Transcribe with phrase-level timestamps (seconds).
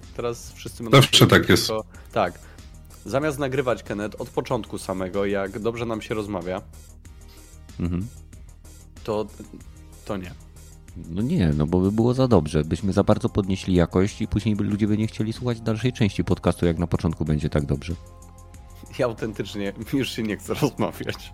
[0.00, 0.10] tak?
[0.16, 1.00] Teraz wszyscy będą...
[1.02, 1.66] Zawsze tak jest.
[1.66, 2.38] Tylko, tak.
[3.06, 6.62] Zamiast nagrywać Kenneth od początku samego, jak dobrze nam się rozmawia,
[7.80, 8.06] Mhm.
[9.04, 9.26] to,
[10.04, 10.32] to nie.
[11.10, 12.64] No nie, no bo by było za dobrze.
[12.64, 16.24] Byśmy za bardzo podnieśli jakość i później by ludzie by nie chcieli słuchać dalszej części
[16.24, 17.94] podcastu, jak na początku będzie tak dobrze.
[18.98, 21.32] Ja autentycznie już się nie chcę rozmawiać.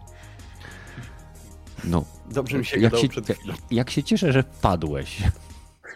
[1.84, 2.04] No.
[2.30, 3.54] Dobrze mi się Jak się, przed chwilą.
[3.70, 5.22] jak się cieszę, że wpadłeś.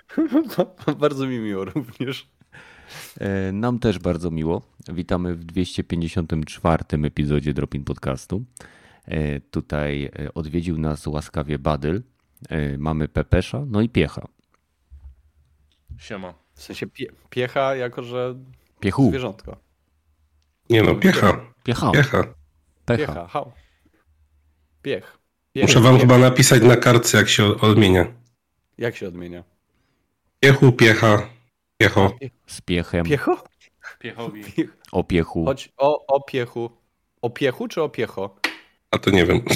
[1.01, 2.29] Bardzo mi miło również.
[3.21, 4.63] E, Nam też bardzo miło.
[4.93, 8.45] Witamy w 254 epizodzie Dropin Podcastu.
[9.05, 12.03] E, Tutaj e, odwiedził nas łaskawie Badyl.
[12.79, 14.29] Mamy Pepesza, no i Piecha.
[15.99, 16.35] Siema.
[16.55, 18.35] W sensie pie, piecha jako, że
[18.81, 19.57] Piechu, zwierzątko.
[20.71, 22.25] Nie no, piecha, Piecha, piecha.
[22.87, 23.53] Piecha, hał.
[24.83, 25.19] Piech.
[25.53, 25.63] Piech.
[25.63, 26.01] Muszę wam Piech.
[26.03, 28.07] chyba napisać na kartce, jak się odmienia.
[28.79, 29.45] Jak się odmienia?
[30.41, 31.29] Piechu, piecha,
[31.81, 32.13] piecho.
[32.47, 33.45] Z Piechem, Piecho?
[33.99, 34.45] Piechowi.
[34.45, 34.77] Piech.
[34.93, 35.45] o Piechu.
[35.45, 36.71] Chodź o, o piechu.
[37.23, 38.37] O piechu czy o piecho?
[38.91, 39.41] A to nie wiem.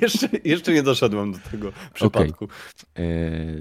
[0.00, 2.48] Jeszcze, jeszcze nie doszedłem do tego przypadku.
[2.94, 3.04] E,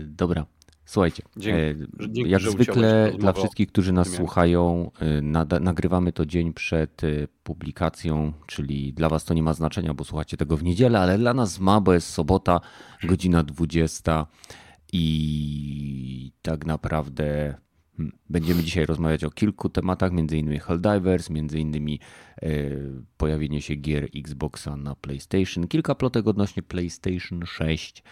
[0.04, 0.46] dobra,
[0.86, 1.24] słuchajcie.
[1.38, 1.76] Dzięki, e,
[2.10, 5.22] dzięki, jak zwykle dla wszystkich, którzy nas słuchają, e,
[5.60, 7.02] nagrywamy to dzień przed
[7.44, 11.34] publikacją, czyli dla was to nie ma znaczenia, bo słuchacie tego w niedzielę, ale dla
[11.34, 12.62] nas ma, bo jest sobota,
[13.04, 14.28] godzina 20
[14.92, 17.56] i tak naprawdę
[17.98, 22.00] hmm, będziemy dzisiaj rozmawiać o kilku tematach, między innymi Helldivers, między innymi
[22.42, 22.48] e,
[23.18, 28.04] pojawienie się gier Xboxa na PlayStation, kilka plotek odnośnie PlayStation 6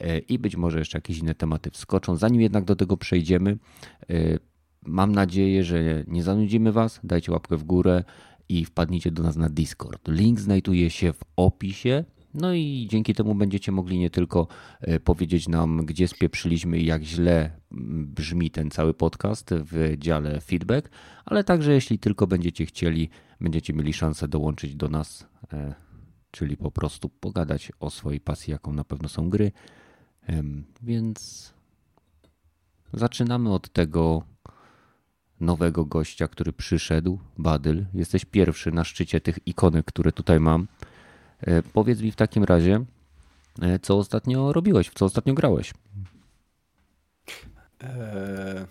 [0.00, 2.16] e, i być może jeszcze jakieś inne tematy wskoczą.
[2.16, 3.58] Zanim jednak do tego przejdziemy,
[4.10, 4.38] e,
[4.86, 7.00] mam nadzieję, że nie zanudzimy Was.
[7.04, 8.04] Dajcie łapkę w górę
[8.48, 10.08] i wpadnijcie do nas na Discord.
[10.08, 12.04] Link znajduje się w opisie.
[12.34, 14.46] No i dzięki temu będziecie mogli nie tylko
[14.80, 20.40] e, powiedzieć nam, gdzie spieprzyliśmy i jak źle mm, brzmi ten cały podcast w dziale
[20.40, 20.90] feedback,
[21.24, 23.08] ale także jeśli tylko będziecie chcieli,
[23.40, 25.74] będziecie mieli szansę dołączyć do nas, e,
[26.30, 29.52] czyli po prostu pogadać o swojej pasji, jaką na pewno są gry.
[30.82, 31.52] Więc
[32.92, 34.22] zaczynamy od tego
[35.40, 37.86] nowego gościa, który przyszedł, Badyl.
[37.94, 40.66] Jesteś pierwszy na szczycie tych ikonek, które tutaj mam.
[41.46, 42.84] E, Powiedz mi w takim razie,
[43.62, 45.74] e, co ostatnio robiłeś, w co ostatnio grałeś?
[47.80, 48.66] Eee,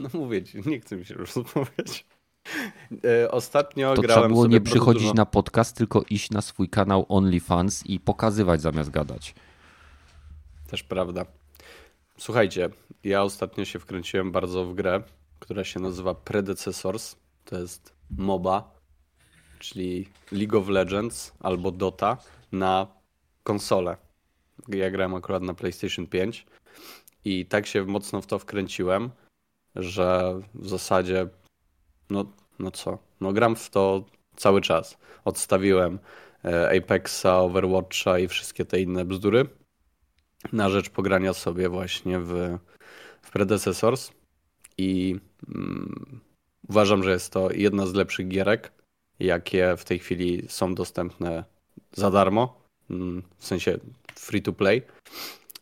[0.00, 2.06] no mówię ci, nie chcę mi się już rozmawiać.
[2.90, 5.14] Eee, ostatnio To grałem trzeba było nie przychodzić dużo...
[5.14, 9.34] na podcast, tylko iść na swój kanał OnlyFans i pokazywać zamiast gadać.
[10.70, 11.24] Też prawda.
[12.18, 12.68] Słuchajcie,
[13.04, 15.02] ja ostatnio się wkręciłem bardzo w grę,
[15.38, 17.16] która się nazywa Predecessors.
[17.44, 18.70] To jest MOBA,
[19.64, 22.16] czyli League of Legends albo Dota
[22.52, 22.86] na
[23.42, 23.96] konsolę.
[24.68, 26.46] Ja grałem akurat na PlayStation 5
[27.24, 29.10] i tak się mocno w to wkręciłem,
[29.76, 31.28] że w zasadzie
[32.10, 32.24] no,
[32.58, 34.04] no co, no gram w to
[34.36, 34.98] cały czas.
[35.24, 35.98] Odstawiłem
[36.44, 39.46] e, Apexa, Overwatcha i wszystkie te inne bzdury
[40.52, 42.58] na rzecz pogrania sobie właśnie w,
[43.22, 44.12] w Predecessors
[44.78, 45.16] i
[45.48, 46.20] mm,
[46.68, 48.72] uważam, że jest to jedna z lepszych gierek,
[49.20, 51.44] jakie w tej chwili są dostępne
[51.92, 52.60] za darmo,
[52.90, 53.78] mm, w sensie
[54.14, 54.82] free to play.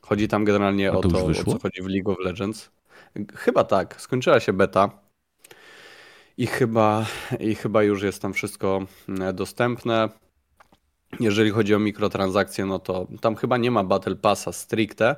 [0.01, 2.71] Chodzi tam generalnie A o to to, o co chodzi w League of Legends.
[3.35, 4.91] Chyba tak, skończyła się beta
[6.39, 7.07] i chyba,
[7.41, 10.09] i chyba już jest tam wszystko mm, dostępne.
[11.21, 15.17] Jeżeli chodzi o mikrotransakcje, no to tam chyba nie ma Battle Passa stricte,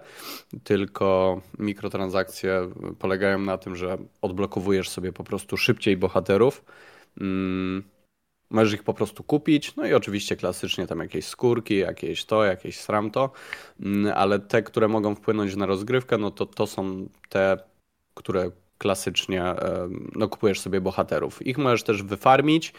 [0.65, 6.65] tylko mikrotransakcje polegają na tym, że odblokowujesz sobie po prostu szybciej bohaterów.
[7.21, 7.85] Mm,
[8.51, 12.81] Możesz ich po prostu kupić, no i oczywiście klasycznie tam jakieś skórki, jakieś to, jakieś
[12.81, 13.31] sramto,
[13.81, 17.59] Mm, ale te, które mogą wpłynąć na rozgrywkę, no to to są te,
[18.15, 19.45] które klasycznie
[20.15, 21.47] no, kupujesz sobie bohaterów.
[21.47, 22.73] Ich możesz też wyfarmić,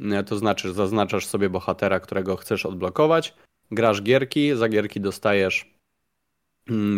[0.00, 3.34] e, to znaczy zaznaczasz sobie bohatera, którego chcesz odblokować,
[3.70, 5.71] grasz gierki, za gierki dostajesz mm,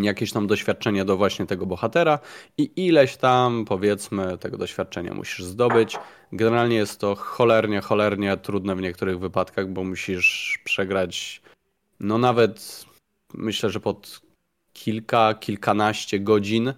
[0.02, 2.19] jakieś tam doświadczenie do właśnie tego bohatera
[2.58, 5.96] i ileś tam powiedzmy tego doświadczenia musisz zdobyć.
[6.32, 11.43] Generalnie jest to cholernie, cholernie trudne w niektórych wypadkach, bo musisz przegrać
[12.00, 12.84] no nawet
[13.34, 14.20] myślę, że pod
[14.72, 16.72] kilka, kilkanaście godzin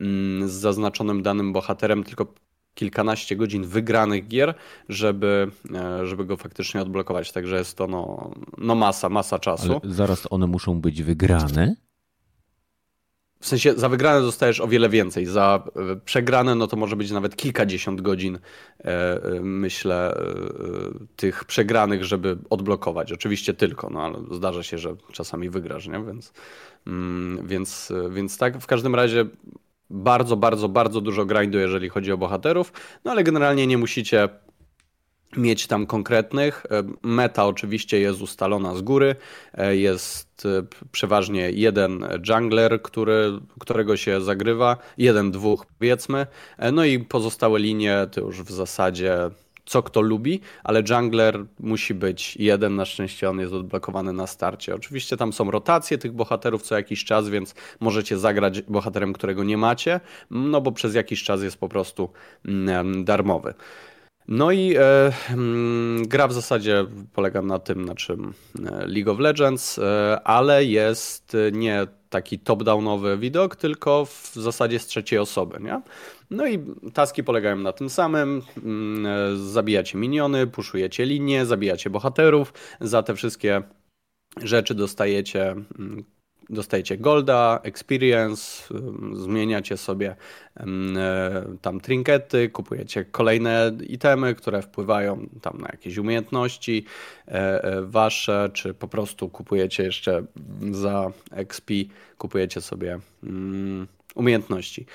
[0.00, 2.26] mm, z zaznaczonym danym bohaterem, tylko
[2.74, 4.54] kilkanaście godzin wygranych gier,
[4.88, 7.32] żeby, e, żeby go faktycznie odblokować.
[7.32, 9.80] Także jest to no, no masa, masa czasu.
[9.82, 11.76] Ale zaraz one muszą być wygrane.
[13.42, 15.26] W sensie za wygrane dostajesz o wiele więcej.
[15.26, 15.62] Za
[15.92, 18.38] e, przegrane no to może być nawet kilkadziesiąt godzin,
[18.80, 20.22] e, e, myślę,
[21.16, 23.12] tych przegranych, żeby odblokować.
[23.12, 26.04] Oczywiście tylko, no ale zdarza się, że czasami wygrasz, nie?
[26.04, 26.32] Więc,
[26.86, 29.26] mm, więc, więc tak, w każdym razie
[29.90, 32.72] bardzo, bardzo, bardzo dużo grindu, jeżeli chodzi o bohaterów,
[33.04, 34.28] no ale generalnie nie musicie
[35.36, 36.66] mieć tam konkretnych.
[36.70, 39.16] E, meta oczywiście jest ustalona z góry.
[39.54, 40.62] E, jest e,
[40.92, 46.26] przeważnie jeden jungler, który, którego się zagrywa, jeden, dwóch powiedzmy.
[46.72, 49.30] No i pozostałe linie to już w zasadzie
[49.64, 54.74] co kto lubi, ale jungler musi być jeden, na szczęście on jest odblokowany na starcie.
[54.74, 59.56] Oczywiście tam są rotacje tych bohaterów co jakiś czas, więc możecie zagrać bohaterem, którego nie
[59.56, 60.00] macie,
[60.30, 62.10] no bo przez jakiś czas jest po prostu
[62.44, 63.54] mm, darmowy.
[64.28, 68.34] No i e, mm, gra w zasadzie polega na tym, na czym
[68.66, 74.86] e, League of Legends, e, ale jest nie taki top-downowy widok, tylko w zasadzie z
[74.86, 75.58] trzeciej osoby.
[75.60, 75.82] Nie?
[76.30, 76.58] No i
[76.94, 78.42] taski polegają na tym samym.
[78.56, 82.52] Mm, e, zabijacie miniony, puszujecie linie, zabijacie bohaterów.
[82.80, 83.62] Za te wszystkie
[84.42, 86.04] rzeczy dostajecie mm,
[86.50, 88.74] dostajecie golda, experience,
[89.12, 90.16] zmieniacie sobie
[90.56, 90.64] e,
[91.62, 96.84] tam trinkety, kupujecie kolejne itemy, które wpływają tam na jakieś umiejętności
[97.26, 100.24] e, wasze, czy po prostu kupujecie jeszcze
[100.70, 101.70] za XP,
[102.18, 102.98] kupujecie sobie
[104.14, 104.86] umiejętności.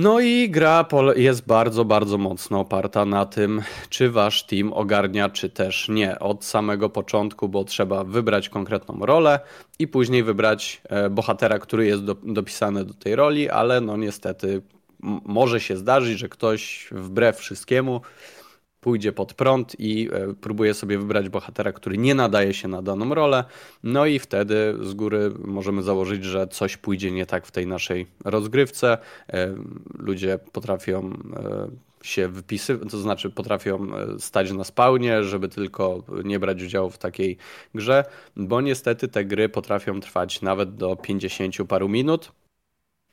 [0.00, 0.86] No i gra
[1.16, 6.18] jest bardzo, bardzo mocno oparta na tym, czy wasz team ogarnia, czy też nie.
[6.18, 9.40] Od samego początku, bo trzeba wybrać konkretną rolę
[9.78, 14.62] i później wybrać e, bohatera, który jest do, dopisany do tej roli, ale no niestety
[15.24, 18.00] może się zdarzyć, że ktoś wbrew wszystkiemu
[18.80, 23.14] pójdzie pod prąd i e, próbuje sobie wybrać bohatera, który nie nadaje się na daną
[23.14, 23.44] rolę.
[23.82, 28.06] No i wtedy z góry możemy założyć, że coś pójdzie nie tak w tej naszej
[28.24, 28.98] rozgrywce.
[29.28, 29.54] E,
[29.98, 31.68] ludzie potrafią e,
[32.02, 33.86] się wypisywać, to znaczy potrafią
[34.18, 37.36] stać na spawnie, żeby tylko nie brać udziału w takiej
[37.74, 38.04] grze,
[38.36, 42.32] bo niestety te gry potrafią trwać nawet do 50 paru minut.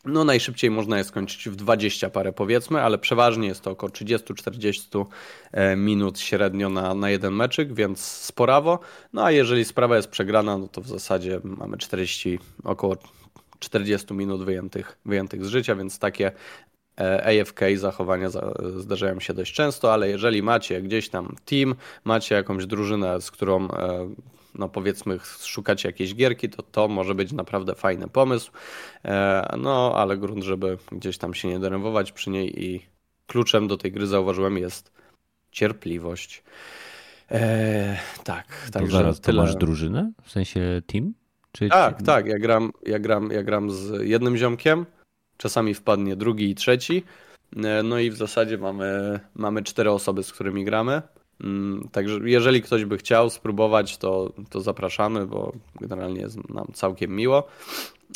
[0.06, 5.06] No najszybciej można je skończyć w 20 parę powiedzmy, ale przeważnie jest to około 30-40
[5.52, 8.80] e, minut średnio na, na jeden meczyk, więc sporawo.
[9.14, 12.98] No a jeżeli sprawa jest przegrana, no to w zasadzie mamy 40, około
[13.60, 16.32] 40 minut wyjętych, wyjętych z życia, więc takie
[17.00, 18.30] e, AFK zachowania
[18.78, 23.68] zdarzają się dość często, ale jeżeli macie gdzieś tam team, macie jakąś drużynę, z którą
[23.72, 24.10] e,
[24.60, 28.52] no powiedzmy szukacie jakiejś gierki, to to może być naprawdę fajny pomysł.
[29.06, 32.86] E, no ale grunt, żeby gdzieś tam się nie denerwować przy niej i
[33.28, 34.92] kluczem do tej gry zauważyłem jest
[35.52, 36.44] cierpliwość.
[37.32, 39.42] E, tak, także zaraz, tyle.
[39.42, 40.12] Masz drużynę?
[40.24, 41.14] W sensie team?
[41.52, 41.70] Czy...
[41.70, 44.86] Tak, tak, ja gram, ja, gram, ja gram z jednym ziomkiem,
[45.38, 47.04] czasami wpadnie drugi i trzeci,
[47.58, 51.02] e, no i w zasadzie mamy, mamy cztery osoby, z którymi gramy.
[51.42, 55.52] Mm, także jeżeli ktoś by chciał spróbować, to, to zapraszamy, bo
[55.82, 57.48] generalnie jest nam całkiem miło.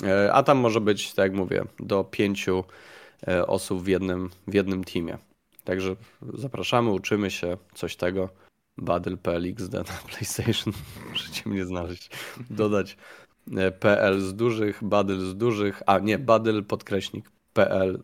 [0.04, 2.64] E, a tam może być, tak jak mówię, do pięciu
[3.28, 5.18] e, osób w jednym, w jednym teamie.
[5.64, 5.96] Także
[6.34, 8.30] zapraszamy, uczymy się coś tego.
[8.78, 10.74] Battle.pl XD na PlayStation.
[11.10, 12.10] Możecie mnie znaleźć.
[12.50, 12.98] Dodać
[13.58, 18.00] e, PL z dużych, Badel z dużych, a nie, Badel podkreśnik PL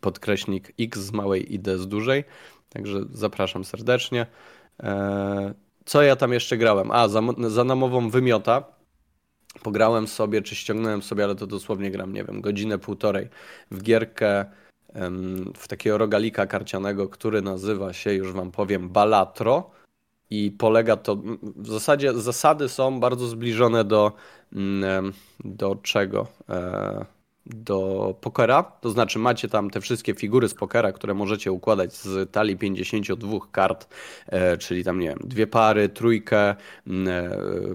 [0.00, 2.24] podkreśnik X z małej ID z dużej.
[2.76, 4.26] Także zapraszam serdecznie.
[4.82, 6.90] E, co ja tam jeszcze grałem?
[6.90, 8.64] A, za, za namową wymiota
[9.62, 13.28] pograłem sobie, czy ściągnąłem sobie, ale to dosłownie gram, nie wiem, godzinę, półtorej
[13.70, 14.44] w gierkę
[15.56, 19.70] w takiego rogalika karcianego, który nazywa się, już wam powiem, Balatro
[20.30, 24.12] i polega to, w zasadzie zasady są bardzo zbliżone do,
[25.44, 26.26] do czego?
[27.46, 32.32] Do pokera, to znaczy macie tam te wszystkie figury z pokera, które możecie układać z
[32.32, 33.88] talii 52 kart,
[34.26, 36.56] e, czyli tam nie wiem, dwie pary, trójkę, e,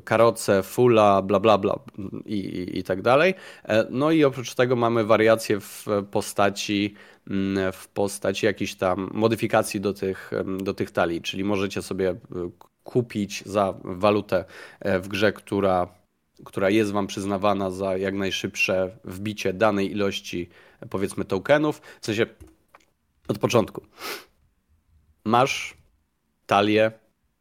[0.04, 1.80] karoce, fula, bla bla bla
[2.26, 3.34] i, i, tak dalej.
[3.64, 6.94] E, no i oprócz tego mamy wariacje w postaci
[7.74, 10.32] w postaci jakichś tam modyfikacji do tych,
[10.64, 12.16] do tych talii, czyli możecie sobie
[12.84, 14.46] kupić za walutę
[14.82, 15.88] w grze, która
[16.46, 20.50] która jest Wam przyznawana za jak najszybsze wbicie danej ilości,
[20.90, 21.82] powiedzmy, tokenów.
[22.02, 22.26] W sensie
[23.28, 23.82] od początku.
[25.26, 25.78] Masz
[26.46, 26.92] talię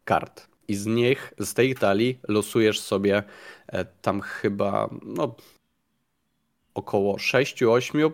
[0.05, 3.23] kart i z nich, z tej talii losujesz sobie
[3.67, 5.35] e, tam chyba no,
[6.75, 8.11] około 6-8,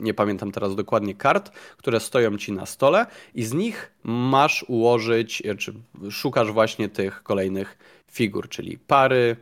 [0.00, 5.42] nie pamiętam teraz dokładnie, kart, które stoją ci na stole i z nich masz ułożyć,
[5.46, 5.74] e, czy
[6.10, 7.78] szukasz właśnie tych kolejnych
[8.12, 9.36] figur, czyli pary,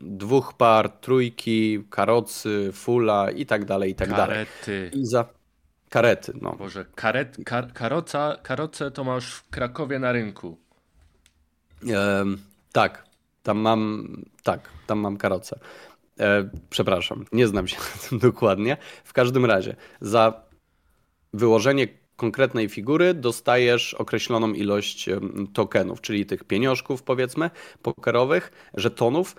[0.00, 4.66] dwóch par, trójki, karocy, fula i tak dalej, i tak Karety.
[4.66, 5.02] dalej.
[5.02, 5.24] I za
[5.88, 6.52] karety, no.
[6.52, 10.56] Boże, karet, kar, karoca, karoce to masz w Krakowie na rynku.
[12.72, 13.04] tak,
[13.42, 14.08] tam mam,
[14.42, 15.58] tak, tam mam karocę.
[16.20, 18.76] E, przepraszam, nie znam się na tym dokładnie.
[19.04, 20.42] W każdym razie, za
[21.34, 21.88] wyłożenie
[22.22, 25.08] konkretnej figury dostajesz określoną ilość
[25.52, 27.50] tokenów, czyli tych pieniążków, powiedzmy,
[27.82, 29.36] pokerowych, żetonów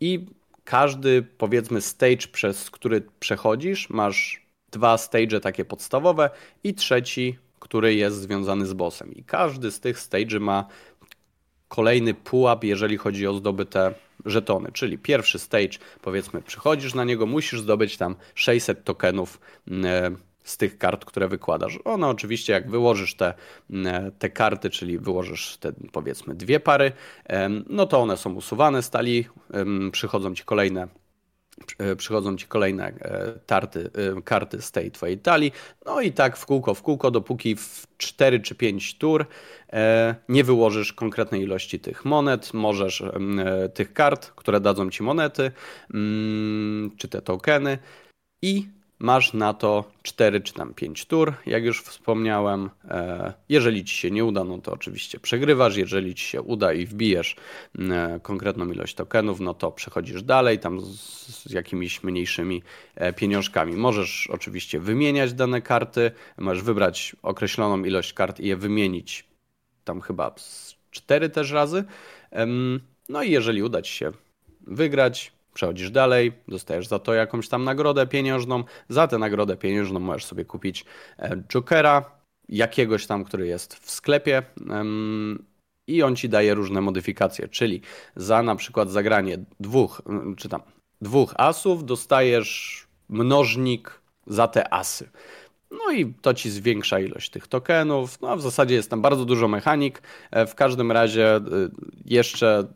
[0.00, 0.26] i
[0.64, 6.30] każdy, powiedzmy, stage, przez który przechodzisz, masz dwa stage takie podstawowe
[6.64, 9.14] i trzeci, który jest związany z bossem.
[9.14, 10.66] I każdy z tych stage ma
[11.68, 13.94] kolejny pułap, jeżeli chodzi o zdobyte
[14.24, 14.72] żetony.
[14.72, 19.40] Czyli pierwszy stage, powiedzmy, przychodzisz na niego, musisz zdobyć tam 600 tokenów
[20.46, 21.78] z tych kart, które wykładasz.
[21.84, 23.34] One oczywiście, jak wyłożysz te,
[24.18, 26.92] te karty, czyli wyłożysz te powiedzmy dwie pary,
[27.68, 29.28] no to one są usuwane z talii,
[29.92, 30.88] przychodzą ci kolejne
[31.78, 35.52] e, przychodzą ci kolejne e, tarty, e, karty z tej twojej talii.
[35.86, 39.26] No i tak w kółko, w kółko, dopóki w 4 czy 5 tur
[40.28, 43.02] nie wyłożysz konkretnej ilości tych monet, możesz
[43.74, 45.50] tych kart, które dadzą ci monety,
[45.94, 47.78] mm, czy te tokeny
[48.42, 52.70] i Masz na to 4 czy tam 5 tur, jak już wspomniałem.
[52.84, 55.76] E, jeżeli ci się nie uda, no to oczywiście przegrywasz.
[55.76, 57.36] Jeżeli ci się uda i wbijesz
[57.78, 62.62] e, konkretną ilość tokenów, no to przechodzisz dalej, tam z jakimiś mniejszymi
[62.94, 63.72] e, pieniążkami.
[63.72, 69.24] Możesz oczywiście wymieniać dane karty, możesz wybrać określoną ilość kart i je wymienić
[69.84, 70.34] tam chyba
[70.90, 71.84] 4 też razy.
[73.08, 74.12] No i jeżeli uda ci się
[74.60, 78.64] wygrać, Przechodzisz dalej, dostajesz za to jakąś tam nagrodę pieniężną.
[78.88, 80.84] Za tę nagrodę pieniężną możesz sobie kupić
[81.18, 82.04] e, Jokera,
[82.48, 84.42] jakiegoś tam, który jest w sklepie.
[85.86, 87.80] I on ci daje różne modyfikacje, czyli
[88.16, 90.02] za na przykład zagranie dwóch,
[90.36, 90.60] czy tam
[91.00, 95.10] dwóch asów dostajesz mnożnik za te asy.
[95.70, 98.20] No i to ci zwiększa ilość tych tokenów.
[98.20, 100.02] No a w zasadzie jest tam bardzo dużo mechanik.
[100.30, 101.42] E, w każdym razie e,
[102.04, 102.66] jeszcze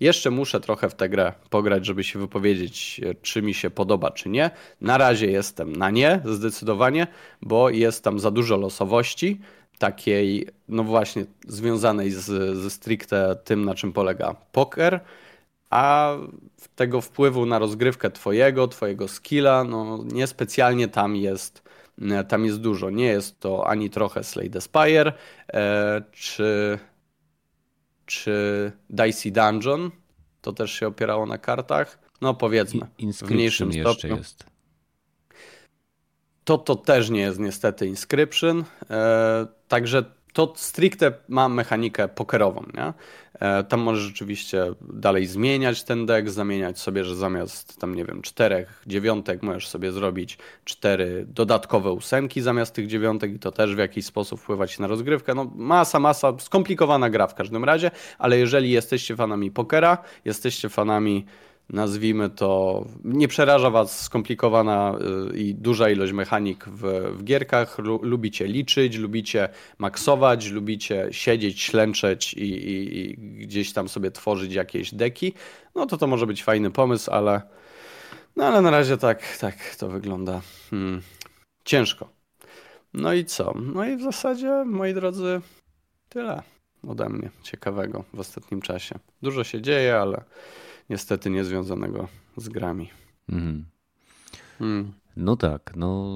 [0.00, 4.28] jeszcze muszę trochę w tę grę pograć, żeby się wypowiedzieć, czy mi się podoba, czy
[4.28, 4.50] nie.
[4.80, 7.06] Na razie jestem na nie, zdecydowanie,
[7.42, 9.40] bo jest tam za dużo losowości,
[9.78, 15.00] takiej, no właśnie, związanej z, ze stricte tym, na czym polega poker,
[15.70, 16.16] a
[16.76, 21.62] tego wpływu na rozgrywkę twojego, twojego skilla, no niespecjalnie tam jest
[22.28, 22.90] tam jest dużo.
[22.90, 25.12] Nie jest to ani trochę Slay the Spire,
[25.52, 26.78] e, czy
[28.06, 29.90] czy Dicey Dungeon,
[30.40, 31.98] to też się opierało na kartach.
[32.20, 32.86] No powiedzmy,
[33.22, 34.16] w mniejszym stopniu.
[34.16, 34.44] Jest.
[36.44, 42.64] To to też nie jest niestety Inscription, e, także to stricte ma mechanikę pokerową.
[42.74, 42.92] Nie?
[43.40, 48.22] E, tam możesz rzeczywiście dalej zmieniać ten deck, zamieniać sobie, że zamiast tam nie wiem,
[48.22, 53.78] czterech dziewiątek możesz sobie zrobić cztery dodatkowe ósemki zamiast tych dziewiątek i to też w
[53.78, 55.34] jakiś sposób wpływać na rozgrywkę.
[55.34, 61.26] No masa, masa, skomplikowana gra w każdym razie, ale jeżeli jesteście fanami pokera, jesteście fanami
[61.70, 64.98] nazwijmy to, nie przeraża Was skomplikowana
[65.32, 66.82] y, i duża ilość mechanik w,
[67.18, 73.16] w gierkach, lubicie liczyć, lubicie maksować, lubicie siedzieć, ślęczeć i, i, i,
[73.46, 75.32] gdzieś tam sobie tworzyć jakieś deki,
[75.74, 77.42] no to to może być fajny pomysł, ale
[78.36, 80.40] no ale na razie tak, tak to wygląda
[80.70, 81.02] hmm,
[81.64, 82.08] ciężko.
[82.94, 83.54] No i co?
[83.74, 85.40] No i w zasadzie, moi drodzy,
[86.08, 86.42] tyle
[86.88, 88.98] ode mnie ciekawego w ostatnim czasie.
[89.22, 90.24] Dużo się dzieje, ale
[90.92, 92.90] niestety niezwiązanego z grami.
[93.28, 93.64] Mhm.
[94.60, 94.92] Mm.
[95.16, 96.12] No tak, no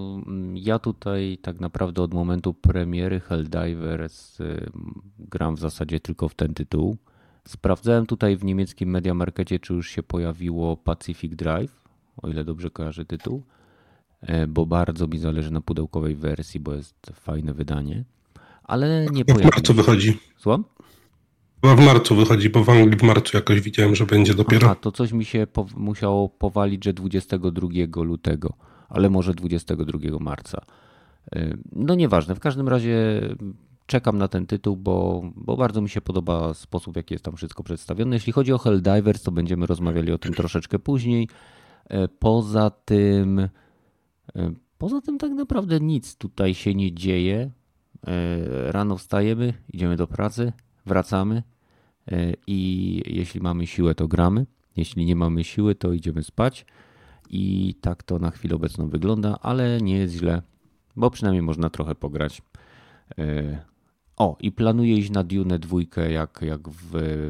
[0.54, 4.70] ja tutaj tak naprawdę od momentu premiery Helldivers y,
[5.18, 6.96] gram w zasadzie tylko w ten tytuł.
[7.48, 11.80] Sprawdzałem tutaj w niemieckim Media Markecie, czy już się pojawiło Pacific Drive,
[12.22, 13.42] o ile dobrze kojarzę tytuł,
[14.20, 18.04] e, bo bardzo mi zależy na pudełkowej wersji, bo jest fajne wydanie,
[18.64, 19.62] ale nie pojawiło się.
[19.62, 20.18] to wychodzi.
[20.36, 20.64] Słucham?
[21.62, 24.70] Chyba w marcu wychodzi, bo w Anglii w marcu jakoś widziałem, że będzie dopiero.
[24.70, 27.68] A to coś mi się po, musiało powalić, że 22
[28.02, 28.52] lutego,
[28.88, 30.64] ale może 22 marca.
[31.36, 33.20] Y, no nieważne, w każdym razie
[33.86, 37.36] czekam na ten tytuł, bo, bo bardzo mi się podoba sposób, w jaki jest tam
[37.36, 38.16] wszystko przedstawione.
[38.16, 41.28] Jeśli chodzi o Helldivers, to będziemy rozmawiali o tym troszeczkę później.
[41.90, 43.48] Y, poza tym, y,
[44.78, 47.50] poza tym tak naprawdę nic tutaj się nie dzieje.
[48.66, 50.52] Rano wstajemy, idziemy do pracy,
[50.86, 51.42] wracamy
[52.12, 54.46] e, i jeśli mamy siłę, to gramy.
[54.76, 56.66] Jeśli nie mamy siły, to idziemy spać.
[57.30, 60.42] I tak to na chwilę obecną wygląda, ale nie jest źle,
[60.96, 62.42] bo przynajmniej można trochę pograć.
[63.18, 63.64] E,
[64.16, 66.68] o, i planuję iść na Dune dwójkę, jak, jak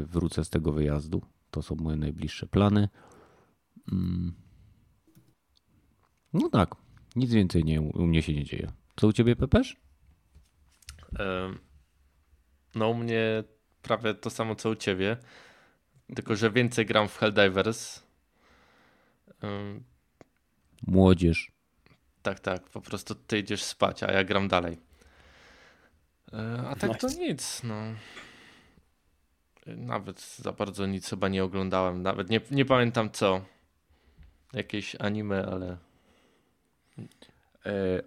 [0.03, 1.21] wrócę z tego wyjazdu.
[1.51, 2.89] To są moje najbliższe plany.
[3.91, 4.33] Mm.
[6.33, 6.75] No tak,
[7.15, 8.71] nic więcej nie, u mnie się nie dzieje.
[8.95, 9.77] Co u ciebie, Pepesz?
[12.75, 13.43] No u mnie
[13.81, 15.17] prawie to samo co u ciebie,
[16.15, 18.03] tylko że więcej gram w Helldivers
[20.87, 21.51] Młodzież.
[22.21, 24.77] tak, tak, po prostu ty idziesz spać, a ja gram dalej.
[26.33, 27.75] E, A tak to nic, no.
[29.65, 33.45] Nawet za bardzo nic chyba nie oglądałem, nawet nie, nie pamiętam co.
[34.53, 35.77] Jakieś anime, ale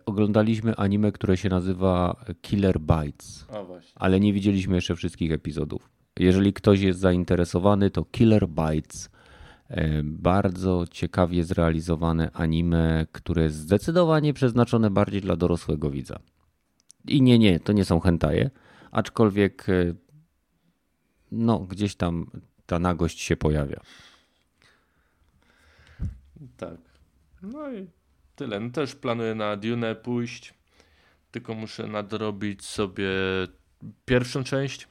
[0.07, 3.47] oglądaliśmy anime, które się nazywa Killer Bites,
[3.95, 5.91] ale nie widzieliśmy jeszcze wszystkich epizodów.
[6.19, 9.11] Jeżeli ktoś jest zainteresowany, to Killer Bites.
[9.69, 16.19] e, Bardzo ciekawie zrealizowane anime, które jest zdecydowanie przeznaczone bardziej dla dorosłego widza.
[17.09, 18.51] I nie, nie, to nie są hentaje,
[18.91, 19.95] aczkolwiek e,
[21.33, 22.31] no, gdzieś tam
[22.67, 23.81] ta nagość się pojawia.
[26.57, 26.79] Tak.
[27.43, 27.87] No i
[28.41, 28.61] tyle.
[28.61, 30.55] No też planuję na Dune pójść.
[31.31, 33.09] Tylko muszę nadrobić sobie
[34.05, 34.89] pierwszą część.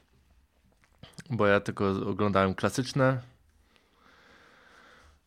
[1.30, 3.20] Bo ja tylko oglądałem klasyczne.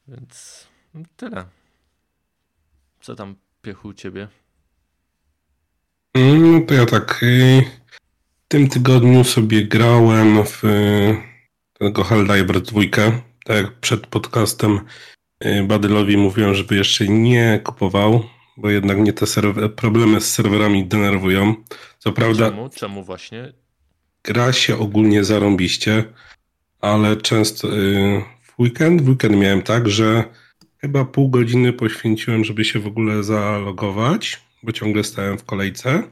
[0.08, 0.68] Więc
[1.18, 1.46] tyle.
[3.02, 4.28] Co tam piechu u ciebie?
[6.14, 7.24] Mm, to ja tak.
[7.24, 11.18] y, W tym tygodniu sobie grałem w y,
[11.74, 12.82] tego Helldiver 2.
[13.46, 14.80] Tak jak przed podcastem
[15.68, 18.24] Badylowi mówiłem, żeby jeszcze nie kupował,
[18.58, 19.26] bo jednak mnie te
[19.76, 21.56] problemy z serwerami denerwują.
[22.00, 22.70] Co prawda Czemu?
[22.70, 23.54] Czemu właśnie?
[24.24, 26.04] gra się ogólnie zarąbiście,
[26.82, 30.24] ale często y, w weekend, w weekend miałem tak, że
[30.78, 36.04] chyba pół godziny poświęciłem, żeby się w ogóle zalogować, bo ciągle stałem w kolejce,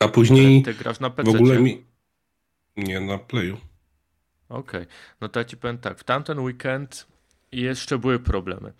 [0.00, 1.30] a później Ty grasz na w PC.
[1.30, 1.84] ogóle mi...
[2.76, 3.56] Nie, na Playu.
[4.48, 4.86] Okej,
[5.20, 7.06] no to ja ci powiem tak, w tamten weekend
[7.60, 8.72] jeszcze były problemy.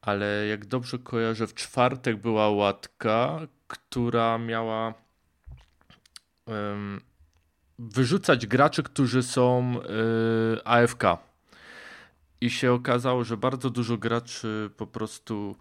[0.00, 4.94] Ale jak dobrze kojarzę, w czwartek była łatka, która miała
[6.46, 7.00] em,
[7.78, 9.80] wyrzucać graczy, którzy są
[10.56, 11.04] y, AFK.
[12.40, 15.56] I się okazało, że bardzo dużo graczy po prostu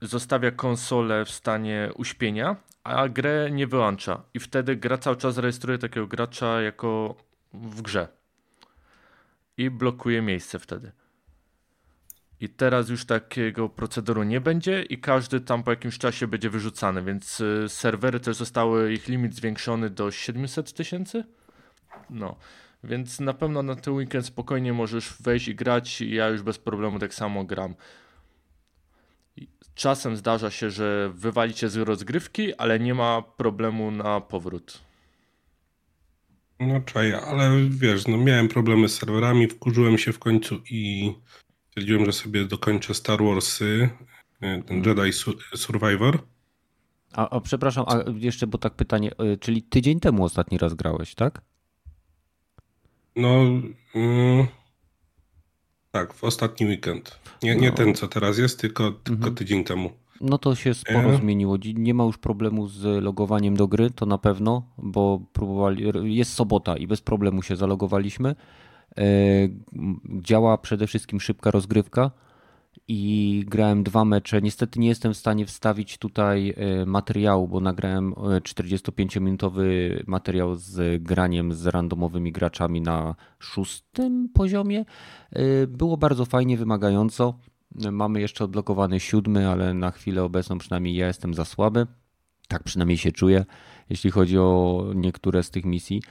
[0.00, 4.22] zostawia konsolę w stanie uśpienia, a grę nie wyłącza.
[4.34, 7.14] I wtedy gra cały czas rejestruje takiego gracza jako
[7.52, 8.08] w grze.
[9.56, 10.92] I blokuje miejsce wtedy.
[12.40, 17.02] I teraz już takiego proceduru nie będzie i każdy tam po jakimś czasie będzie wyrzucany,
[17.02, 21.24] więc y, serwery też zostały, ich limit zwiększony do 700 tysięcy.
[22.10, 22.36] No,
[22.84, 26.98] więc na pewno na ten weekend spokojnie możesz wejść i grać ja już bez problemu
[26.98, 27.74] tak samo gram.
[29.74, 34.82] Czasem zdarza się, że wywalicie z rozgrywki, ale nie ma problemu na powrót.
[36.60, 41.12] No czaję, ale wiesz, no miałem problemy z serwerami, wkurzyłem się w końcu i
[41.76, 43.88] stwierdziłem, że sobie dokończę Star Warsy,
[44.42, 46.18] y, ten Jedi Su- Survivor.
[47.12, 51.14] A, a przepraszam, a jeszcze, bo tak pytanie, y, czyli tydzień temu ostatni raz grałeś,
[51.14, 51.40] tak?
[53.16, 53.28] No,
[53.94, 54.46] mm,
[55.90, 57.18] tak, w ostatni weekend.
[57.42, 57.74] Nie, nie No.
[57.76, 59.34] ten, co teraz jest, tylko, tylko Mhm.
[59.34, 59.90] tydzień temu.
[60.20, 61.16] No to się sporo E.
[61.16, 61.56] zmieniło.
[61.74, 65.84] Nie ma już problemu z logowaniem do gry, to na pewno, bo próbowali,
[66.16, 68.34] jest sobota i bez problemu się zalogowaliśmy.
[68.96, 72.10] M, Działa przede wszystkim szybka rozgrywka
[72.88, 74.42] i grałem dwa mecze.
[74.42, 79.62] Niestety nie jestem w stanie wstawić tutaj e, materiału, bo nagrałem e, 45-minutowy
[80.06, 84.84] materiał z graniem z randomowymi graczami na szóstym poziomie.
[85.68, 87.34] Było bardzo fajnie, wymagająco.
[87.92, 91.86] Mamy jeszcze odblokowany siódmy, ale na chwilę obecną przynajmniej ja jestem za słaby.
[92.48, 93.44] Tak przynajmniej się czuję,
[93.90, 96.02] jeśli chodzi o niektóre z tych misji.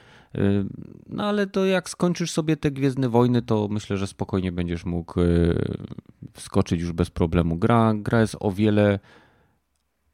[1.09, 5.19] No ale to jak skończysz sobie te Gwiezdne Wojny, to myślę, że spokojnie będziesz mógł
[5.19, 5.77] yy,
[6.33, 7.55] wskoczyć już bez problemu.
[7.57, 8.99] Gra, gra jest o wiele,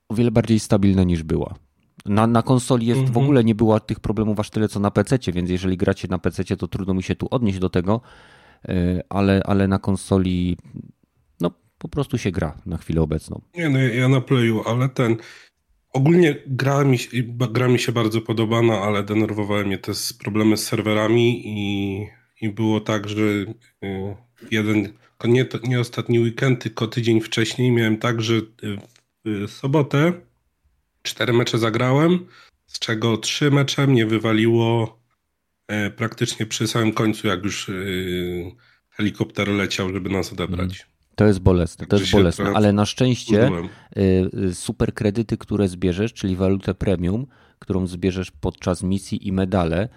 [0.09, 1.55] o wiele bardziej stabilna niż była.
[2.05, 3.23] Na, na konsoli jest w Mhm.
[3.25, 6.43] ogóle nie było tych problemów aż tyle co na PC, więc jeżeli gracie na PC,
[6.57, 8.01] to trudno mi się tu odnieść do tego,
[8.67, 10.57] yy, ale, ale na konsoli
[11.41, 13.41] no po prostu się gra na chwilę obecną.
[13.55, 15.17] Nie, no ja ja na Playu, ale ten...
[15.93, 16.97] Ogólnie gra mi,
[17.51, 22.07] gra mi się bardzo podoba, no, ale denerwowały mnie te problemy z serwerami i,
[22.41, 23.45] i było tak, że y,
[24.51, 24.93] jeden,
[25.25, 30.13] nie, nie ostatni weekend, tylko tydzień wcześniej miałem tak, że y, w sobotę
[31.01, 32.27] cztery mecze zagrałem,
[32.67, 34.99] z czego trzy mecze mnie wywaliło
[35.67, 38.51] e, praktycznie przy samym końcu, jak już y,
[38.89, 40.90] helikopter leciał, żeby nas odebrać.
[41.21, 43.49] To jest bolesne, to jest bolesne, ale na szczęście
[43.97, 44.01] y,
[44.49, 47.25] y, super kredyty, które zbierzesz, czyli walutę premium,
[47.59, 49.89] którą zbierzesz podczas misji i medale,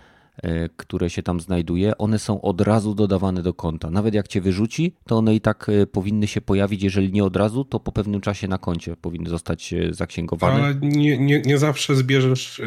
[0.44, 3.90] y, które się tam znajduje, one są od razu dodawane do konta.
[3.90, 7.64] Nawet jak cię wyrzuci, to one i tak powinny się pojawić, jeżeli nie od razu,
[7.64, 10.62] to po pewnym czasie na koncie powinny zostać zaksięgowane.
[10.62, 12.62] Ale nie, nie, nie zawsze zbierzesz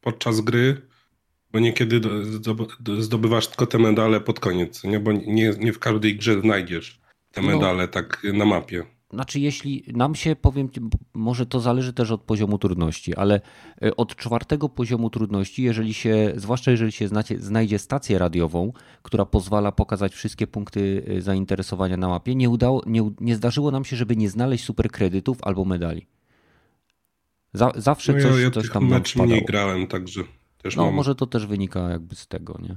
[0.00, 0.76] podczas gry,
[1.52, 5.00] bo niekiedy do- zdob- do- zdobywasz tylko te medale pod koniec, nie?
[5.00, 7.05] bo nie, nie w każdej grze znajdziesz
[7.36, 8.82] te medale no, tak na mapie.
[9.12, 10.68] Znaczy, jeśli nam się, powiem,
[11.14, 13.40] może to zależy też od poziomu trudności, ale
[13.82, 18.72] e, od czwartego poziomu trudności, jeżeli się, zwłaszcza jeżeli się znacie, znajdzie stację radiową,
[19.02, 23.84] która pozwala pokazać wszystkie punkty e, zainteresowania na mapie, nie, udało, nie, nie zdarzyło nam
[23.84, 26.06] się, żeby nie znaleźć super kredytów albo medali.
[27.76, 30.20] zawsze no ja, coś, ja coś tam nam mniej grałem, także
[30.62, 30.94] też No, mam...
[30.94, 32.76] może to też wynika jakby z tego, nie?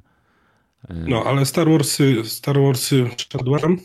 [0.89, 3.79] E, no, ale Star Warsy, Star Warsy szedłem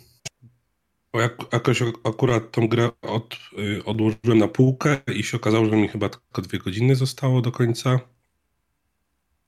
[1.14, 5.76] bo jak, jakoś akurat tą grę od, y, odłożyłem na półkę i się okazało, że
[5.76, 8.00] mi chyba tylko dwie godziny zostało do końca.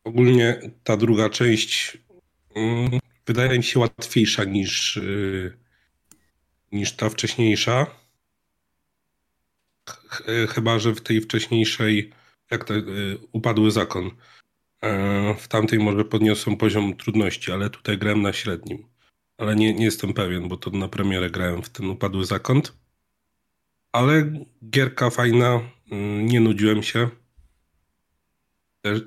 [0.05, 1.99] Ogólnie ta druga część
[2.57, 5.59] y, wydaje mi się łatwiejsza niż, y,
[6.73, 7.87] niż ta wcześniejsza.
[9.89, 12.13] Ch chyba, że w tej wcześniejszej,
[12.51, 14.11] jak to, y, upadły zakon.
[14.83, 18.96] E, w tamtej może podniosą poziom trudności, ale tutaj grałem na średnim
[19.39, 22.77] ale nie, nie jestem pewien, bo to na premierę grałem w ten upadły zakąt.
[23.93, 24.33] Ale
[24.71, 27.09] gierka fajna, mm, nie nudziłem się.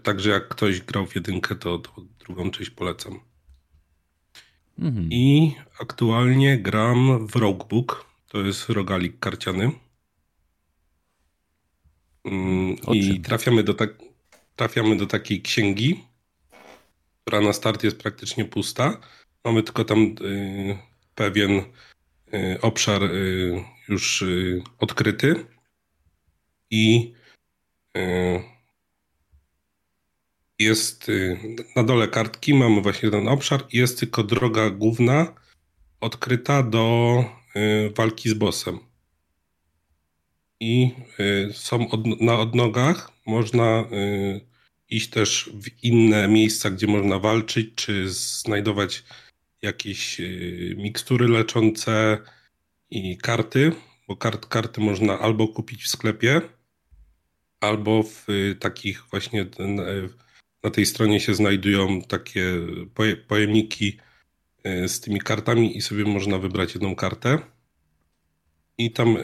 [0.04, 3.20] Także jak ktoś grał w jedynkę, to, to drugą część polecam.
[4.80, 5.10] Mhm.
[5.12, 8.06] I aktualnie gram w Roguebook.
[8.28, 9.72] To jest rogalik karciany.
[12.26, 13.90] Mm, I trafiamy do, tak,
[14.56, 16.04] trafiamy do takiej księgi,
[17.22, 19.00] która na start jest praktycznie pusta
[19.46, 20.78] Mamy tylko tam y,
[21.16, 21.52] pewien
[22.34, 24.24] y, obszar y, już
[24.80, 25.46] odkryty
[26.70, 27.14] i
[30.60, 31.12] jest
[31.76, 35.34] na dole kartki, mamy właśnie ten obszar i jest tylko droga główna
[36.02, 37.26] odkryta do
[37.98, 38.80] walki z bossem.
[40.60, 40.92] I
[41.54, 43.86] są od, na odnogach, można
[44.90, 49.04] iść też w inne miejsca, gdzie można walczyć, czy znajdować
[49.62, 52.18] jakieś y, mikstury leczące
[52.90, 53.72] i karty,
[54.08, 56.42] bo kart, karty można albo kupić w sklepie,
[57.60, 60.10] albo w y, takich właśnie y,
[60.64, 62.44] na tej stronie się znajdują takie
[63.28, 63.98] pojemniki
[64.88, 67.40] z tymi kartami i sobie można wybrać jedną kartę.
[68.78, 69.18] I tam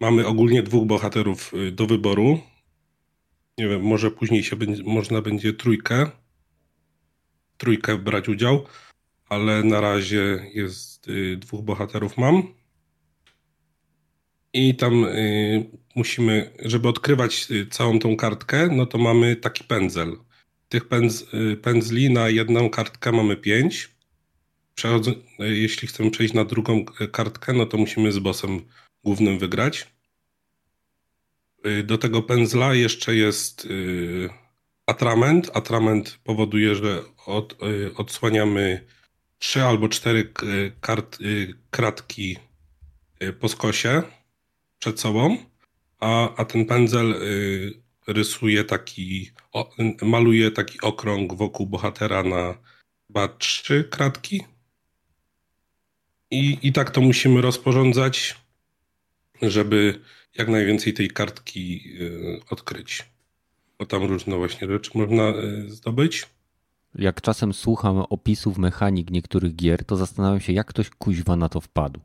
[0.00, 2.40] mamy ogólnie dwóch bohaterów do wyboru.
[3.58, 6.10] Nie wiem, może później się będzie, można będzie trójkę,
[7.58, 8.66] trójkę brać udział
[9.28, 12.54] ale na razie jest y, dwóch bohaterów mam.
[14.52, 20.16] I tam y, musimy, żeby odkrywać y, całą tą kartkę, no to mamy taki pędzel.
[20.68, 21.26] Tych pędz,
[21.62, 23.90] pędzli na jedną kartkę mamy pięć.
[24.74, 28.60] Przechodząc, jeśli chcemy przejść na drugą kartkę, no to musimy z bossem
[29.04, 29.86] głównym wygrać.
[31.84, 33.68] Do tego pędzla jeszcze jest
[34.86, 35.50] atrament.
[35.54, 37.56] Atrament powoduje, że od,
[37.96, 38.86] odsłaniamy
[39.38, 40.32] trzy albo cztery
[40.80, 42.36] kart, y, kratki
[43.22, 44.02] y, po skosie
[44.78, 45.36] przed sobą,
[46.00, 49.30] a, a ten pędzel y, rysuje taki,
[50.02, 52.54] maluje taki okrąg wokół bohatera na
[53.06, 54.42] chyba trzy kratki.
[56.30, 58.36] I, I tak to musimy rozporządzać,
[59.42, 60.00] żeby
[60.38, 61.94] jak najwięcej tej kartki
[62.50, 63.04] odkryć.
[63.78, 65.34] Bo tam różne właśnie rzeczy można
[65.68, 66.26] zdobyć
[66.98, 71.60] jak czasem słucham opisów mechanik niektórych gier, to zastanawiam się, jak ktoś kuźwa na to
[71.60, 72.00] wpadł.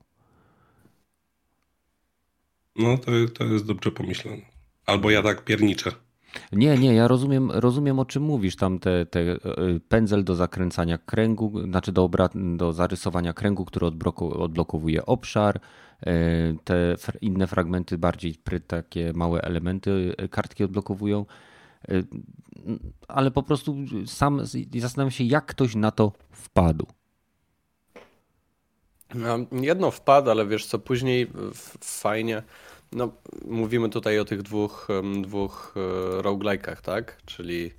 [2.75, 4.41] No, to, to jest dobrze pomyślane.
[4.85, 5.91] Albo ja tak pierniczę.
[6.51, 8.55] Nie, nie, ja rozumiem, rozumiem o czym mówisz.
[8.55, 9.37] Tam te, te e,
[9.89, 13.85] pędzel do zakręcania kręgu, znaczy do, obrat, do zarysowania kręgu, który
[14.19, 15.59] odblokowuje obszar.
[16.05, 16.13] E,
[16.63, 18.35] te inne fragmenty, bardziej
[18.67, 21.25] takie małe elementy e, kartki odblokowują.
[21.89, 22.03] Y,
[23.07, 24.41] ale po prostu sam
[24.75, 26.85] zastanawiam się, jak ktoś na to wpadł.
[29.13, 31.27] No, jedno wpadł, ale wiesz co, później
[31.83, 32.43] fajnie.
[32.91, 33.11] No,
[33.45, 34.87] mówimy tutaj o tych dwóch,
[35.21, 37.21] dwóch e, roguelike'ach, tak?
[37.25, 37.71] Czyli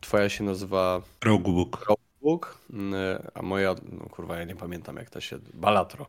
[0.00, 1.86] twoja się nazywa Roguebook.
[2.22, 2.94] Bóg, mm,
[3.34, 6.06] a moja, no kurwa, ja nie pamiętam jak to się, Balatro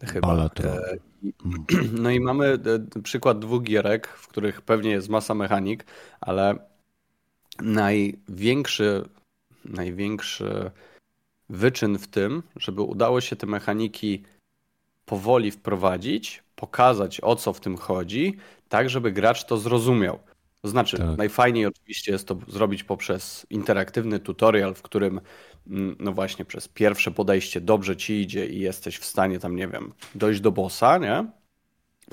[0.00, 0.28] chyba.
[0.28, 0.70] Balatro.
[0.70, 0.96] E,
[1.44, 1.92] mm.
[2.02, 2.46] No i mamy
[2.96, 5.84] e, przykład dwóch gierek, w których pewnie jest masa mechanik,
[6.20, 6.58] ale
[7.60, 9.08] największy,
[9.64, 10.70] największy
[11.48, 14.22] wyczyn w tym, żeby udało się te mechaniki
[15.06, 18.36] powoli wprowadzić, pokazać o co w tym chodzi,
[18.68, 20.18] tak żeby gracz to zrozumiał.
[20.62, 21.18] To znaczy, tak.
[21.18, 25.20] najfajniej oczywiście jest to zrobić poprzez interaktywny tutorial, w którym
[25.66, 29.68] mm, no właśnie przez pierwsze podejście dobrze ci idzie i jesteś w stanie tam, nie
[29.68, 31.26] wiem, dojść do bossa, nie?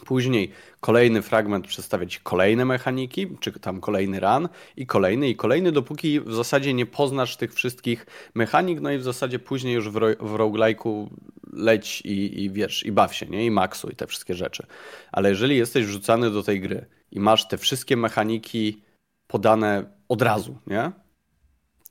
[0.05, 5.71] Później kolejny fragment przedstawia ci kolejne mechaniki, czy tam kolejny run i kolejny i kolejny,
[5.71, 9.95] dopóki w zasadzie nie poznasz tych wszystkich mechanik, no i w zasadzie później już w,
[9.95, 11.07] ro w roguelike'u
[11.53, 13.45] leć i, i wiesz, i baw się, nie?
[13.45, 14.65] I maksuj te wszystkie rzeczy.
[15.11, 18.81] Ale jeżeli jesteś wrzucany do tej gry i masz te wszystkie mechaniki
[19.27, 20.91] podane od razu, nie?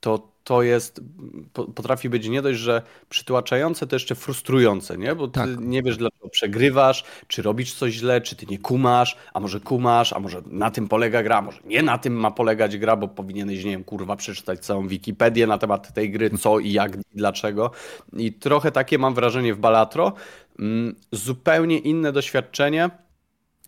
[0.01, 1.01] To to jest,
[1.75, 5.15] potrafi być nie dość, że przytłaczające, to jeszcze frustrujące, nie?
[5.15, 5.49] Bo ty tak.
[5.61, 10.13] nie wiesz, dlaczego przegrywasz, czy robisz coś źle, czy ty nie kumasz, a może kumasz,
[10.13, 13.65] a może na tym polega gra, może nie na tym ma polegać gra, bo powinieneś,
[13.65, 17.71] nie wiem, kurwa, przeczytać całą Wikipedię na temat tej gry, co i jak i dlaczego.
[18.13, 20.13] I trochę takie mam wrażenie w Balatro.
[20.59, 22.91] Mm, zupełnie inne doświadczenie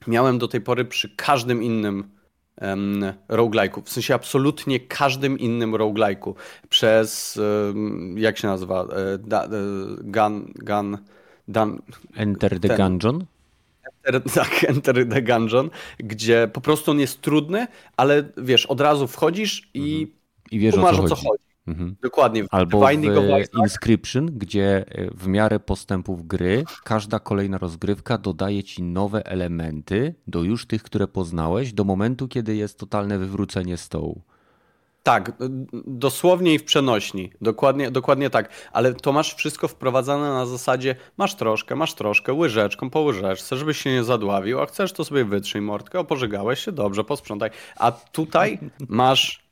[0.07, 2.05] miałem do tej pory przy każdym innym
[2.61, 3.83] um, roguelike'u.
[3.85, 6.35] W sensie absolutnie każdym innym roguelike'u.
[6.69, 8.83] Przez, um, jak się nazywa?
[8.85, 9.49] E, da, e,
[10.03, 10.99] gun, gun,
[11.49, 11.83] dun,
[12.17, 13.25] Enter the ten, Gungeon?
[14.05, 19.07] Enter, tak, Enter the Gungeon, gdzie po prostu on jest trudny, ale wiesz, od razu
[19.07, 20.17] wchodzisz i, mhm.
[20.51, 21.50] I wiesz, o co, o co chodzi.
[21.71, 21.97] Mhm.
[22.03, 22.45] Dokładnie.
[22.51, 29.27] Albo w Inscription, gdzie e, w miarę postępów gry każda kolejna rozgrywka dodaje ci nowe
[29.27, 34.23] elementy do już tych, które poznałeś, do momentu, kiedy jest totalne wywrócenie stołu.
[35.03, 35.33] Tak,
[35.87, 37.31] dosłownie i w przenośni.
[37.41, 38.49] Dokładnie, dokładnie tak.
[38.73, 43.79] Ale to masz wszystko wprowadzane na zasadzie masz troszkę, masz troszkę, łyżeczką po łyżeczce, żebyś
[43.79, 47.51] się nie zadławił, a chcesz to sobie wytrzyj mordkę, opożygałeś się, dobrze, posprzątaj.
[47.77, 49.50] A tutaj masz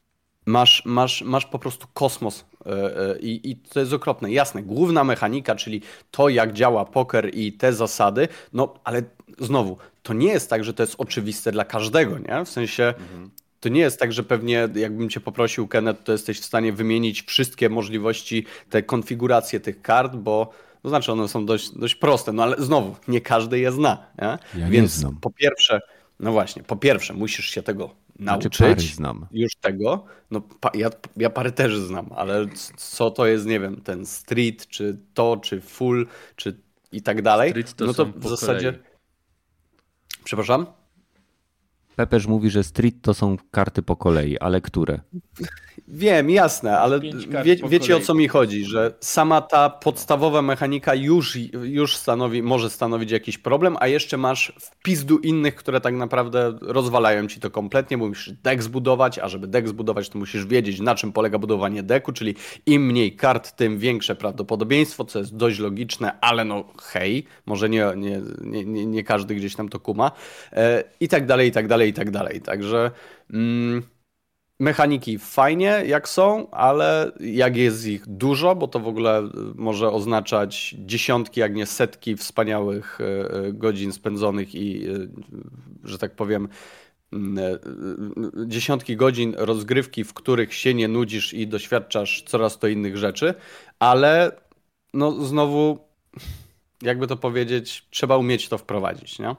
[0.48, 4.32] masz, masz, masz po prostu kosmos e, e, I, i to jest okropne.
[4.32, 9.02] Jasne, główna mechanika, czyli to, jak działa poker i te zasady, no ale
[9.38, 12.44] znowu, to nie jest tak, że to jest oczywiste dla każdego, nie?
[12.44, 12.84] W sensie.
[12.84, 13.30] Mhm.
[13.60, 17.22] To nie jest tak, że pewnie jakbym cię poprosił, Kenneth, to jesteś w stanie wymienić
[17.22, 22.42] wszystkie możliwości, te konfiguracje tych kart, bo to znaczy one są dość, dość proste, no
[22.42, 24.06] ale znowu, nie każdy je zna.
[24.18, 24.38] Nie?
[24.60, 25.80] Ja Więc nie po pierwsze,
[26.20, 29.26] no właśnie, po pierwsze musisz się tego nauczyć znaczy znam.
[29.30, 30.04] już tego.
[30.30, 34.66] No, pa, ja, ja parę też znam, ale co to jest, nie wiem, ten street,
[34.66, 36.60] czy to, czy full, czy
[36.92, 37.64] i tak dalej.
[37.76, 38.72] to no to w zasadzie.
[38.72, 38.88] Kolei.
[40.24, 40.66] Przepraszam?
[41.96, 45.00] Pepeż mówi, że street to są karty po kolei, ale które?
[45.90, 47.00] Wiem, jasne, ale
[47.44, 52.70] wie, wiecie o co mi chodzi, że sama ta podstawowa mechanika już, już stanowi, może
[52.70, 57.98] stanowić jakiś problem, a jeszcze masz wpizdu innych, które tak naprawdę rozwalają ci to kompletnie,
[57.98, 61.82] bo musisz deck zbudować, a żeby deck zbudować, to musisz wiedzieć na czym polega budowanie
[61.82, 62.34] deku, czyli
[62.66, 67.86] im mniej kart, tym większe prawdopodobieństwo, co jest dość logiczne, ale no hej, może nie,
[67.96, 68.22] nie,
[68.64, 70.10] nie, nie każdy gdzieś tam to kuma
[70.52, 72.40] e, i tak dalej, i tak dalej, i tak dalej.
[72.40, 72.90] Także...
[73.30, 73.82] Mm,
[74.60, 80.74] Mechaniki fajnie, jak są, ale jak jest ich dużo, bo to w ogóle może oznaczać
[80.78, 84.86] dziesiątki, jak nie setki wspaniałych e, e, godzin spędzonych i,
[85.84, 86.48] że tak powiem,
[88.46, 93.34] dziesiątki godzin rozgrywki, w których się nie nudzisz i doświadczasz coraz to innych rzeczy,
[93.78, 94.32] ale
[94.94, 95.78] no znowu,
[96.82, 99.36] jakby to powiedzieć, trzeba umieć to wprowadzić, nie?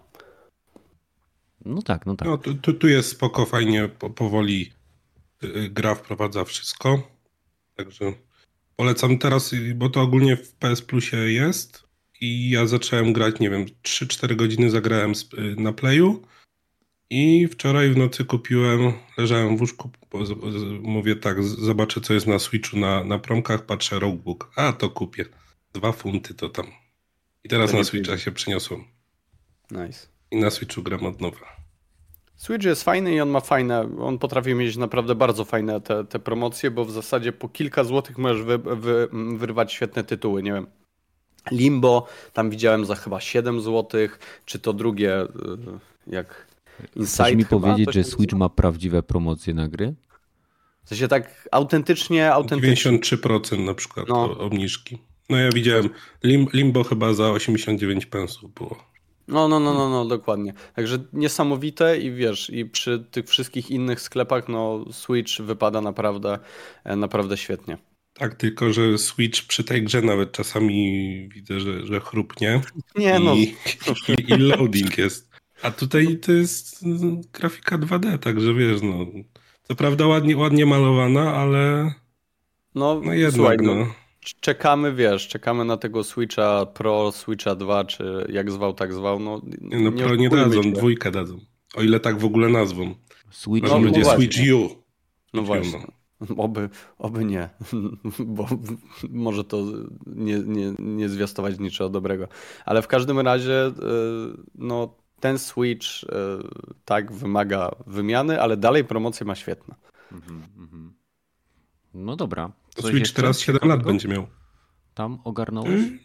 [1.66, 2.28] No tak, no tak.
[2.28, 4.79] No, tu, tu jest spoko, fajnie, powoli Y,
[5.70, 7.08] gra wprowadza wszystko.
[7.76, 8.14] Także
[8.76, 11.84] polecam teraz, bo to ogólnie w PS Plusie jest
[12.22, 16.22] i ja zacząłem grać, nie wiem, 3-4 godziny zagrałem y, na Playu
[17.10, 19.92] i wczoraj w nocy kupiłem, leżałem w łóżku,
[20.82, 25.26] mówię tak, zobaczę co jest na Switchu na, na promkach, patrzę Roguebook, a to kupię.
[25.74, 26.66] Dwa funty to tam.
[27.44, 28.84] I teraz to na Switcha się przeniosłem.
[29.72, 30.08] Nice.
[30.32, 31.59] I na Switchu gram od nowa.
[32.40, 36.20] Switch jest fajny i on ma fajne, on potrafi mieć naprawdę bardzo fajne te, te
[36.20, 40.68] promocje, bo w zasadzie po kilka złotych możesz wy, wy, wyrwać świetne tytuły, nie wiem.
[41.52, 45.28] Limbo, tam widziałem za chyba 7 złotych, czy to drugie, y,
[46.08, 46.48] jak
[46.96, 49.96] Inside Chcesz mi chyba, powiedzieć, że Switch ma prawdziwe promocje na gry?
[50.84, 52.92] W sensie tak autentycznie, autentycznie.
[52.92, 54.38] 93% na przykład no.
[54.38, 54.98] obniżki.
[55.30, 55.90] No ja widziałem,
[56.54, 58.78] Limbo chyba za 89 pensów było.
[59.30, 60.54] No, no, no, no, no, dokładnie.
[60.76, 66.40] Także niesamowite i wiesz, i przy tych wszystkich innych sklepach, no Switch wypada naprawdę,
[66.84, 67.78] e, naprawdę świetnie.
[68.14, 72.62] Tak, tylko że Switch przy tej grze nawet czasami widzę, że, że chrupnie.
[72.96, 73.36] Nie i, no.
[74.18, 75.30] I, I loading jest.
[75.62, 76.86] A tutaj to jest
[77.34, 79.06] grafika 2D, także wiesz, no.
[79.62, 81.94] Co prawda ładnie, ładnie malowana, ale.
[82.76, 83.94] No, no jednak, słuchaj, no.
[84.24, 89.20] No czekamy, wiesz, czekamy na tego Switcha Pro, Switcha 2, czy jak zwał, tak zwał.
[89.20, 90.72] No, nie, no nie Pro nie dadzą, się.
[90.72, 91.40] dwójkę dadzą.
[91.76, 92.96] O ile tak w ogóle nazwą.
[93.32, 94.70] Switch no, będzie no Switch U.
[95.34, 95.88] No właśnie.
[96.38, 97.50] Oby, oby nie,
[98.20, 98.48] bo
[99.10, 99.66] może to
[100.06, 102.28] nie, nie, nie zwiastować niczego dobrego.
[102.66, 103.72] Ale w każdym razie, y,
[104.56, 106.08] no ten Switch y,
[106.86, 109.76] tak wymaga wymiany, ale dalej promocję ma świetne.
[110.12, 110.94] Mhm, mhm.
[111.94, 112.52] No dobra.
[112.82, 114.28] Switch teraz 7 lat będzie miał.
[114.94, 115.70] Tam ogarnąłeś?
[115.70, 116.00] Hmm?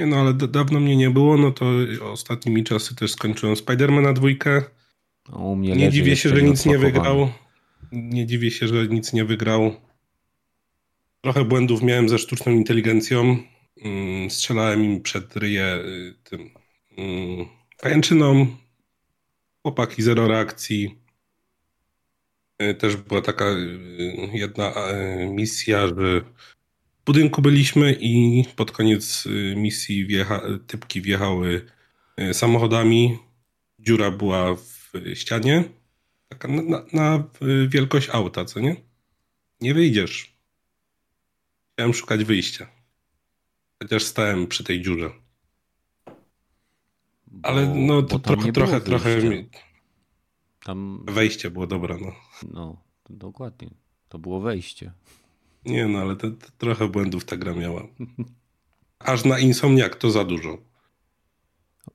[0.00, 1.66] Nie no, ale dawno mnie nie było, no to
[2.02, 4.62] ostatnimi czasy też skończyłem Spidermana dwójkę.
[5.32, 7.28] U mnie nie dziwię się, że nic nie wygrał.
[7.92, 9.76] Nie dziwię się, że nic nie wygrał.
[11.20, 13.38] Trochę błędów miałem ze sztuczną inteligencją.
[13.84, 16.50] Mm, strzelałem im przed ryje y, tym
[16.96, 17.46] mm,
[17.82, 18.46] pajęczyną.
[19.62, 20.98] Chłopaki zero reakcji.
[22.62, 24.74] Y, też była taka y, jedna
[25.30, 26.20] misja, że
[27.00, 31.66] w budynku byliśmy i pod koniec misji wjecha, typki wjechały
[32.32, 33.18] samochodami.
[33.78, 35.64] Dziura była w ścianie.
[36.28, 37.24] Taka na, na, na
[37.68, 38.76] wielkość auta, co nie?
[39.60, 40.38] Nie wyjdziesz.
[41.72, 42.66] Chciałem szukać wyjścia.
[43.82, 45.10] Chociaż stałem przy tej dziurze.
[47.26, 49.20] Bo, Ale no to trochę, trochę, trochę.
[50.68, 51.04] Tam...
[51.06, 52.12] Wejście było dobre, no.
[52.52, 53.70] No, dokładnie.
[54.08, 54.92] To było wejście.
[55.64, 57.86] Nie, no ale to, to trochę błędów ta gra miała.
[58.98, 60.58] Aż na Insomniak to za dużo.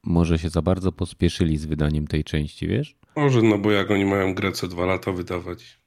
[0.04, 2.96] Może się za bardzo pospieszyli z wydaniem tej części, wiesz?
[3.16, 5.80] Może, no bo jak oni mają grę co dwa lata wydawać.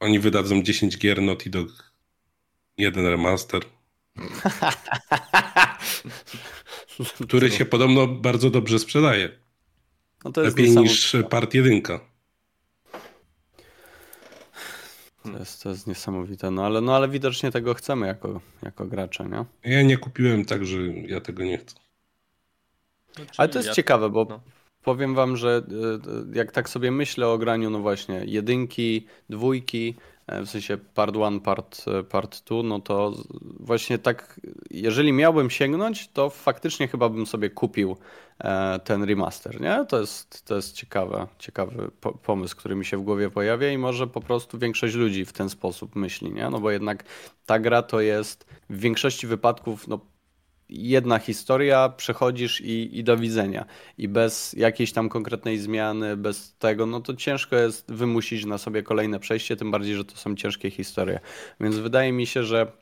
[0.00, 1.92] Oni wydadzą 10 gier Naughty Dog
[2.78, 3.62] jeden remaster.
[7.22, 9.49] który się podobno bardzo dobrze sprzedaje.
[10.24, 12.00] No to jest Lepiej niż part jedynka.
[15.22, 19.24] To jest, to jest niesamowite, no ale, no ale widocznie tego chcemy jako, jako gracze,
[19.24, 19.44] nie?
[19.72, 21.74] Ja nie kupiłem, także ja tego nie chcę.
[23.14, 23.74] Znaczy, ale to jest ja...
[23.74, 24.40] ciekawe, bo no.
[24.82, 29.94] powiem wam, że y, y, jak tak sobie myślę o graniu, no właśnie, jedynki, dwójki,
[29.96, 33.12] E, w sensie part one, part, e, part two, no to
[33.60, 34.40] właśnie tak,
[34.70, 37.96] jeżeli miałbym sięgnąć, to faktycznie chyba bym sobie kupił
[38.38, 39.86] e, ten remaster, nie?
[39.88, 41.90] To jest, to jest ciekawe, ciekawy
[42.22, 45.50] pomysł, który mi się w głowie pojawia i może po prostu większość ludzi w ten
[45.50, 46.50] sposób myśli, nie?
[46.50, 47.04] No bo jednak
[47.46, 50.00] ta gra to jest w większości wypadków, no
[50.70, 53.64] jedna historia, przechodzisz i, i do widzenia.
[53.98, 58.82] I bez jakiejś tam konkretnej zmiany, bez tego, no to ciężko jest wymusić na sobie
[58.82, 61.20] kolejne przejście, tym bardziej, że to są ciężkie historie.
[61.60, 62.72] Więc wydaje mi się, że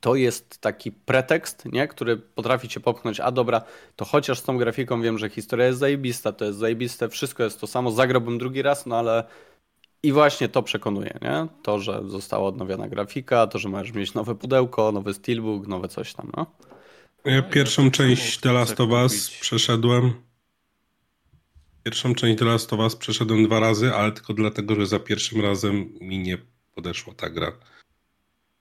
[0.00, 1.88] to jest taki pretekst, nie?
[1.88, 3.62] który potrafi cię popchnąć, a dobra,
[3.96, 7.60] to chociaż z tą grafiką wiem, że historia jest zajebista, to jest zajebiste, wszystko jest
[7.60, 9.24] to samo, zagrałbym drugi raz, no ale
[10.02, 11.46] i właśnie to przekonuje, nie?
[11.62, 16.14] To, że została odnowiona grafika, to, że możesz mieć nowe pudełko, nowy steelbook, nowe coś
[16.14, 16.46] tam, no.
[17.24, 20.12] Ja pierwszą część The Last of Us przeszedłem.
[21.82, 25.40] Pierwszą część The Last of Us przeszedłem dwa razy, ale tylko dlatego, że za pierwszym
[25.40, 26.38] razem mi nie
[26.74, 27.52] podeszła ta gra.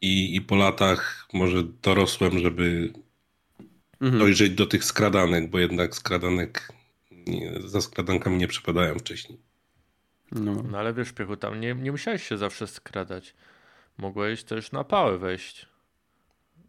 [0.02, 2.94] I, i po latach może dorosłem, żeby
[4.02, 4.20] mhm.
[4.20, 6.74] dojrzeć do tych skradanek, bo jednak skradanek
[7.12, 9.40] nie, za skradankami nie przepadają wcześniej.
[10.32, 10.64] No.
[10.72, 13.34] no ale wiesz, Piechu, tam nie, nie musiałeś się zawsze skradać.
[13.98, 15.73] Mogłeś też na pałę wejść.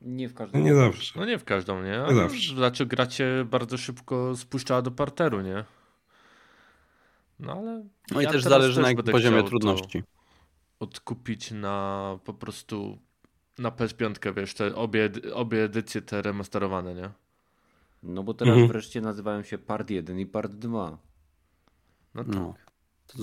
[0.04, 0.58] Nie w każdą.
[0.58, 1.20] Nie zawsze.
[1.20, 2.04] No nie w każdą, nie?
[2.08, 2.54] nie zawsze.
[2.54, 5.64] Znaczy gracie bardzo szybko spuszczała do parteru, nie?
[7.40, 7.84] No ale.
[8.10, 10.02] No ja i też zależy też na poziomie trudności.
[10.80, 12.98] Odkupić na po prostu
[13.58, 17.10] na PS5, wiesz, te obie, obie edycje te remasterowane, nie?
[18.02, 18.68] No bo teraz mhm.
[18.68, 20.98] wreszcie nazywają się Part 1 i Part 2.
[22.14, 22.34] No tak.
[22.34, 22.54] No.
[23.06, 23.18] To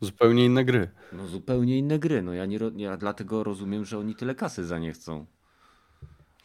[0.00, 0.90] zupełnie inne gry.
[1.12, 2.22] No zupełnie inne gry.
[2.22, 5.26] No ja, nie, ja dlatego rozumiem, że oni tyle kasy za nie chcą.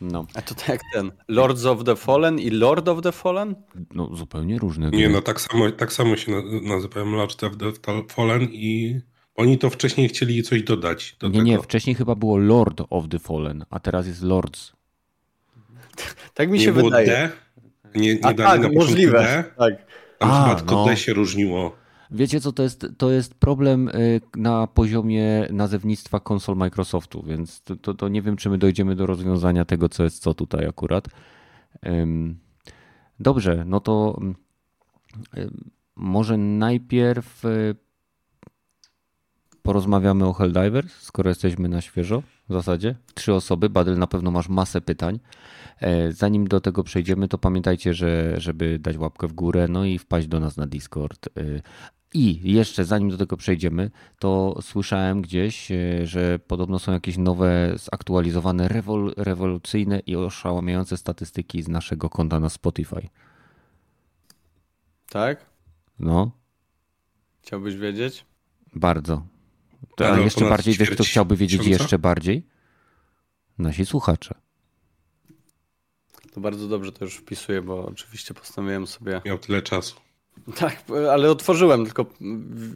[0.02, 0.26] No.
[0.34, 3.56] A to tak ten Lords of the Fallen i Lord of the Fallen?
[3.94, 4.90] No zupełnie różne.
[4.90, 7.72] Nie, no tak samo, tak samo się nazywają Lords of the
[8.10, 9.00] Fallen i
[9.36, 11.16] oni to wcześniej chcieli coś dodać.
[11.20, 11.46] Do nie, tego.
[11.46, 14.74] nie, wcześniej chyba było Lord of the Fallen, a teraz jest Lords.
[16.34, 17.08] tak mi się nie wydaje.
[17.08, 17.30] D?
[17.96, 19.20] Nie, nie a, tak, na możliwe.
[19.20, 19.44] D?
[19.58, 19.74] Tak.
[20.20, 20.86] Tam a, chyba tylko no.
[20.86, 21.81] D się różniło.
[22.12, 27.76] Wiecie co, to jest, to jest problem y, na poziomie nazewnictwa konsol Microsoftu, więc to,
[27.76, 31.08] to, to nie wiem, czy my dojdziemy do rozwiązania tego, co jest co tutaj akurat.
[33.20, 34.20] Dobrze, no to
[35.96, 37.76] może najpierw y,
[39.62, 42.96] porozmawiamy o Helldivers, skoro jesteśmy na świeżo w zasadzie.
[43.14, 45.20] Trzy osoby, Badel na pewno masz masę pytań.
[45.80, 49.98] E, zanim do tego przejdziemy, to pamiętajcie, że żeby dać łapkę w górę, no i
[49.98, 51.30] wpaść do nas na Discord.
[52.14, 57.74] I jeszcze zanim do tego przejdziemy, to słyszałem gdzieś, e, że podobno są jakieś nowe,
[57.76, 63.10] zaktualizowane, rewol, rewolucyjne i oszałamiające statystyki z naszego konta na Spotify.
[65.10, 65.46] Tak?
[66.00, 66.32] No.
[67.42, 68.26] Chciałbyś wiedzieć?
[68.76, 69.26] Bardzo.
[69.98, 72.48] To, a jeszcze bardziej, wiesz, kto chciałby wiedzieć jeszcze bardziej?
[73.58, 74.36] Nasi słuchacze.
[76.34, 79.22] To bardzo dobrze to już wpisuję, bo oczywiście postanowiłem sobie.
[79.26, 79.96] Miał tyle czasu.
[80.56, 82.06] Tak, ale otworzyłem, tylko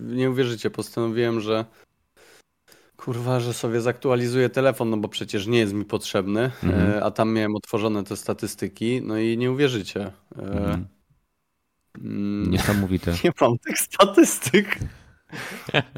[0.01, 1.65] nie uwierzycie, postanowiłem, że
[2.97, 7.03] kurwa, że sobie zaktualizuję telefon, no bo przecież nie jest mi potrzebny, mhm.
[7.03, 10.11] a tam miałem otworzone te statystyki, no i nie uwierzycie.
[10.37, 10.87] E, mhm.
[12.01, 13.11] Mm, Niesamowite.
[13.23, 14.79] Nie mam tych statystyk.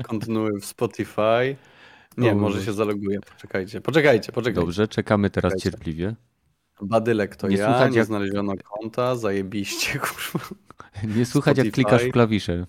[0.04, 1.56] Kontynuuję w Spotify.
[2.18, 3.20] Nie, o, może się zaloguję.
[3.20, 4.62] Poczekajcie, poczekajcie, poczekajcie.
[4.62, 5.78] Dobrze, czekamy teraz poczekajcie.
[5.78, 6.16] cierpliwie.
[6.82, 8.06] Badylek to nie ja, nie jak...
[8.06, 10.00] znaleziono konta, zajebiście,
[10.32, 10.40] kurwa.
[11.04, 11.66] Nie słychać Spotify.
[11.66, 12.66] jak klikasz w klawisze.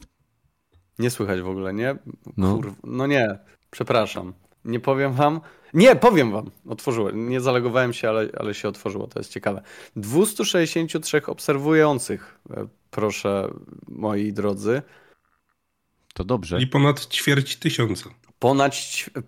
[0.98, 1.96] Nie słychać w ogóle, nie?
[2.36, 2.60] No.
[2.84, 3.38] no nie,
[3.70, 4.32] przepraszam.
[4.64, 5.40] Nie powiem wam.
[5.74, 6.50] Nie, powiem wam.
[6.68, 7.28] Otworzyłem.
[7.28, 9.06] Nie zalegowałem się, ale, ale się otworzyło.
[9.06, 9.62] To jest ciekawe.
[9.96, 13.48] 263 obserwujących, e, proszę
[13.88, 14.82] moi drodzy.
[16.14, 16.60] To dobrze.
[16.62, 18.10] I ponad ćwierć tysiąca.
[18.38, 18.76] Ponad,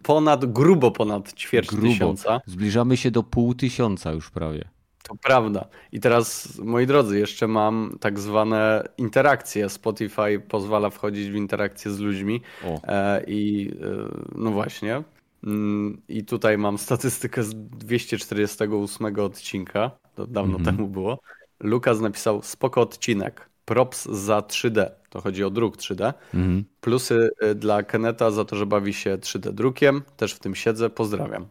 [0.03, 1.87] ponad grubo ponad ćwierć grubo.
[1.87, 2.41] tysiąca.
[2.47, 4.69] Zbliżamy się do pół tysiąca już prawie.
[5.03, 5.69] To prawda.
[5.93, 9.69] I teraz, moi drodzy, jeszcze mam tak zwane interakcje.
[9.69, 12.41] Spotify pozwala wchodzić w interakcje z ludźmi.
[12.85, 15.03] E, I e, no właśnie.
[15.45, 19.91] Mm, I tutaj mam statystykę z 248 odcinka.
[20.15, 20.77] To dawno mm -hmm.
[20.77, 21.19] temu było.
[21.61, 23.51] Lukas napisał spoko odcinek.
[23.65, 24.91] Props za 3D.
[25.11, 26.13] To chodzi o druk 3D.
[26.35, 26.65] Mm -hmm.
[26.81, 30.03] Plusy e, dla Keneta za to, że bawi się 3D drukiem.
[30.17, 30.91] Też w tym siedzę.
[30.91, 31.47] Pozdrawiam.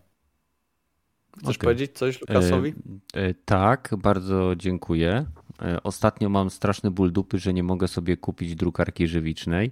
[1.40, 1.68] Chcesz okay.
[1.68, 2.74] powiedzieć coś Lukasowi?
[3.16, 5.26] E, e, tak, bardzo dziękuję.
[5.62, 9.72] E, ostatnio mam straszny ból dupy, że nie mogę sobie kupić drukarki żywicznej,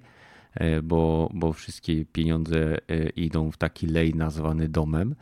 [0.53, 5.15] e, bo, bo wszystkie pieniądze e, idą w taki lej nazwany domem.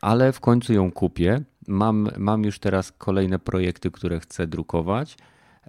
[0.00, 1.40] Ale w końcu ją kupię.
[1.68, 5.16] Mam, mam już teraz kolejne projekty, które chcę drukować.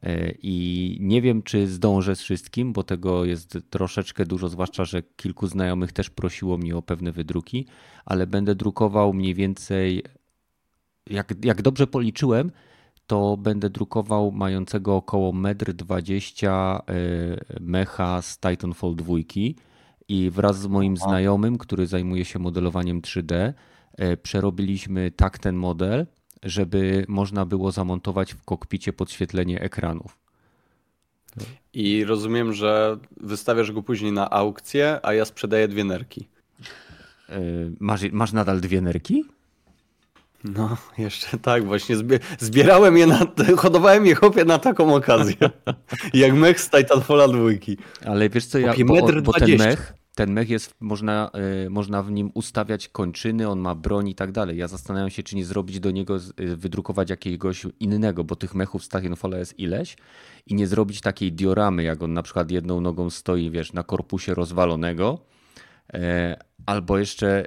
[0.03, 5.03] E, I nie wiem, czy zdążę z wszystkim, bo tego jest troszeczkę dużo, zwłaszcza, że
[5.03, 7.65] kilku znajomych też prosiło mnie o pewne wydruki,
[8.05, 10.03] ale będę drukował mniej więcej,
[11.09, 12.51] jak, jak dobrze policzyłem,
[13.07, 19.15] to będę drukował mającego około 1,20 m e, mecha z Titanfall 2
[20.09, 23.53] i wraz z moim znajomym, który zajmuje się modelowaniem 3D,
[23.97, 26.07] e, przerobiliśmy tak ten model
[26.43, 30.17] żeby można było zamontować w kokpicie podświetlenie ekranów.
[31.73, 36.27] I rozumiem, że wystawiasz go później na aukcję, a ja sprzedaję dwie nerki.
[37.29, 37.39] E,
[37.79, 39.25] masz, masz nadal dwie nerki?
[40.43, 41.95] No, jeszcze tak, właśnie
[42.39, 43.19] zbierałem je, na,
[43.57, 45.35] hodowałem je chłopie na taką okazję.
[46.13, 47.77] Jak mech z Titanfalla dwójki.
[48.05, 51.31] Ale wiesz co, ja, bo, bo ten mech, ten mech jest, można,
[51.65, 54.57] y, można w nim ustawiać kończyny, on ma broń i tak dalej.
[54.57, 58.83] Ja zastanawiam się, czy nie zrobić do niego, y, wydrukować jakiegoś innego, bo tych mechów
[58.83, 59.97] z Titanfalla jest ileś
[60.47, 64.33] i nie zrobić takiej dioramy, jak on na przykład jedną nogą stoi, wiesz, na korpusie
[64.33, 65.19] rozwalonego,
[65.93, 67.45] e, albo jeszcze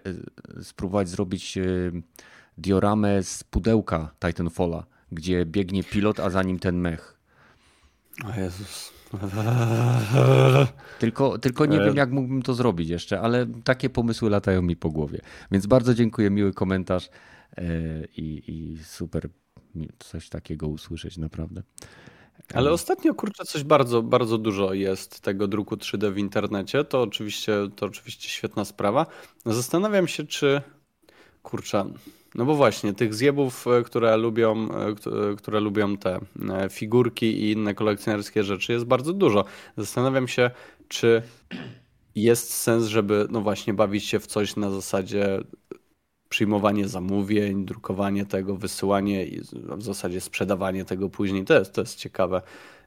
[0.63, 1.59] spróbować zrobić
[2.59, 7.19] dioramę z pudełka Titanfalla, gdzie biegnie pilot, a za nim ten mech.
[8.25, 9.00] O Jezus.
[10.99, 14.91] Tylko, tylko nie wiem, jak mógłbym to zrobić jeszcze, ale takie pomysły latają mi po
[14.91, 15.21] głowie.
[15.51, 17.11] Więc bardzo dziękuję, miły komentarz
[17.57, 17.63] e,
[18.17, 19.29] i, i super
[19.99, 21.63] coś takiego usłyszeć, naprawdę.
[22.55, 26.85] Ale ostatnio, kurczę, coś bardzo, bardzo dużo jest tego druku 3D w internecie.
[26.85, 29.07] To oczywiście, to oczywiście świetna sprawa.
[29.47, 30.63] Zastanawiam się, czy
[31.43, 31.85] kurczę,
[32.35, 36.21] no bo właśnie, tych zjebów, e, które lubią, e, które lubią te
[36.51, 39.45] e, figurki i inne kolekcjonerskie rzeczy jest bardzo dużo.
[39.77, 40.51] Zastanawiam się,
[40.89, 41.23] czy
[42.15, 45.41] jest sens, żeby no właśnie bawić się w coś na zasadzie
[46.29, 49.41] przyjmowanie zamówień, drukowanie tego, wysyłanie i
[49.77, 51.45] w zasadzie sprzedawanie tego później.
[51.45, 52.43] To jest, to jest ciekawe,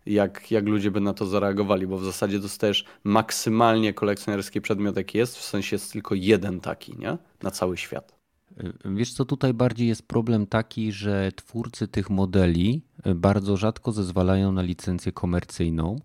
[0.05, 5.17] jak, jak ludzie by na to zareagowali, bo w zasadzie dostajesz maksymalnie kolekcjonerski przedmiot, jaki
[5.17, 7.17] jest, w sensie jest tylko jeden taki, nie?
[7.43, 8.12] Na cały świat.
[8.85, 14.51] Wiesz co, tutaj bardziej jest problem taki, że twórcy tych modeli e, bardzo rzadko zezwalają
[14.51, 15.95] na licencję komercyjną,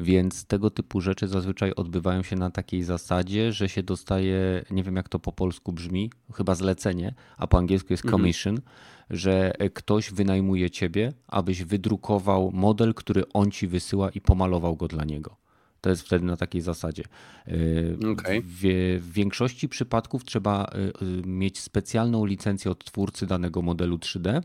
[0.00, 4.96] więc tego typu rzeczy zazwyczaj odbywają się na takiej zasadzie, że się dostaje, nie wiem
[4.96, 8.20] jak to po polsku brzmi, chyba zlecenie, a po angielsku jest mhm.
[8.20, 8.72] commission, mhm.
[9.10, 15.04] że ktoś wynajmuje ciebie, abyś wydrukował model, który on ci wysyła i pomalował go dla
[15.04, 15.36] niego.
[15.84, 17.02] To jest wtedy na takiej zasadzie.
[17.46, 18.42] E, okay.
[18.42, 18.60] W,
[19.00, 20.92] w, większości przypadków trzeba e, e,
[21.26, 24.42] mieć specjalną licencję od twórcy danego modelu 3D,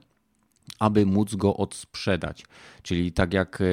[0.80, 2.46] aby móc go odsprzedać.
[2.82, 3.64] Czyli tak jak,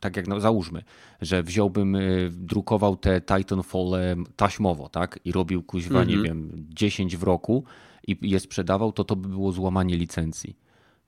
[0.00, 0.82] tak jak no, załóżmy,
[1.20, 1.96] że wziąłbym,
[2.30, 3.92] drukował te Titanfall
[4.36, 5.18] taśmowo, tak?
[5.24, 6.10] I robił kuźwa, mm -hmm.
[6.10, 6.50] nie mhm.
[6.50, 7.64] wiem, 10 w roku
[8.06, 10.56] i je sprzedawał, to to by było złamanie licencji.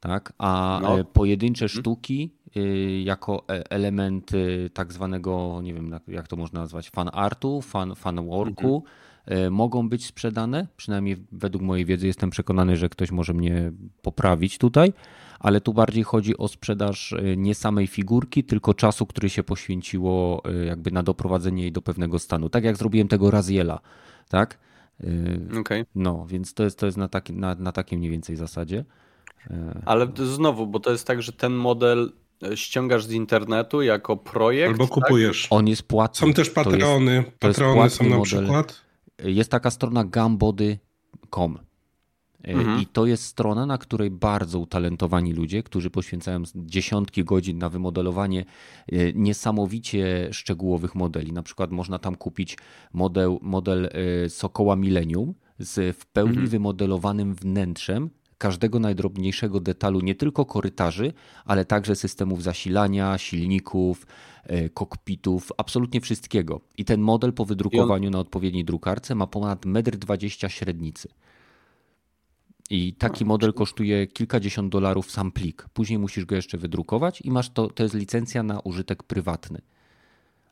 [0.01, 0.32] Tak?
[0.38, 1.05] A no.
[1.05, 1.80] pojedyncze mhm.
[1.80, 4.30] sztuki Y, jako e, element
[4.74, 8.84] tak zwanego, nie wiem jak to można nazwać, fan artu, fan, fan worku,
[9.26, 13.72] e, mogą być sprzedane, przynajmniej według mojej wiedzy jestem przekonany, że ktoś może mnie
[14.03, 14.92] poprawić tutaj,
[15.40, 20.42] ale tu bardziej chodzi o sprzedaż e, nie samej figurki, tylko czasu, który się poświęciło
[20.44, 22.48] e, jakby na doprowadzenie jej do pewnego stanu.
[22.48, 23.80] Tak jak zrobiłem tego Raziela,
[24.28, 24.59] tak?
[25.61, 25.86] Okay.
[25.94, 28.84] No, więc to jest, to jest na, taki, na, na takiej mniej więcej zasadzie.
[29.84, 32.12] Ale znowu, bo to jest tak, że ten model
[32.55, 34.70] ściągasz z internetu jako projekt.
[34.70, 34.95] Albo tak?
[34.95, 35.43] kupujesz.
[35.43, 35.53] Tak?
[35.53, 36.28] On jest płatny.
[36.28, 37.14] Są też patrony.
[37.14, 38.24] Jest, patrony są na model.
[38.24, 38.80] przykład.
[39.24, 41.59] Jest taka strona gambody.com.
[42.45, 42.80] E, mhm.
[42.80, 48.45] I to jest strona, na której bardzo utalentowani ludzie, którzy poświęcają dziesiątki godzin na wymodelowanie
[48.93, 51.32] e, niesamowicie szczegółowych modeli.
[51.32, 52.59] Na przykład można tam kupić
[52.93, 53.91] model, model
[54.24, 56.49] e, Sokoła Millennium z w pełni mhm.
[56.49, 58.11] wymodelowanym wnętrzem
[58.41, 61.12] każdego najdrobniejszego detalu, nie tylko korytarzy,
[61.45, 64.07] ale także systemów zasilania, silników,
[64.45, 66.61] e, kokpitów, absolutnie wszystkiego.
[66.78, 68.12] I ten model po wydrukowaniu on...
[68.12, 71.09] na odpowiedniej drukarce ma ponad 1,20 m średnicy.
[72.70, 75.66] I taki model kosztuje kilkadziesiąt dolarów sam plik.
[75.72, 79.61] Później musisz go jeszcze wydrukować i masz to, to jest licencja na użytek prywatny.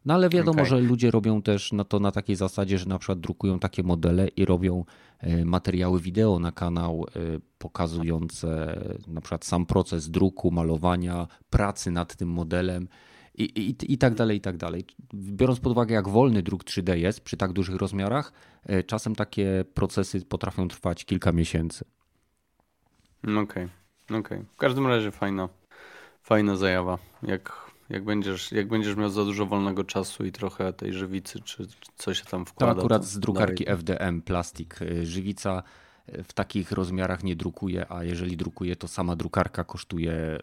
[0.09, 0.66] No ale wiadomo, okay.
[0.66, 4.28] że ludzie robią też na to na takiej zasadzie, że na przykład drukują takie modele
[4.28, 4.84] i robią
[5.18, 7.20] e, materiały wideo na kanał e,
[7.59, 12.88] pokazujące na przykład sam proces druku, malowania, pracy nad tym modelem
[13.34, 14.84] i, i, i tak dalej, i tak dalej.
[15.14, 18.32] Biorąc pod uwagę, jak wolny druk 3D jest przy tak dużych rozmiarach,
[18.64, 21.84] e, czasem takie procesy potrafią trwać kilka miesięcy.
[23.22, 23.68] Okej, okay.
[24.09, 24.18] okej.
[24.20, 24.44] Okay.
[24.52, 25.48] W każdym razie fajna,
[26.22, 26.98] fajna zajawa.
[27.22, 31.66] Jak jak będziesz, jak będziesz miał za dużo wolnego czasu i trochę tej żywicy, czy,
[31.97, 32.74] coś się tam wkłada.
[32.74, 33.80] To akurat z drukarki dalej.
[33.80, 34.82] FDM, plastik.
[34.82, 35.62] Y, żywica
[36.09, 40.39] y, w takich rozmiarach nie drukuje, a jeżeli drukuje, to sama drukarka kosztuje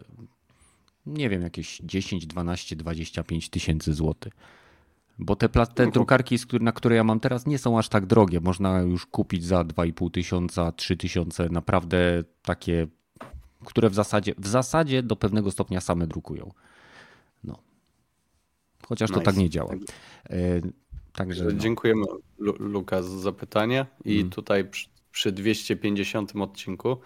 [1.06, 4.32] nie wiem, jakieś 10, 12, 25 tysięcy złotych.
[5.18, 8.40] Bo te, te no drukarki, na które ja mam teraz, nie są aż tak drogie.
[8.40, 12.86] Można już kupić za 2,5 tysiąca, 3 tysiące, naprawdę takie,
[13.64, 16.52] które w zasadzie, w zasadzie do pewnego stopnia same drukują.
[18.88, 19.20] Chociaż nice.
[19.20, 19.68] to tak nie działa.
[19.68, 19.78] Tak.
[20.30, 20.60] E,
[21.12, 21.52] także, no.
[21.52, 22.04] Dziękujemy
[22.58, 24.30] Lukas za zapytanie i mm.
[24.30, 26.96] tutaj przy, przy 250 odcinku,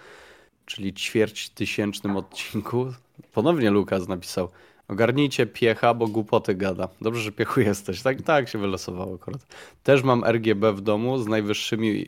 [0.67, 2.93] czyli ćwierć tysięcznym odcinku,
[3.33, 4.49] ponownie Lukas napisał
[4.91, 6.89] Ogarnijcie piecha, bo głupoty gada.
[7.01, 8.03] Dobrze, że piechu jesteś.
[8.03, 9.47] Tak, tak się wylosowało akurat.
[9.83, 12.07] Też mam RGB w domu z najwyższymi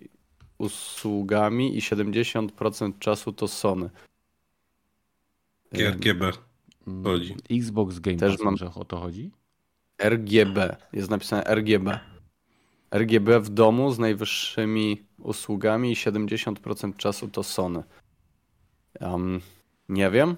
[0.59, 3.91] usługami i 70% czasu to Sony.
[5.73, 6.33] RGB
[7.05, 7.37] chodzi.
[7.51, 8.70] Xbox Game Też Pass, mam...
[8.75, 9.31] o to chodzi?
[10.03, 10.76] RGB.
[10.92, 12.00] Jest napisane RGB.
[12.90, 17.82] RGB w domu z najwyższymi usługami i 70% czasu to Sony.
[19.00, 19.40] Um,
[19.88, 20.36] nie wiem,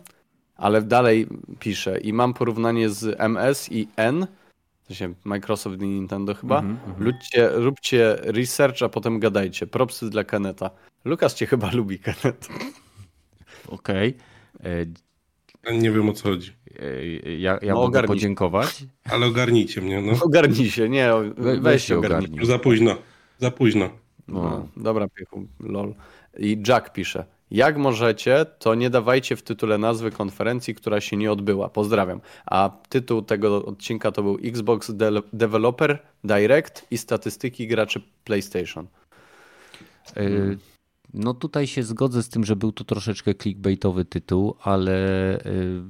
[0.56, 1.26] ale dalej
[1.58, 4.26] piszę i mam porównanie z MS i N,
[4.82, 6.58] w sensie Microsoft i Nintendo chyba.
[6.58, 7.00] Mm -hmm.
[7.00, 9.66] Ludźcie, róbcie research, a potem gadajcie.
[9.66, 10.70] Propsy dla Keneta.
[11.04, 12.48] Lukas cię chyba lubi, Kenet.
[13.68, 14.16] Okej.
[14.58, 14.94] Okay.
[15.72, 16.52] Nie wiem o co chodzi.
[17.38, 18.08] Ja, ja no, mogę ogarnij.
[18.08, 18.84] podziękować.
[19.10, 20.02] Ale ogarnijcie mnie.
[20.02, 20.12] No.
[20.20, 22.46] Ogarnij się, nie, we, weź się ogarnij.
[22.46, 22.96] Za późno,
[23.38, 23.90] za późno.
[24.28, 24.68] No, no.
[24.76, 25.94] Dobra, piechu, lol.
[26.38, 27.24] I Jack pisze.
[27.50, 31.68] Jak możecie, to nie dawajcie w tytule nazwy konferencji, która się nie odbyła.
[31.68, 32.20] Pozdrawiam.
[32.46, 38.86] A tytuł tego odcinka to był Xbox De Developer Direct i statystyki graczy PlayStation.
[40.16, 40.73] Y
[41.14, 45.82] no tutaj się zgodzę z tym, że był to troszeczkę clickbaitowy tytuł, ale y,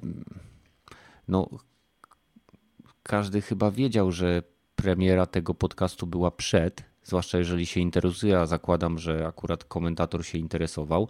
[1.29, 1.49] no
[3.03, 4.43] każdy chyba wiedział, że
[4.77, 10.39] premiera tego podcastu była przed, zwłaszcza jeżeli się interesuje, a zakładam, że akurat komentator się
[10.39, 11.09] interesował.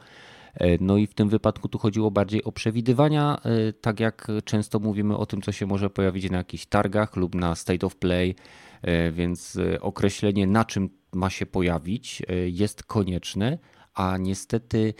[0.54, 4.78] E, no i w tym wypadku tu chodziło bardziej o przewidywania, e, tak jak często
[4.78, 8.34] mówimy o tym, co się może pojawić na jakichś targach lub na State of Play,
[8.82, 13.58] e, więc określenie na czym ma się pojawić jest konieczne,
[13.95, 14.95] a niestety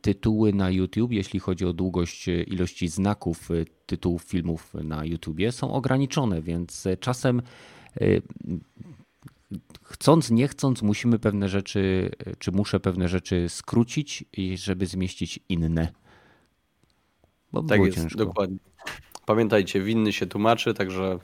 [0.00, 3.48] tytuły na YouTube, jeśli chodzi o długość ilości znaków
[3.86, 7.42] tytułów filmów na YouTubie, są ograniczone, więc czasem
[9.82, 14.24] chcąc, nie chcąc, musimy pewne rzeczy, czy muszę pewne rzeczy skrócić,
[14.54, 15.88] żeby zmieścić inne.
[17.52, 18.18] Bo tak jest, ciężko.
[18.18, 18.58] dokładnie.
[19.26, 21.18] Pamiętajcie, winny się tłumaczy, także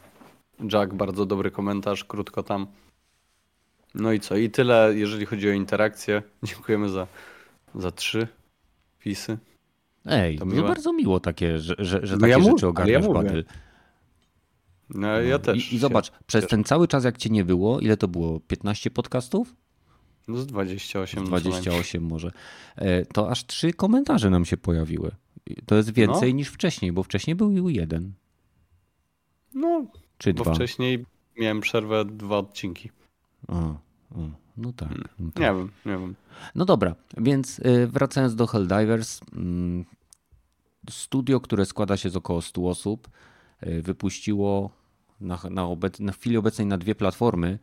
[0.73, 2.67] Jack, bardzo dobry komentarz, krótko tam.
[3.99, 4.37] No i co?
[4.37, 6.23] I tyle, jeżeli chodzi o interakcję.
[6.43, 7.07] Dziękujemy za,
[7.75, 8.29] za trzy
[8.99, 9.39] wpisy.
[10.07, 13.13] Ej, to no bardzo miło takie, że, że, że no takie ja rzeczy ogarniasz, ja
[13.13, 13.45] Badyl.
[14.91, 15.73] No, ja też.
[15.73, 18.41] I, i zobacz, przez ten cały czas, jak cię nie było, ile to było?
[18.41, 19.55] 15 podcastów?
[20.29, 21.27] No z 28.
[21.27, 22.33] Z 28 może.
[22.77, 25.11] E, to aż trzy komentarze nam się pojawiły.
[25.67, 26.37] To jest więcej no.
[26.37, 28.13] niż wcześniej, bo wcześniej był jeden.
[29.55, 29.87] No,
[30.19, 30.55] czy bo dwa.
[30.55, 31.05] wcześniej
[31.37, 32.91] miałem przerwę dwa odcinki.
[33.49, 33.75] A,
[34.57, 34.89] No tak.
[35.19, 35.43] No tak.
[35.43, 36.15] Nie wiem, nie wiem.
[36.55, 39.21] No dobra, więc y, wracając do Helldivers.
[39.33, 39.85] Mm,
[40.91, 43.09] studio, które składa się z około 100 osób,
[43.67, 44.71] y, wypuściło
[45.21, 47.59] na, na, obec, na chwili obecnej na dwie platformy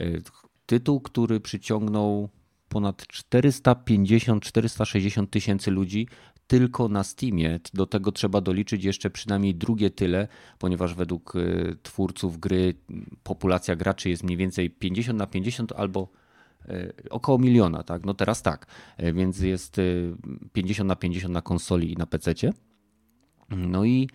[0.00, 0.22] y,
[0.66, 2.28] tytuł, który przyciągnął
[2.68, 6.08] ponad 450-460 tysięcy ludzi
[6.50, 7.60] tylko na Steamie.
[7.74, 10.28] Do tego trzeba doliczyć jeszcze przynajmniej drugie tyle,
[10.58, 12.74] ponieważ według y, twórców gry
[13.22, 16.08] populacja graczy jest mniej więcej 50 na 50 albo
[16.68, 18.04] y, około miliona, tak?
[18.04, 18.66] No teraz tak,
[19.02, 19.76] y, więc jest
[20.52, 22.34] 50 na 50 na konsoli i na PC.
[23.50, 24.08] No i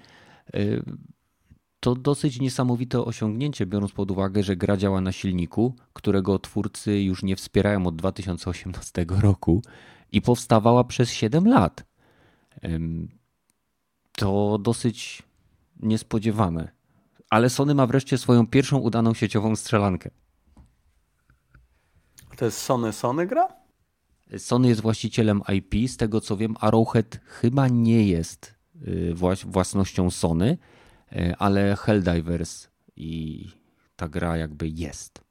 [1.80, 7.24] to dosyć niesamowite osiągnięcie, biorąc pod uwagę, że gra działa na silniku, którego twórcy już
[7.24, 9.62] nie wspierają od 2018 roku
[10.12, 11.95] i powstawała przez 7 lat.
[14.12, 15.24] To dosyć
[15.80, 16.72] niespodziewane.
[17.30, 20.10] Ale Sony ma wreszcie swoją pierwszą udaną sieciową strzelankę.
[22.38, 23.48] To jest Sony Sony gra?
[24.38, 25.90] Sony jest właścicielem IP.
[25.90, 28.56] Z tego co wiem, Arrowhead chyba nie jest
[28.88, 29.14] y,
[29.46, 30.58] własnością Sony,
[31.12, 33.48] y, ale Helldivers i
[33.96, 35.22] ta gra jakby jest.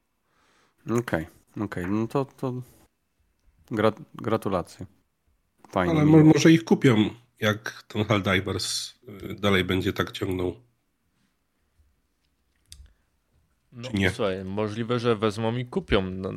[0.85, 1.27] Okej, okay,
[1.65, 1.85] okej.
[1.85, 1.89] Okay.
[1.89, 2.63] No to, to
[4.15, 4.87] gratulacje.
[5.75, 5.95] Fajnie.
[5.95, 6.25] Ale miło.
[6.25, 7.11] może ich kupią,
[7.41, 8.95] jak ten Helldivers
[9.31, 10.57] y, dalej będzie tak ciągnął.
[13.73, 14.11] No, nie?
[14.11, 16.03] Słuchaj, możliwe, że wezmą i kupią.
[16.03, 16.33] No,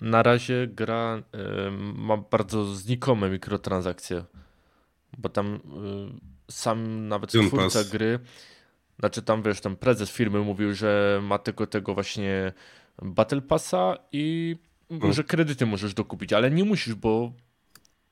[0.00, 4.24] na razie gra y, ma bardzo znikome mikrotransakcje,
[5.18, 7.90] bo tam y, sam nawet Game twórca Pass.
[7.90, 8.18] gry,
[8.98, 12.52] znaczy tam wiesz, ten prezes firmy mówił, że ma tylko tego właśnie
[13.02, 14.56] Battle Passa i
[14.88, 15.12] hmm.
[15.12, 17.32] że kredyty możesz dokupić, ale nie musisz, bo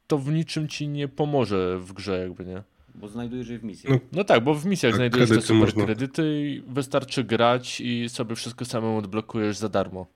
[0.06, 2.62] to w niczym ci nie pomoże w grze, jakby nie.
[2.94, 3.90] Bo znajdujesz je w misji.
[3.90, 5.84] No, no tak, bo w misjach tak, znajdujesz te super można.
[5.84, 10.06] kredyty i wystarczy grać i sobie wszystko samemu odblokujesz za darmo.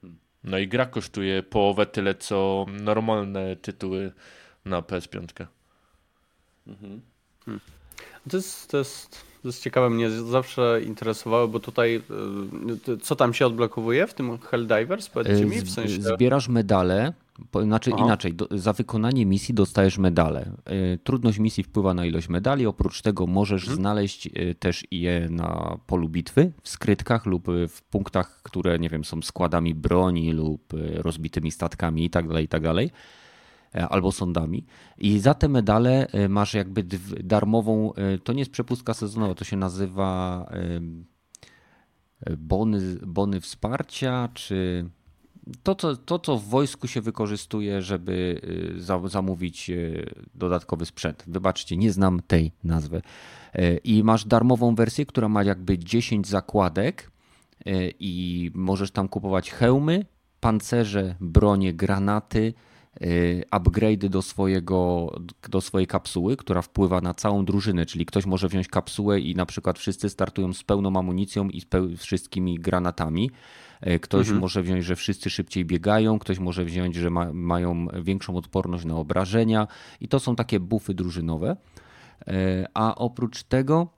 [0.00, 0.18] Hmm.
[0.44, 4.12] No i gra kosztuje połowę tyle, co normalne tytuły
[4.64, 5.46] na PS5.
[6.66, 7.00] Mhm.
[7.44, 7.60] Hmm.
[8.30, 12.02] To jest, to jest jest ciekawe, mnie zawsze interesowało, bo tutaj
[12.88, 15.08] y, co tam się odblokowuje w tym Helldivers?
[15.08, 16.02] Powiedzcie mi, w sensie...
[16.02, 17.12] Zbierasz medale,
[17.62, 18.04] znaczy Aha.
[18.04, 20.50] inaczej, do, za wykonanie misji dostajesz medale.
[20.94, 23.76] Y, trudność misji wpływa na ilość medali, oprócz tego możesz hmm.
[23.76, 29.04] znaleźć y, też je na polu bitwy, w skrytkach lub w punktach, które nie wiem,
[29.04, 32.88] są składami broni lub rozbitymi statkami itd., tak itd.
[33.76, 34.64] E, albo sądami.
[34.98, 36.84] I za te medale e, masz jakby
[37.24, 40.50] darmową, e, to nie jest przepustka sezonowa, to się nazywa
[42.38, 44.88] bony, bony wsparcia, czy
[45.62, 48.40] to co, to, co w wojsku się wykorzystuje, żeby
[49.04, 49.70] zamówić
[50.34, 51.24] dodatkowy sprzęt.
[51.26, 53.02] Wybaczcie, nie znam tej nazwy.
[53.84, 57.10] I masz darmową wersję, która ma jakby 10 zakładek
[58.00, 60.04] i możesz tam kupować hełmy,
[60.40, 62.54] pancerze, bronie, granaty,
[63.50, 65.10] upgrade do, swojego,
[65.48, 69.46] do swojej kapsuły, która wpływa na całą drużynę, czyli ktoś może wziąć kapsułę i na
[69.46, 71.60] przykład wszyscy startują z pełną amunicją i
[71.96, 73.30] z wszystkimi granatami.
[73.86, 74.40] Y, ktoś mhm.
[74.40, 78.96] może wziąć, że wszyscy szybciej biegają, ktoś może wziąć, że ma, mają większą odporność na
[78.96, 79.66] obrażenia
[80.00, 81.56] i to są takie bufy drużynowe.
[82.28, 82.32] Y,
[82.74, 83.88] a oprócz tego.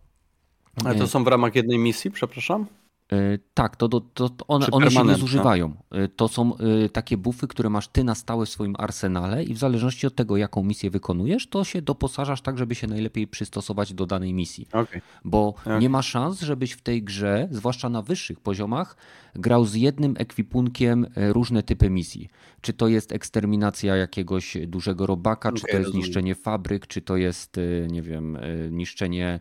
[0.85, 2.67] Ale to są w ramach jednej misji, przepraszam?
[3.13, 5.75] E, tak, to, to, to one, one się nie zużywają.
[5.91, 9.55] E, to są e, takie bufy, które masz ty na stałe w swoim arsenale i
[9.55, 13.95] w zależności od tego, jaką misję wykonujesz, to się doposażasz tak, żeby się najlepiej przystosować
[13.95, 14.67] do danej misji.
[14.73, 15.01] Okay.
[15.25, 15.81] Bo okay.
[15.81, 18.97] nie ma szans, żebyś w tej grze, zwłaszcza na wyższych poziomach,
[19.35, 22.29] grał z jednym ekwipunkiem różne typy misji.
[22.61, 26.07] Czy to jest eksterminacja jakiegoś dużego robaka, okay, czy to jest rozumiem.
[26.07, 28.39] niszczenie fabryk, czy to jest, nie wiem,
[28.71, 29.41] niszczenie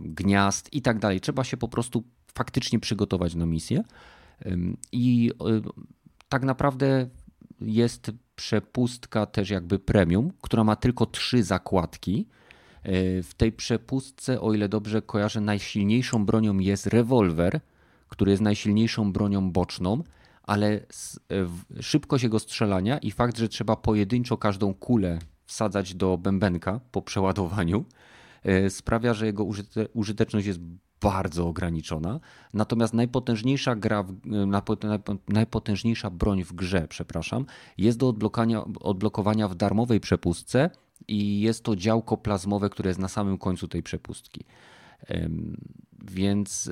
[0.00, 1.20] gniazd i tak dalej.
[1.20, 2.04] Trzeba się po prostu
[2.34, 3.84] faktycznie przygotować na misję.
[4.92, 5.30] I
[6.28, 7.08] tak naprawdę
[7.60, 12.26] jest przepustka też jakby premium, która ma tylko trzy zakładki.
[12.82, 17.60] E, w tej przepustce, o ile dobrze kojarzę, najsilniejszą bronią jest rewolwer,
[18.08, 20.02] który jest najsilniejszą bronią boczną,
[20.42, 20.80] ale e,
[21.82, 27.84] szybkość jego strzelania i fakt, że trzeba pojedynczo każdą kulę wsadzać do bębenka po przeładowaniu,
[28.68, 29.46] sprawia, że jego
[29.94, 30.60] użyteczność jest
[31.04, 32.20] bardzo ograniczona.
[32.54, 34.04] Natomiast najpotężniejsza gra,
[35.28, 37.46] najpotężniejsza broń w grze, przepraszam,
[37.78, 38.14] jest do
[38.80, 40.70] odblokowania w darmowej przepustce
[41.08, 44.44] i jest to działko plazmowe, które jest na samym końcu tej przepustki.
[46.02, 46.70] Więc.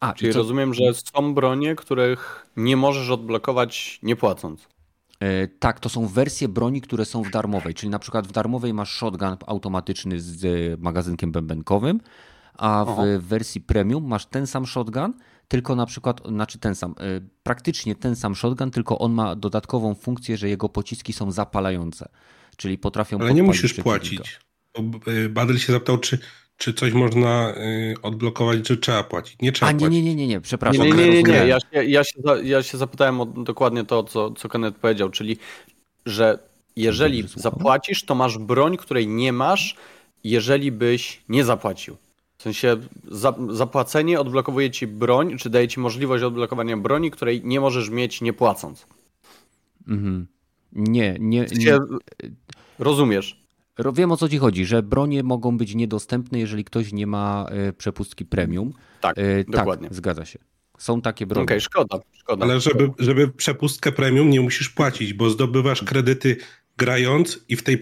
[0.00, 0.38] A, Czyli co...
[0.38, 4.68] rozumiem, że są bronie, których nie możesz odblokować nie płacąc.
[5.20, 7.74] E, tak, to są wersje broni, które są w darmowej.
[7.74, 12.00] Czyli na przykład w darmowej masz shotgun automatyczny z magazynkiem bębenkowym,
[12.58, 13.02] a w Oho.
[13.18, 15.12] wersji premium masz ten sam shotgun,
[15.48, 19.94] tylko na przykład, znaczy ten sam, y, praktycznie ten sam shotgun, tylko on ma dodatkową
[19.94, 22.08] funkcję, że jego pociski są zapalające,
[22.56, 24.40] czyli potrafią Ale nie musisz płacić.
[25.08, 26.18] Y, Badel się zapytał, czy,
[26.56, 29.36] czy coś można y, odblokować, czy trzeba płacić.
[29.42, 29.94] Nie trzeba A nie, płacić.
[29.94, 30.86] nie, nie, nie, nie, przepraszam.
[30.86, 31.46] Nie, nie, nie, nie.
[31.46, 35.36] Ja, się, ja, się, ja się zapytałem o dokładnie to, co, co Kenneth powiedział, czyli
[36.06, 36.38] że
[36.76, 39.76] jeżeli zapłacisz, to masz broń, której nie masz,
[40.24, 41.96] jeżeli byś nie zapłacił.
[42.42, 47.60] W sensie za, zapłacenie odblokowuje ci broń, czy daje ci możliwość odblokowania broni, której nie
[47.60, 48.86] możesz mieć nie płacąc.
[49.88, 50.26] Mhm.
[50.72, 51.78] Nie, nie, nie.
[52.78, 53.42] Rozumiesz.
[53.94, 57.72] Wiem o co ci chodzi, że bronie mogą być niedostępne, jeżeli ktoś nie ma e,
[57.72, 58.72] przepustki premium.
[59.00, 59.88] Tak, e, dokładnie.
[59.88, 60.38] Tak, zgadza się.
[60.78, 61.44] Są takie bronie.
[61.44, 62.44] Okej, okay, szkoda, szkoda.
[62.44, 66.36] Ale żeby, żeby przepustkę premium nie musisz płacić, bo zdobywasz kredyty
[66.76, 67.78] grając i w tej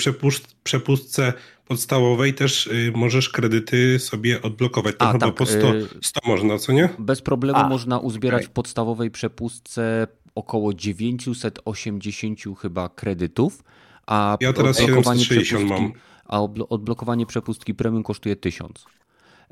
[0.62, 1.32] przepustce
[1.70, 4.96] podstawowej też y, możesz kredyty sobie odblokować.
[4.98, 6.88] To A, chyba tak, po 100, 100 y, można, co nie?
[6.98, 8.48] Bez problemu A, można uzbierać okay.
[8.48, 13.64] w podstawowej przepustce około 980 chyba kredytów.
[14.06, 15.92] A ja teraz 760 mam.
[16.24, 18.84] A odblokowanie przepustki premium kosztuje 1000.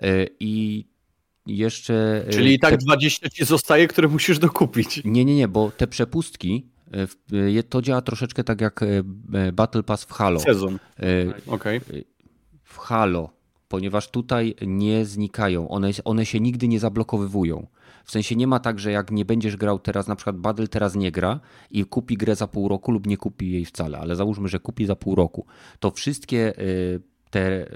[0.02, 0.84] Y, I
[1.46, 2.24] jeszcze.
[2.30, 2.76] Czyli i tak te...
[2.76, 5.02] 20 ci zostaje, które musisz dokupić.
[5.04, 6.66] Nie, nie, nie, bo te przepustki
[7.68, 8.84] to działa troszeczkę tak jak
[9.52, 10.40] Battle Pass w Halo.
[10.40, 10.78] Sezon.
[11.46, 11.80] Okay.
[12.62, 13.30] W Halo,
[13.68, 17.66] ponieważ tutaj nie znikają, one, one się nigdy nie zablokowywują.
[18.04, 20.94] W sensie nie ma tak, że jak nie będziesz grał teraz, na przykład Battle teraz
[20.94, 24.48] nie gra i kupi grę za pół roku lub nie kupi jej wcale, ale załóżmy,
[24.48, 25.46] że kupi za pół roku,
[25.80, 26.52] to wszystkie
[27.30, 27.66] te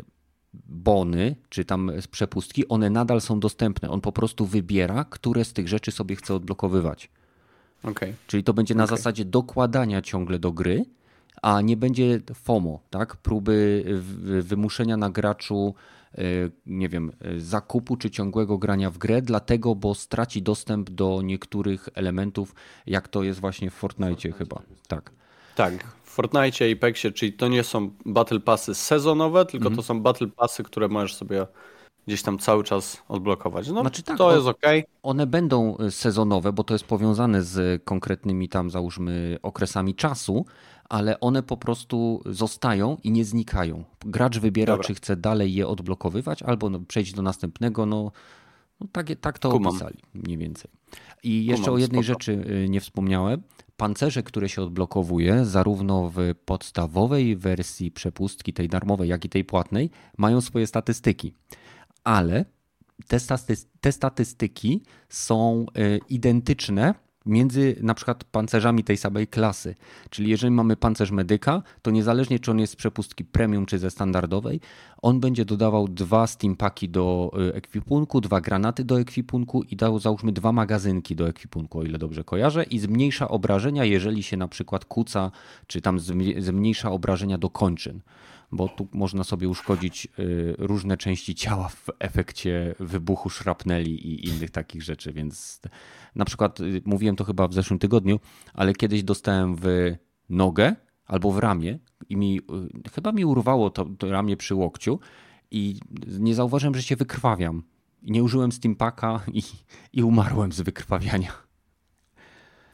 [0.69, 3.91] bony, czy tam przepustki, one nadal są dostępne.
[3.91, 7.11] On po prostu wybiera, które z tych rzeczy sobie chce odblokowywać.
[7.85, 8.15] Okay.
[8.27, 8.97] Czyli to będzie na okay.
[8.97, 10.85] zasadzie dokładania ciągle do gry,
[11.43, 13.17] a nie będzie FOMO, tak?
[13.17, 13.85] Próby
[14.43, 15.75] wymuszenia na graczu
[16.15, 16.23] e,
[16.67, 22.55] nie wiem, zakupu czy ciągłego grania w grę, dlatego, bo straci dostęp do niektórych elementów,
[22.87, 24.63] jak to jest właśnie w Fortnite chyba.
[24.89, 25.11] Tak.
[25.55, 29.77] Tak, w Fortnite i Pexie, czyli to nie są battle passy sezonowe, tylko mm -hmm.
[29.77, 31.47] to są battle passy, które możesz sobie
[32.07, 33.69] gdzieś tam cały czas odblokować.
[33.69, 34.63] No, znaczy tak, to jest ok.
[35.03, 40.47] One będą y, sezonowe, bo to jest powiązane z konkretnymi tam załóżmy okresami czasu,
[40.89, 43.85] ale one po prostu zostają i nie znikają.
[44.01, 44.87] Gracz wybiera, Dobra.
[44.87, 47.87] czy chce dalej je odblokowywać, albo no, przejść do następnego.
[47.87, 48.13] No,
[48.81, 49.71] no tak, tak to Kumam.
[49.71, 50.71] opisali mniej więcej.
[51.23, 52.19] I jeszcze Kumam, o jednej spoko.
[52.19, 52.33] rzeczy
[52.65, 53.43] y, nie wspomniałem.
[53.77, 59.91] Pancerze, które się odblokowuje, zarówno w podstawowej wersji przepustki, tej darmowej, jak i tej płatnej,
[60.19, 61.35] mają swoje statystyki
[62.05, 62.45] ale
[63.09, 63.19] te,
[63.81, 66.95] te statystyki są e, identyczne
[67.27, 69.75] między na przykład pancerzami tej samej klasy.
[70.11, 73.91] Czyli jeżeli mamy pancerz medyka, to niezależnie czy on jest z przepustki premium czy ze
[73.91, 74.61] standardowej,
[75.03, 80.33] on będzie dodawał dwa steampaki do e, ekwipunku, dwa granaty do ekwipunku i dał załóżmy
[80.33, 84.85] dwa magazynki do ekwipunku, o ile dobrze kojarzę, i zmniejsza obrażenia, jeżeli się na przykład
[84.85, 85.31] kuca,
[85.67, 85.99] czy tam
[86.39, 88.01] zmniejsza obrażenia do kończyn
[88.53, 94.51] bo tu można sobie uszkodzić y, różne części ciała w efekcie wybuchu szrapneli i innych
[94.51, 95.61] takich rzeczy, więc
[96.15, 98.21] na przykład y, mówiłem to chyba w zeszłym tygodniu,
[98.55, 99.95] ale kiedyś dostałem w
[100.29, 100.77] nogę
[101.07, 101.79] albo w ramię
[102.09, 102.39] i mi,
[102.87, 105.01] y, chyba mi urwało to, to ramię przy łokciu
[105.51, 105.81] i
[106.19, 107.63] nie zauważyłem, że się wykrwawiam.
[108.03, 109.43] Nie użyłem Steampaka i,
[109.93, 111.33] i umarłem z wykrwawiania.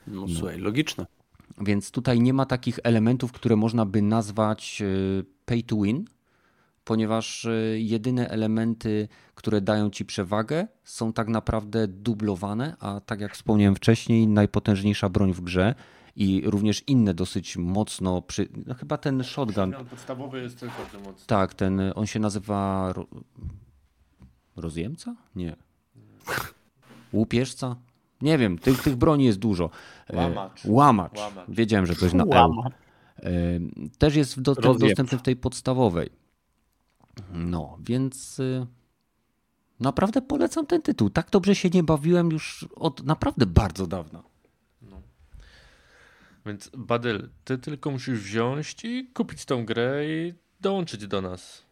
[0.07, 1.07] No, no słuchaj, logiczne.
[1.61, 4.83] Więc tutaj nie ma takich elementów, które można by nazwać
[5.45, 6.05] pay to win,
[6.85, 13.35] ponieważ e, jedyne elementy, które dają ci przewagę, są tak naprawdę dublowane, a tak jak
[13.35, 15.75] wspomniałem wcześniej, najpotężniejsza broń w grze
[16.17, 18.23] i również inne dosyć mocno.
[18.23, 18.49] Przy...
[18.67, 19.73] No chyba ten shotgun.
[19.91, 21.27] Podstawowy jest tylko mocny.
[21.27, 22.93] Tak, ten on się nazywa.
[22.93, 23.07] Ro...
[24.57, 25.17] Rozjemca?
[25.37, 25.57] Nie.
[27.13, 27.77] Łupieżca?
[28.23, 29.71] Nie wiem, tych, tych broni jest dużo.
[30.07, 30.65] E, łamacz.
[30.65, 31.19] Łamacz.
[31.19, 31.49] Łamacz.
[31.49, 32.51] Wiedziałem, że coś na L.
[33.99, 36.11] Też jest dostępny w tej podstawowej.
[37.33, 38.67] No, więc y,
[39.81, 41.11] naprawdę polecam ten tytuł.
[41.11, 44.23] Tak dobrze się nie bawiłem już od naprawdę bardzo dawna.
[44.83, 45.03] No.
[46.47, 51.65] Więc Badyl, ty tylko musisz wziąć i kupić tą grę i dołączyć do nas.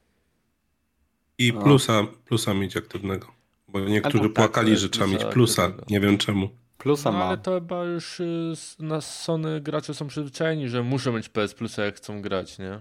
[1.39, 3.36] I plusa, plusa mieć aktywnego.
[3.81, 5.73] Bo niektórzy tak, płakali, że trzeba mieć plusa.
[5.91, 6.49] Nie wiem czemu.
[6.79, 7.25] Plusa no, ma.
[7.25, 11.85] Ale to chyba już y, na Sony gracze są przyzwyczajeni, że muszą mieć PS Plusa
[11.85, 12.81] jak chcą grać, nie?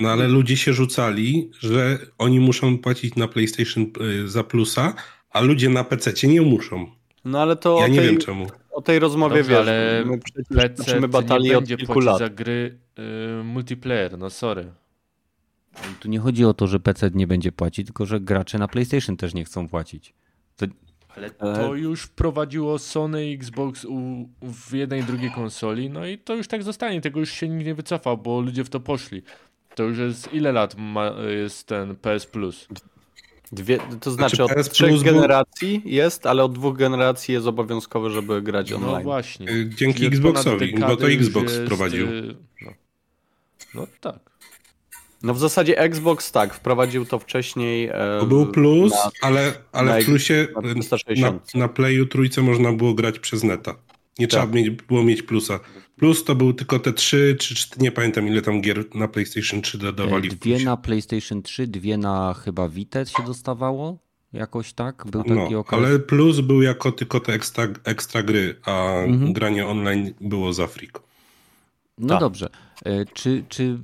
[0.00, 4.94] No ale ludzie się rzucali, że oni muszą płacić na PlayStation y, za plusa,
[5.30, 6.86] a ludzie na PC nie muszą.
[7.24, 7.78] No ale to.
[7.80, 8.46] Ja nie tej, wiem czemu.
[8.70, 10.18] O tej rozmowie Dobrze, wiesz, ale my
[10.68, 12.18] PC my będzie od kilku lat.
[12.18, 12.78] za gry
[13.40, 14.72] y, multiplayer, no sorry.
[16.00, 19.16] Tu nie chodzi o to, że PC nie będzie płacić, tylko że gracze na PlayStation
[19.16, 20.14] też nie chcą płacić.
[20.58, 20.66] To
[21.16, 26.18] Ale to już wprowadziło Sony i Xbox u, w jednej i drugiej konsoli, no i
[26.18, 29.22] to już tak zostanie, tego już się nikt nie wycofał, bo ludzie w to poszli.
[29.74, 32.68] To już jest ile lat ma, jest ten PS Plus?
[33.52, 35.90] Dwie, to znaczy, znaczy od trzech generacji był...
[35.90, 38.94] jest, ale od dwóch generacji jest obowiązkowy, żeby grać no online.
[38.94, 39.50] No właśnie.
[39.50, 41.64] Y, dzięki Czyli Xboxowi, bo to Xbox jest...
[41.64, 42.06] wprowadził.
[42.06, 42.72] Y, no.
[43.74, 44.27] no tak.
[45.22, 47.90] No w zasadzie Xbox tak, wprowadził to wcześniej.
[48.20, 50.48] To był plus, na, ale, ale na, w plusie
[51.16, 53.74] na, na, na Playu trójce można było grać przez neta.
[54.18, 54.40] Nie tak.
[54.40, 55.60] trzeba mieć, było mieć plusa.
[55.96, 59.62] Plus to był tylko te trzy, czy, czy nie pamiętam ile tam gier na PlayStation
[59.62, 60.28] 3 dodawali.
[60.28, 63.98] Dwie na PlayStation 3, dwie na chyba Vita się dostawało.
[64.32, 65.04] Jakoś tak?
[65.10, 65.80] Był taki no, okres.
[65.80, 69.32] Ale plus był jako tylko te ekstra, ekstra gry, a mhm.
[69.32, 71.02] granie online było za friko.
[71.98, 72.20] No tak.
[72.20, 72.48] dobrze.
[72.84, 73.78] E, czy, czy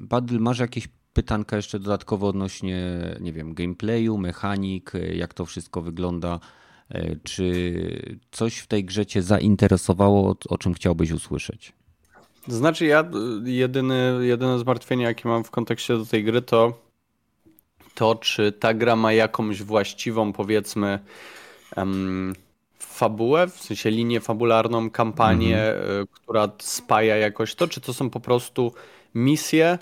[0.00, 6.40] Badl, masz jakieś pytanka jeszcze dodatkowo odnośnie, nie wiem, gameplayu, mechanik, jak to wszystko wygląda?
[6.88, 11.72] E, czy coś w tej grze Cię zainteresowało, o czym chciałbyś usłyszeć?
[12.48, 13.10] Znaczy, ja
[13.44, 16.90] jedyny, jedyne zmartwienie, jakie mam w kontekście do tej gry, to
[17.94, 20.98] to, czy ta gra ma jakąś właściwą, powiedzmy,
[21.76, 22.34] um,
[22.78, 26.06] fabułę, w sensie linię fabularną, kampanię, mm -hmm.
[26.12, 28.72] która spaja jakoś to, czy to są po prostu
[29.12, 29.78] misje, E,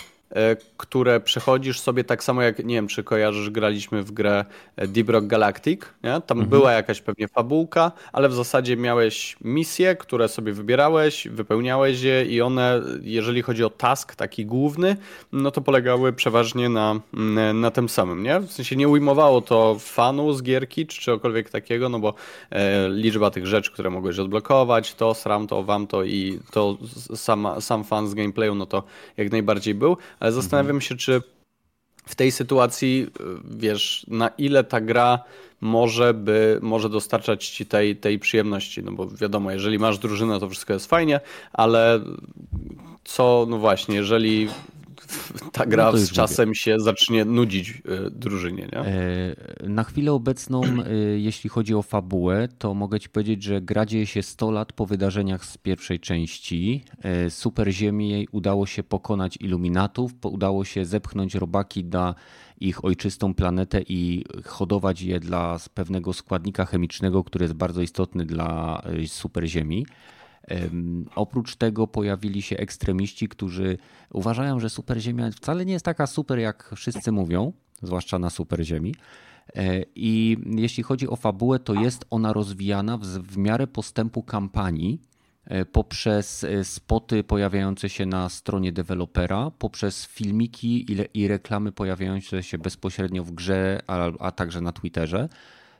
[0.76, 4.44] które przechodzisz sobie tak samo jak, nie wiem, czy kojarzysz, graliśmy w grę
[4.76, 6.20] e, Deep Rock Galactic, nie?
[6.26, 6.48] Tam mhm.
[6.48, 12.40] była jakaś pewnie fabułka, ale w zasadzie miałeś misje, które sobie wybierałeś, wypełniałeś je i
[12.40, 14.96] one, jeżeli chodzi o task taki główny,
[15.32, 18.40] no to polegały przeważnie na, mm, na tym samym, nie?
[18.40, 22.14] W sensie nie ujmowało to fanu z gierki, czy czegokolwiek takiego, no bo
[22.50, 26.78] e, liczba tych rzeczy, które mogłeś odblokować, to, sram to, wam to i to
[27.14, 28.82] sama, sam fan z gameplayu, no to
[29.16, 31.22] jak najbardziej był, ale zastanawiam się, czy
[32.06, 33.24] w tej sytuacji, y,
[33.58, 35.18] wiesz, na ile ta gra
[35.60, 40.48] może by, może dostarczać ci tej, tej przyjemności, no bo wiadomo, jeżeli masz drużynę, to
[40.48, 41.20] wszystko jest fajnie,
[41.52, 42.00] ale
[43.04, 44.48] co, no właśnie, jeżeli
[45.52, 46.60] ta gra no z czasem mówię.
[46.60, 48.68] się zacznie nudzić y, drużynie.
[48.72, 48.78] Nie?
[48.78, 49.34] E,
[49.68, 54.06] na chwilę obecną, y, jeśli chodzi o fabułę, to mogę ci powiedzieć, że gra dzieje
[54.06, 56.84] się 100 lat po wydarzeniach z pierwszej części.
[57.02, 62.14] E, Super Ziemi udało się pokonać iluminatów, udało się zepchnąć robaki na
[62.60, 68.82] ich ojczystą planetę i hodować je dla pewnego składnika chemicznego, który jest bardzo istotny dla
[69.06, 69.86] super Ziemi.
[71.14, 73.78] Oprócz tego pojawili się ekstremiści, którzy
[74.12, 78.94] uważają, że superziemia wcale nie jest taka super, jak wszyscy mówią, zwłaszcza na superziemi.
[79.56, 85.00] E, I jeśli chodzi o fabułę, to jest ona rozwijana w, w miarę postępu kampanii
[85.44, 92.58] e, poprzez e, spoty pojawiające się na stronie dewelopera, poprzez filmiki i reklamy pojawiające się
[92.58, 95.28] bezpośrednio w grze, a, a także na Twitterze.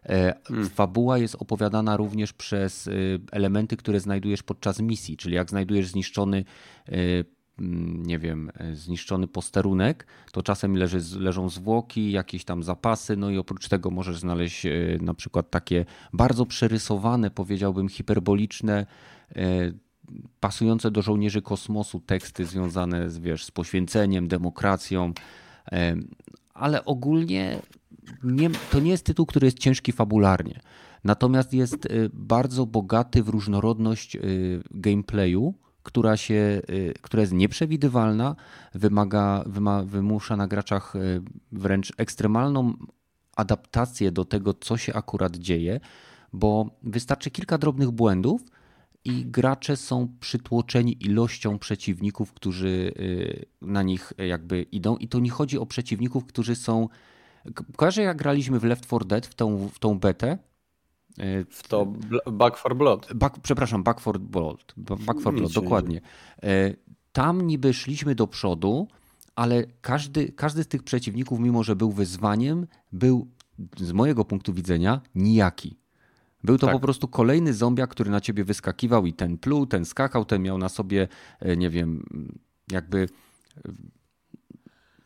[0.08, 0.68] E, hmm.
[0.68, 6.44] Fabuła jest opowiadana również przez y, elementy, które znajdujesz podczas misji, czyli jak znajdujesz zniszczony
[6.88, 7.24] y,
[7.58, 13.38] mm, nie wiem, zniszczony posterunek, to czasem leży, leżą zwłoki, jakieś tam zapasy, no i
[13.38, 18.86] oprócz tego możesz znaleźć y, na przykład takie bardzo przerysowane, powiedziałbym hiperboliczne,
[20.40, 25.12] pasujące do żołnierzy kosmosu teksty związane z, wiesz, z poświęceniem, demokracją,
[26.54, 27.60] ale ogólnie
[28.22, 30.60] nie, to nie jest tytuł, który jest ciężki fabularnie.
[31.04, 34.20] Natomiast jest y, bardzo bogaty w różnorodność y,
[34.70, 38.36] gameplayu, która, się, y, która jest nieprzewidywalna,
[38.74, 39.44] wymaga,
[39.84, 40.94] wymusza na graczach
[41.52, 42.74] wręcz ekstremalną
[43.36, 45.80] adaptację do tego, co się akurat dzieje,
[46.32, 48.42] bo wystarczy kilka drobnych błędów
[49.04, 52.92] i gracze są przytłoczeni ilością przeciwników, którzy
[53.62, 54.96] na nich jakby idą.
[54.96, 56.88] I to nie chodzi o przeciwników, którzy są
[57.76, 60.38] Kojarzę jak graliśmy w Left 4 Dead, w tą, w tą betę,
[61.18, 61.86] e, w to
[62.32, 63.12] Back for Blood.
[63.14, 64.74] Back, przepraszam, Back for Blood.
[64.76, 66.00] Back for Blood, dokładnie.
[66.42, 66.74] E,
[67.12, 68.88] tam niby szliśmy do przodu,
[69.36, 73.28] ale każdy, każdy z tych przeciwników, mimo że był wyzwaniem, był
[73.76, 75.78] z mojego punktu widzenia nijaki.
[76.44, 76.74] Był to tak.
[76.74, 80.58] po prostu kolejny zombiak, który na ciebie wyskakiwał i ten pluł, ten skakał, ten miał
[80.58, 81.08] na sobie,
[81.40, 82.06] e, nie wiem,
[82.72, 83.08] jakby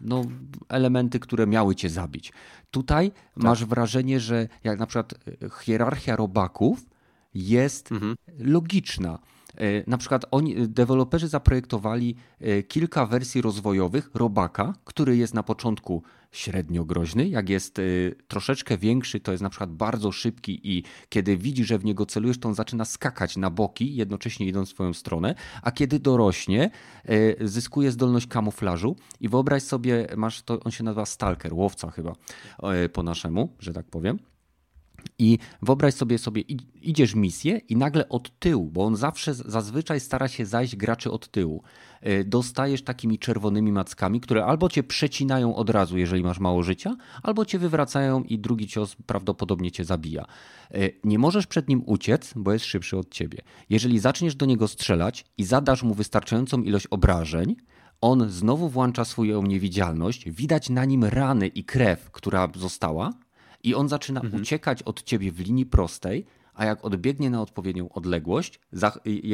[0.03, 0.25] no,
[0.69, 2.33] elementy, które miały cię zabić.
[2.71, 3.45] Tutaj tak.
[3.45, 5.15] masz wrażenie, że jak na przykład
[5.63, 6.87] hierarchia robaków
[7.35, 8.17] jest mhm.
[8.39, 9.19] logiczna.
[9.59, 16.03] E, na przykład oni, deweloperzy zaprojektowali e, kilka wersji rozwojowych robaka, który jest na początku
[16.33, 17.81] średnio groźny, jak jest
[18.29, 22.39] troszeczkę większy, to jest na przykład bardzo szybki i kiedy widzi, że w niego celujesz,
[22.39, 26.71] to on zaczyna skakać na boki, jednocześnie idąc w swoją stronę, a kiedy dorośnie,
[27.41, 32.13] zyskuje zdolność kamuflażu i wyobraź sobie, masz to, on się nazywa stalker, łowca chyba
[32.93, 34.19] po naszemu, że tak powiem.
[35.19, 36.43] I wyobraź sobie, sobie
[36.83, 41.29] idziesz misję i nagle od tyłu, bo on zawsze zazwyczaj stara się zajść graczy od
[41.29, 41.63] tyłu.
[42.01, 46.97] E, dostajesz takimi czerwonymi mackami, które albo cię przecinają od razu, jeżeli masz mało życia,
[47.23, 50.25] albo cię wywracają i drugi cios prawdopodobnie cię zabija.
[50.71, 53.39] E, nie możesz przed nim uciec, bo jest szybszy od ciebie.
[53.71, 57.57] Jeżeli zaczniesz do niego strzelać i zadasz mu wystarczającą ilość obrażeń,
[58.03, 63.11] on znowu włącza swoją niewidzialność, widać na nim rany i krew, która została,
[63.63, 64.43] i on zaczyna mhm.
[64.43, 68.61] uciekać od ciebie w linii prostej, a jak odbiegnie na odpowiednią odległość,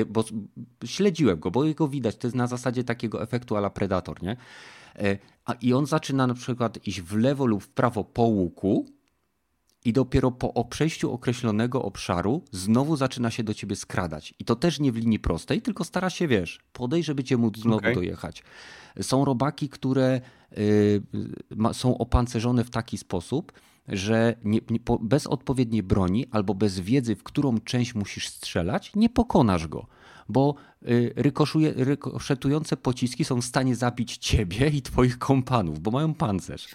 [0.07, 0.25] bo
[0.85, 4.37] śledziłem go, bo jego widać, to jest na zasadzie takiego efektu ala Predator, nie?
[4.99, 8.87] E, a I on zaczyna na przykład iść w lewo lub w prawo po łuku
[9.85, 14.35] i dopiero po przejściu określonego obszaru znowu zaczyna się do ciebie skradać.
[14.39, 17.79] I to też nie w linii prostej, tylko stara się, wiesz, podejść, żeby cię znowu
[17.79, 17.95] okay.
[17.95, 18.43] dojechać.
[19.01, 20.21] Są robaki, które
[20.59, 21.03] y,
[21.73, 23.53] są opancerzone w taki sposób,
[23.89, 29.09] że nie, nie, bez odpowiedniej broni albo bez wiedzy, w którą część musisz strzelać, nie
[29.09, 29.87] pokonasz go,
[30.29, 30.55] bo
[30.89, 36.69] y, rykoszuje, rykoszetujące pociski są w stanie zabić ciebie i twoich kompanów, bo mają pancerz.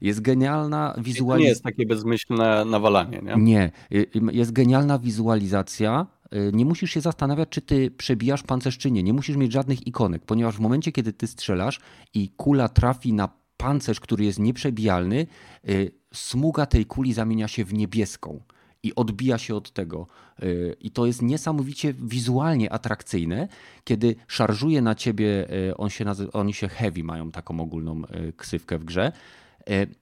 [0.00, 1.44] Jest genialna wizualizacja.
[1.44, 3.34] nie jest takie bezmyślne nawalanie, nie?
[3.36, 3.70] Nie.
[3.92, 6.06] Y, jest genialna wizualizacja.
[6.34, 9.02] Y, nie musisz się zastanawiać, czy ty przebijasz pancerz, czy nie.
[9.02, 11.80] Nie musisz mieć żadnych ikonek, ponieważ w momencie, kiedy ty strzelasz
[12.14, 15.26] i kula trafi na pancerz, który jest nieprzebijalny,
[15.68, 18.40] y, smuga tej kuli zamienia się w niebieską
[18.82, 20.06] i odbija się od tego.
[20.42, 23.48] Y, I to jest niesamowicie wizualnie atrakcyjne,
[23.84, 28.02] kiedy szarżuje na ciebie, y, on się nazywa, oni się heavy mają taką ogólną
[28.36, 29.12] ksywkę w grze.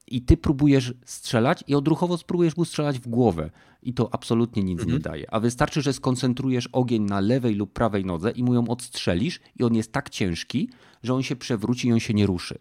[0.07, 3.51] I ty próbujesz strzelać i odruchowo spróbujesz mu strzelać w głowę.
[3.83, 4.97] I to absolutnie nic mhm.
[4.97, 5.35] nie daje.
[5.35, 9.65] A wystarczy, że skoncentrujesz ogień na lewej lub prawej nodze i mu ją odstrzelisz, i
[9.65, 10.71] on jest tak ciężki,
[11.03, 12.59] że on się przewróci i on się nie ruszy.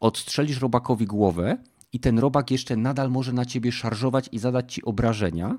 [0.00, 1.58] Odstrzelisz robakowi głowę
[1.92, 5.58] i ten robak jeszcze nadal może na ciebie szarżować i zadać ci obrażenia,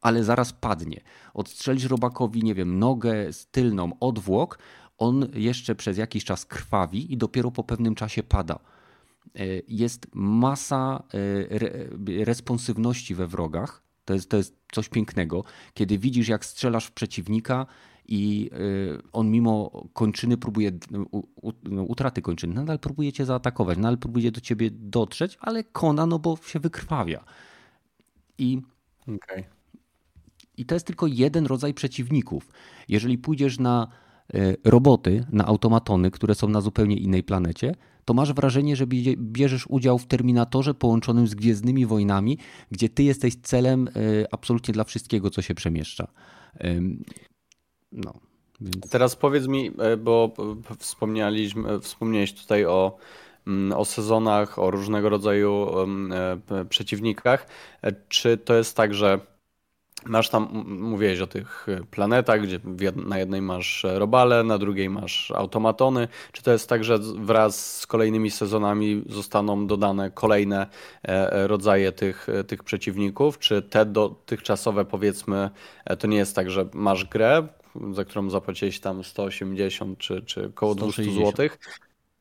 [0.00, 1.00] ale zaraz padnie.
[1.34, 3.14] Odstrzelisz robakowi, nie wiem, nogę
[3.50, 4.58] tylną, odwłok,
[4.98, 8.58] on jeszcze przez jakiś czas krwawi i dopiero po pewnym czasie pada.
[9.34, 13.82] E, jest masa e, responsywności we wrogach.
[14.04, 15.44] To jest, to jest coś pięknego,
[15.74, 17.66] kiedy widzisz, jak strzelasz w przeciwnika
[18.08, 24.32] i y, on mimo kończyny próbuje, no, utraty kończyny, nadal próbuje cię zaatakować, nadal próbuje
[24.32, 27.24] do ciebie dotrzeć, ale kona, no bo się wykrwawia.
[28.38, 28.62] I,
[29.02, 29.44] okay.
[30.56, 32.50] I to jest tylko jeden rodzaj przeciwników.
[32.88, 33.88] Jeżeli pójdziesz na
[34.34, 37.74] y, roboty, na automatony, które są na zupełnie innej planecie,
[38.04, 38.86] to masz wrażenie, że
[39.16, 42.38] bierzesz udział w Terminatorze połączonym z Gwiezdnymi Wojnami,
[42.70, 46.08] gdzie ty jesteś celem y, absolutnie dla wszystkiego, co się przemieszcza.
[47.94, 48.14] No.
[48.60, 48.90] Więc...
[48.90, 50.30] Teraz powiedz mi, e, bo
[50.78, 52.96] wspomnieliśmy, wspomniałeś tutaj o,
[53.46, 55.68] mm, o sezonach, o różnego rodzaju
[56.50, 57.46] e, przeciwnikach.
[57.82, 59.20] E, czy to jest tak, że
[60.06, 62.60] masz tam, mówiłeś o tych planetach, gdzie
[62.96, 66.08] na jednej masz robale, na drugiej masz automatony.
[66.32, 70.66] Czy to jest tak, że wraz z kolejnymi sezonami zostaną dodane kolejne
[71.32, 73.38] rodzaje tych, tych przeciwników?
[73.38, 75.50] Czy te dotychczasowe, powiedzmy,
[75.98, 77.48] to nie jest tak, że masz grę,
[77.92, 81.48] za którą zapłaciłeś tam 180 czy, czy około 200 zł.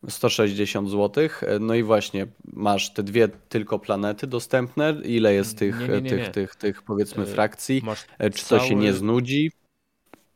[0.10, 1.30] 160 zł.
[1.60, 4.96] No i właśnie masz te dwie tylko planety dostępne.
[5.06, 7.82] Ile jest tych, nie, nie, nie, tych, tych, tych powiedzmy e, frakcji?
[7.84, 9.52] Masz czy to się nie znudzi?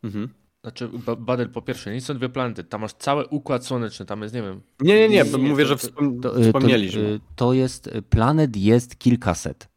[0.03, 0.29] Mhm.
[0.61, 4.35] Znaczy, Badel, po pierwsze, nie są dwie planety, tam masz cały układ słoneczny, tam jest,
[4.35, 4.61] nie wiem.
[4.81, 7.19] Nie, nie, nie, nie mówię, to, że wspom to, wspomnieliśmy.
[7.19, 9.69] To, to, jest, planet jest kilkaset.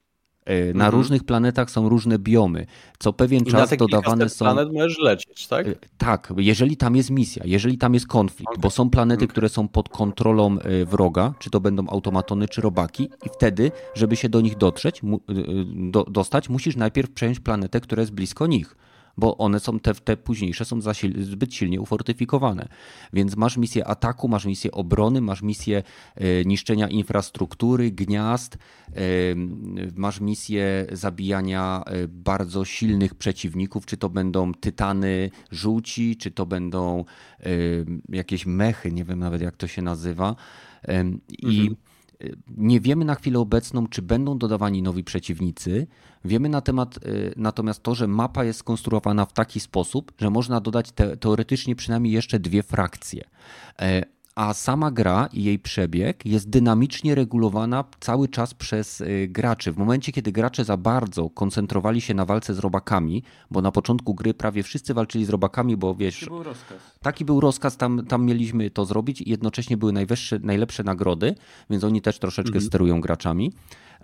[0.50, 0.92] E, na mhm.
[0.92, 2.66] różnych planetach są różne biomy.
[2.98, 4.44] Co pewien I czas dodawane są.
[4.44, 5.68] planet możesz lecieć, tak?
[5.68, 8.62] E, tak, jeżeli tam jest misja, jeżeli tam jest konflikt, okay.
[8.62, 13.04] bo są planety, które są pod kontrolą e, wroga, czy to będą automatony, czy robaki,
[13.04, 15.00] i wtedy, żeby się do nich dotrzeć,
[15.74, 18.76] do, dostać, musisz najpierw przejąć planetę, która jest blisko nich
[19.16, 20.80] bo one są te, te późniejsze są
[21.20, 22.68] zbyt silnie ufortyfikowane.
[23.12, 25.82] Więc masz misję ataku, masz misję obrony, masz misję
[26.14, 28.58] e, niszczenia infrastruktury, gniazd,
[28.88, 29.00] e,
[29.96, 37.04] masz misję zabijania e, bardzo silnych przeciwników, czy to będą tytany żółci, czy to będą
[38.08, 40.36] jakieś mechy, nie wiem nawet jak to się nazywa.
[41.28, 41.76] I mhm
[42.56, 45.86] nie wiemy na chwilę obecną, czy będą dodawani nowi przeciwnicy.
[46.24, 50.60] Wiemy na temat, y, natomiast to, że mapa jest skonstruowana w taki sposób, że można
[50.60, 53.24] dodać te, teoretycznie przynajmniej jeszcze dwie frakcje.
[54.34, 59.72] A sama gra i jej przebieg jest dynamicznie regulowana cały czas przez y, graczy.
[59.72, 64.14] W momencie, kiedy gracze za bardzo koncentrowali się na walce z robakami, bo na początku
[64.14, 66.20] gry prawie wszyscy walczyli z robakami, bo wiesz.
[66.20, 66.78] Taki był rozkaz.
[67.02, 71.34] Taki był rozkaz, tam, tam mieliśmy to zrobić i jednocześnie były najwyższe, najlepsze nagrody,
[71.70, 72.66] więc oni też troszeczkę mhm.
[72.66, 73.52] sterują graczami.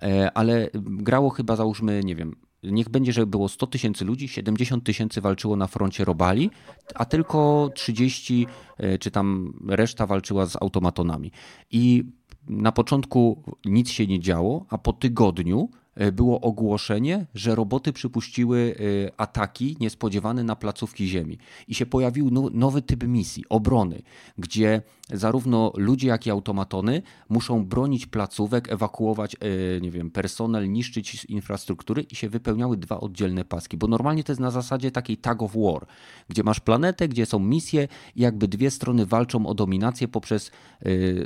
[0.02, 4.84] E, ale grało chyba załóżmy, nie wiem, niech będzie, że było 100 tysięcy ludzi, 70
[4.84, 6.50] tysięcy walczyło na froncie robali,
[6.94, 8.46] a tylko 30
[8.78, 11.32] e, czy tam reszta walczyła z automatonami.
[11.70, 12.04] I
[12.48, 15.68] na początku nic się nie działo, a po tygodniu
[16.12, 18.74] było ogłoszenie, że roboty przypuściły
[19.06, 21.38] e, ataki niespodziewane na placówki Ziemi.
[21.68, 24.02] I się pojawił nowy typ misji obrony,
[24.38, 24.82] gdzie
[25.12, 32.02] zarówno ludzie, jak i automatony muszą bronić placówek, ewakuować, e, nie wiem, personel, niszczyć infrastruktury
[32.02, 33.76] i się wypełniały dwa oddzielne paski.
[33.76, 35.86] Bo normalnie to jest na zasadzie takiej tag of war,
[36.28, 40.50] gdzie masz planetę, gdzie są misje i jakby dwie strony walczą o dominację poprzez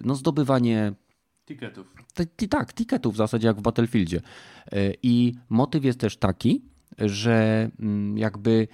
[0.04, 0.92] no, zdobywanie
[1.50, 1.94] Tiketów.
[2.50, 4.20] Tak, tiketów w zasadzie jak w Battlefieldzie.
[4.72, 6.62] E, I motyw jest też taki,
[6.98, 8.68] że mm, jakby,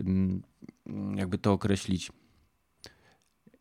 [0.00, 0.42] mm,
[1.16, 2.12] jakby to określić,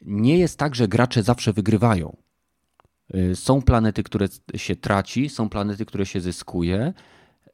[0.02, 2.18] nie jest tak, że gracze zawsze wygrywają.
[3.14, 6.94] E, są planety, które się traci, są planety, które się zyskuje.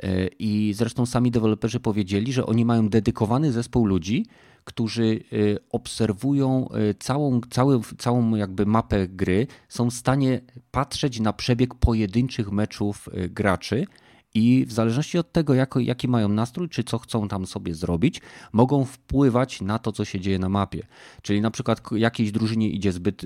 [0.03, 4.25] E, I zresztą sami deweloperzy powiedzieli, że oni mają dedykowany zespół ludzi,
[4.69, 10.41] którzy y, obserwują y, całą, cały, całą jakby mapę gry, są w stanie
[10.71, 13.85] patrzeć na przebieg pojedynczych meczów y, graczy
[14.33, 18.21] i w zależności od tego, jako, jaki mają nastrój, czy co chcą tam sobie zrobić,
[18.53, 20.87] mogą wpływać na to, co się dzieje na mapie.
[21.21, 23.21] Czyli na przykład jakiejś drużynie idzie zbyt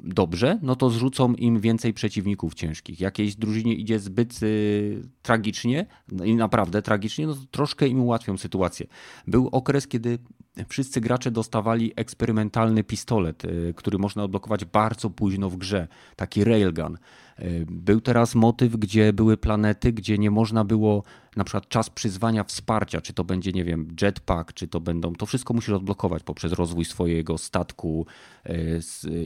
[0.00, 3.00] dobrze, no to zrzucą im więcej przeciwników ciężkich.
[3.00, 8.36] Jakiejś drużynie idzie zbyt y, tragicznie no i naprawdę tragicznie, no to troszkę im ułatwią
[8.38, 8.86] sytuację.
[9.26, 10.18] Był okres, kiedy
[10.68, 16.98] wszyscy gracze dostawali eksperymentalny pistolet, y, który można odblokować bardzo późno w grze, taki railgun.
[17.40, 21.02] Y, był teraz motyw, gdzie były planety, gdzie nie można było
[21.36, 25.26] na przykład czas przyzwania wsparcia, czy to będzie, nie wiem, jetpack, czy to będą, to
[25.26, 28.06] wszystko musisz odblokować poprzez rozwój swojego statku
[28.46, 28.80] y,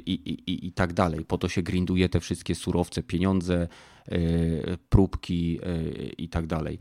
[0.06, 1.24] i, i, i tak dalej.
[1.24, 3.68] Po to się grinduje te wszystkie surowce, pieniądze,
[4.88, 5.60] próbki
[6.18, 6.78] i tak dalej.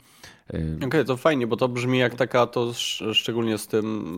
[0.49, 2.73] Okej, okay, to fajnie, bo to brzmi jak taka, to
[3.13, 4.17] szczególnie z tym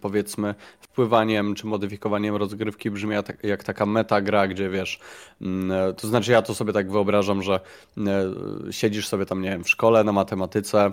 [0.00, 4.98] powiedzmy wpływaniem czy modyfikowaniem rozgrywki brzmi jak, jak taka metagra, gdzie wiesz,
[5.40, 7.60] mm, to znaczy ja to sobie tak wyobrażam, że
[7.98, 8.32] e,
[8.70, 10.92] siedzisz sobie tam, nie wiem, w szkole na matematyce,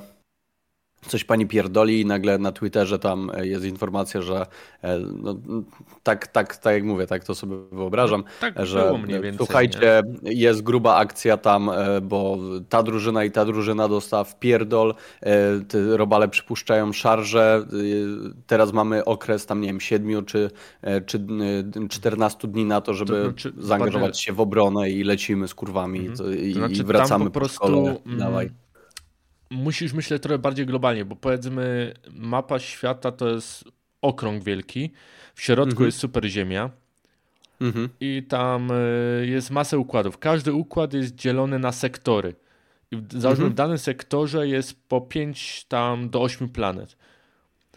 [1.07, 4.45] coś pani pierdoli i nagle na Twitterze tam e, jest informacja, że
[4.81, 5.35] e, no,
[6.03, 10.33] tak, tak, tak jak mówię, tak to sobie wyobrażam, tak że więcej, słuchajcie, nie?
[10.33, 12.37] jest gruba akcja tam, e, bo
[12.69, 14.95] ta drużyna i ta drużyna dostała w pierdol,
[15.67, 17.65] te robale przypuszczają szarże,
[18.47, 20.51] teraz mamy okres tam, nie wiem, 7 czy,
[21.05, 21.25] czy
[21.89, 25.99] 14 dni na to, żeby to znaczy, zaangażować się w obronę i lecimy z kurwami
[25.99, 26.39] mhm.
[26.39, 27.95] i, to znaczy, i wracamy po prostu, po szkole.
[28.05, 28.51] Mm, Dawaj
[29.51, 33.63] musisz myśleć trochę bardziej globalnie, bo powiedzmy mapa świata to jest
[34.01, 34.91] okrąg wielki,
[35.35, 35.85] w środku mhm.
[35.85, 36.69] jest super ziemia
[37.61, 37.89] mhm.
[37.99, 38.75] i tam e,
[39.25, 40.17] jest masę układów.
[40.17, 42.35] Każdy układ jest dzielony na sektory.
[42.91, 43.51] I załóżmy mhm.
[43.51, 46.97] w danym sektorze jest po 5 tam do 8 planet.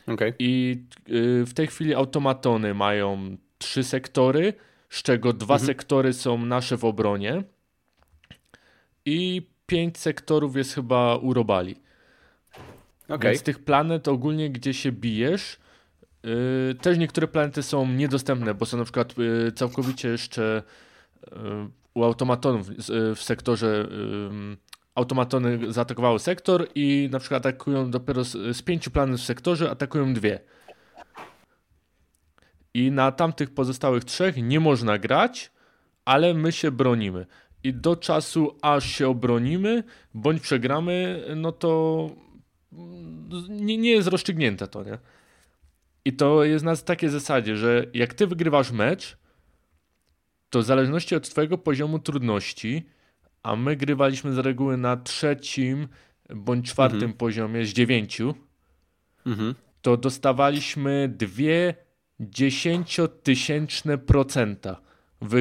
[0.06, 0.34] Okay.
[0.38, 4.52] I e, w tej chwili automatony mają trzy sektory,
[4.90, 5.66] z czego dwa mhm.
[5.66, 7.42] sektory są nasze w obronie.
[9.04, 11.76] I pięć sektorów jest chyba u robali.
[13.08, 13.30] Okay.
[13.30, 15.58] Więc tych planet ogólnie, gdzie się bijesz,
[16.22, 20.62] yy, też niektóre planety są niedostępne, bo są na przykład yy, całkowicie jeszcze
[21.32, 21.38] yy,
[21.94, 23.88] u automatonów y, w sektorze
[24.52, 24.56] y,
[24.94, 30.14] automatony zaatakowały sektor i na przykład atakują dopiero z, z pięciu planet w sektorze, atakują
[30.14, 30.40] dwie.
[32.74, 35.52] I na tamtych pozostałych trzech nie można grać,
[36.04, 37.26] ale my się bronimy
[37.64, 39.82] i do czasu, aż się obronimy,
[40.14, 42.10] bądź przegramy, no to
[43.48, 44.98] nie, nie jest rozstrzygnięte to, nie?
[46.04, 49.16] I to jest na takiej zasadzie, że jak ty wygrywasz mecz,
[50.50, 52.86] to w zależności od twojego poziomu trudności,
[53.42, 55.88] a my grywaliśmy z reguły na trzecim
[56.34, 57.12] bądź czwartym mhm.
[57.12, 58.34] poziomie z dziewięciu,
[59.26, 59.54] mhm.
[59.82, 61.74] to dostawaliśmy dwie
[62.20, 64.80] dziesięciotysięczne procenta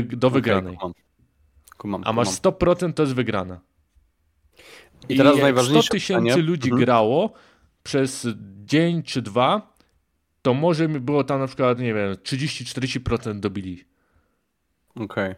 [0.07, 0.77] do wygranej.
[0.77, 1.02] Okay,
[1.83, 3.59] Kumam, A masz 100% to jest wygrana.
[5.09, 6.85] I, I teraz najważniejsze 100 tysięcy ludzi mhm.
[6.85, 7.33] grało
[7.83, 8.27] przez
[8.65, 9.75] dzień czy dwa,
[10.41, 13.83] to może było tam na przykład, nie wiem, 30-40% dobili.
[14.95, 15.05] Okej.
[15.05, 15.35] Okay.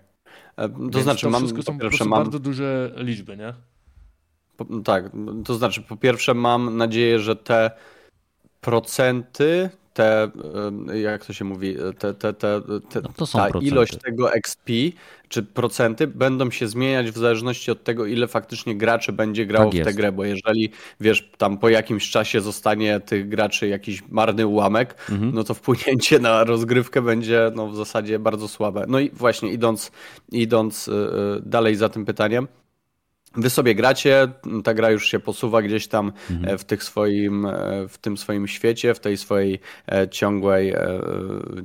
[0.57, 2.23] E, to Więc znaczy, to mam, wszystko są pierwsze, mam...
[2.23, 3.53] bardzo duże liczby, nie?
[4.57, 5.11] Po, tak,
[5.45, 7.71] to znaczy, po pierwsze, mam nadzieję, że te
[8.61, 10.31] procenty te,
[11.03, 13.59] jak to się mówi, te, te, te, te no ta procenty.
[13.61, 14.69] ilość tego XP
[15.29, 19.81] czy procenty będą się zmieniać w zależności od tego, ile faktycznie graczy będzie grało tak
[19.81, 20.69] w tę grę, bo jeżeli
[20.99, 25.31] wiesz, tam po jakimś czasie zostanie tych graczy jakiś marny ułamek, mhm.
[25.33, 28.85] no to wpłynięcie na rozgrywkę będzie no, w zasadzie bardzo słabe.
[28.87, 29.91] No i właśnie idąc,
[30.31, 30.95] idąc y, y,
[31.41, 32.47] dalej za tym pytaniem,
[33.37, 34.27] Wy sobie gracie,
[34.63, 36.57] ta gra już się posuwa gdzieś tam mhm.
[36.57, 37.47] w, tych swoim,
[37.89, 39.59] w tym swoim świecie, w tej swojej
[40.11, 40.75] ciągłej,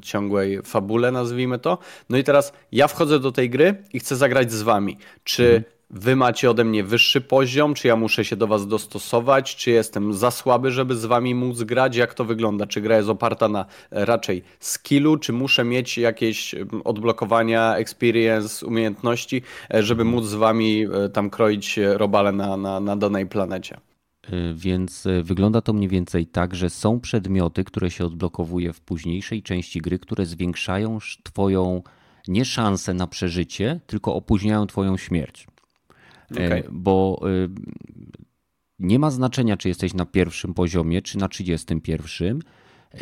[0.03, 1.79] ciągłej fabule, nazwijmy to.
[2.09, 4.99] No i teraz ja wchodzę do tej gry i chcę zagrać z wami.
[5.25, 9.57] Czy mhm wy macie ode mnie wyższy poziom, czy ja muszę się do was dostosować,
[9.57, 13.09] czy jestem za słaby, żeby z wami móc grać, jak to wygląda, czy gra jest
[13.09, 16.55] oparta na e, raczej skillu, czy muszę mieć jakieś
[16.85, 19.43] odblokowania, experience, umiejętności,
[19.75, 23.81] e, żeby móc z wami e, tam kroić robale na, na, na danej planecie.
[24.55, 29.81] Więc wygląda to mniej więcej tak, że są przedmioty, które się odblokowuje w późniejszej części
[29.81, 31.83] gry, które zwiększają Twoją
[32.29, 35.47] nie szansę na przeżycie, tylko opóźniają Twoją śmierć.
[36.33, 36.65] Okay.
[36.71, 37.49] Bo y,
[38.79, 42.41] nie ma znaczenia, czy jesteś na pierwszym poziomie, czy na 31.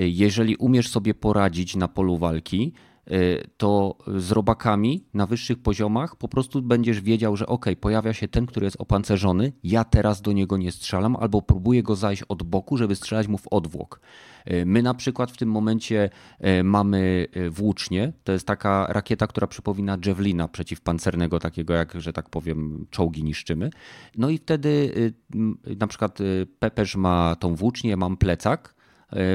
[0.01, 2.73] Y, jeżeli umiesz sobie poradzić na polu walki,
[3.57, 8.47] to z robakami na wyższych poziomach po prostu będziesz wiedział, że ok, pojawia się ten,
[8.47, 12.77] który jest opancerzony, ja teraz do niego nie strzelam, albo próbuję go zajść od boku,
[12.77, 14.01] żeby strzelać mu w odwłok.
[14.45, 19.47] E, my na przykład w tym momencie e, mamy włócznie, to jest taka rakieta, która
[19.47, 23.71] przypomina javelina przeciwpancernego, takiego jak, że tak powiem, czołgi niszczymy.
[24.17, 24.93] No i wtedy
[25.81, 26.19] na przykład
[26.59, 28.75] Peperz ma tą włócznię, mam plecak,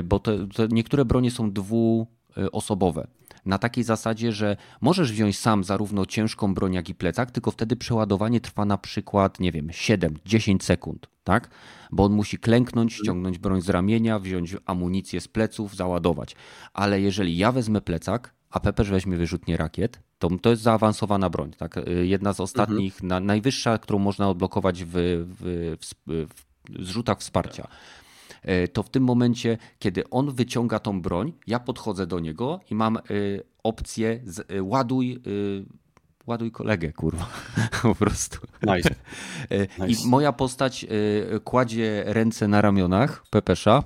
[0.03, 3.07] bo to, to niektóre bronie są dwuosobowe
[3.45, 7.75] na takiej zasadzie, że możesz wziąć sam zarówno ciężką broń, jak i plecak, tylko wtedy
[7.75, 11.49] przeładowanie trwa na przykład, nie wiem, 7-10 sekund, tak?
[11.91, 16.35] Bo on musi klęknąć, ściągnąć broń z ramienia, wziąć amunicję z pleców, załadować.
[16.73, 21.51] Ale jeżeli ja wezmę plecak, a Peperz weźmie wyrzutnie rakiet, to, to jest zaawansowana broń.
[21.57, 21.79] Tak?
[22.01, 23.07] Jedna z ostatnich, mhm.
[23.07, 26.27] na, najwyższa, którą można odblokować w, w, w,
[26.69, 27.67] w zrzutach wsparcia.
[28.43, 32.75] E, to w tym momencie, kiedy on wyciąga tą broń, ja podchodzę do niego i
[32.75, 33.01] mam e,
[33.63, 35.21] opcję z, e, ładuj
[36.27, 37.29] ładuj kolegę, kurwa,
[37.81, 38.37] po prostu.
[38.61, 38.95] Nice.
[39.79, 40.03] nice.
[40.05, 40.85] I moja postać
[41.43, 43.83] kładzie ręce na ramionach Pepesza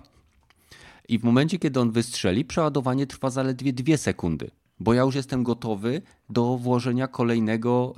[1.07, 5.43] i w momencie, kiedy on wystrzeli, przeładowanie trwa zaledwie dwie sekundy bo ja już jestem
[5.43, 7.93] gotowy do włożenia kolejnego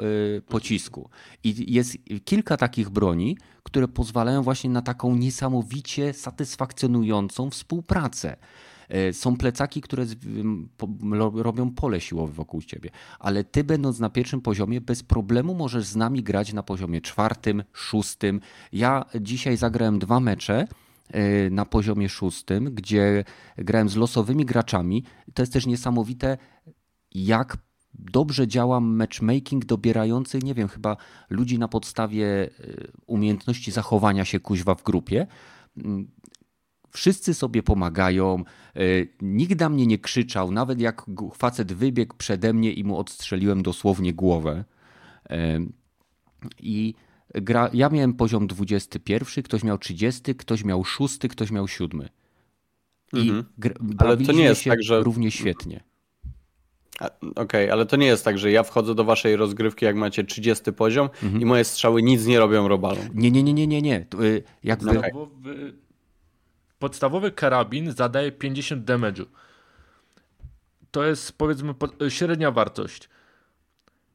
[0.48, 1.10] pocisku.
[1.44, 3.38] I jest kilka takich broni,
[3.72, 8.38] które pozwalają właśnie na taką niesamowicie satysfakcjonującą współpracę.
[9.10, 10.06] Y, są plecaki, które
[11.36, 12.90] robią pole siłowe wokół ciebie,
[13.20, 17.64] ale ty, będąc na pierwszym poziomie, bez problemu możesz z nami grać na poziomie czwartym,
[17.74, 18.42] szóstym.
[18.72, 20.68] Ja dzisiaj zagrałem dwa mecze
[21.16, 23.24] y, na poziomie szóstym, gdzie
[23.58, 25.04] grałem z losowymi graczami.
[25.34, 26.38] To jest też niesamowite,
[27.12, 27.58] jak
[28.00, 30.98] dobrze działa matchmaking dobierający, nie wiem, chyba
[31.30, 32.50] ludzi na podstawie e,
[33.08, 35.28] umiejętności zachowania się kuźwa w grupie.
[35.78, 36.08] Mm,
[36.92, 38.44] wszyscy sobie pomagają.
[38.76, 38.82] E,
[39.22, 44.14] nikt na mnie nie krzyczał, nawet jak facet wybiegł przede mnie i mu odstrzeliłem dosłownie
[44.14, 44.66] głowę.
[46.60, 46.94] I
[47.36, 52.10] gra, ja miałem poziom 21, ktoś miał 30, ktoś miał 6, ktoś miał 7.
[53.14, 53.46] I mhm.
[53.98, 55.89] Ale to nie jest tak, że równie świetnie.
[57.00, 60.24] Okej, okay, ale to nie jest tak, że ja wchodzę do waszej rozgrywki, jak macie
[60.24, 61.42] 30 poziom mhm.
[61.42, 63.10] i moje strzały nic nie robią robalom.
[63.14, 64.06] Nie, nie, nie, nie, nie, nie.
[64.22, 64.94] Y, jak wy...
[64.94, 65.74] podstawowy,
[66.80, 69.26] podstawowy karabin zadaje 50 damage'u.
[70.92, 71.74] To jest powiedzmy
[72.10, 73.10] średnia wartość.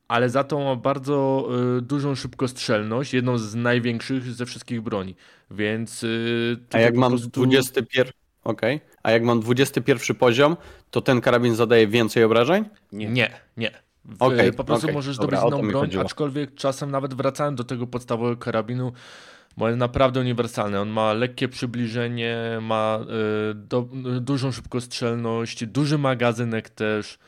[0.08, 1.48] Ale za to ma bardzo
[1.78, 5.14] y, dużą szybkostrzelność, jedną z największych ze wszystkich broni.
[5.50, 6.02] Więc.
[6.02, 7.30] Y, A jak mam prostu...
[7.30, 8.12] 21.
[8.44, 8.76] Okej.
[8.76, 8.93] Okay.
[9.04, 10.56] A jak mam 21 poziom,
[10.90, 12.64] to ten karabin zadaje więcej obrażeń?
[12.92, 13.30] Nie, nie.
[13.56, 13.70] nie.
[14.18, 16.04] Okay, po prostu okay, możesz dobra, zdobyć inną broń, chodziło.
[16.04, 18.92] aczkolwiek czasem nawet wracałem do tego podstawowego karabinu,
[19.56, 20.80] bo jest naprawdę uniwersalny.
[20.80, 22.98] On ma lekkie przybliżenie, ma
[23.50, 27.18] y, do, y, dużą szybkostrzelność, duży magazynek też.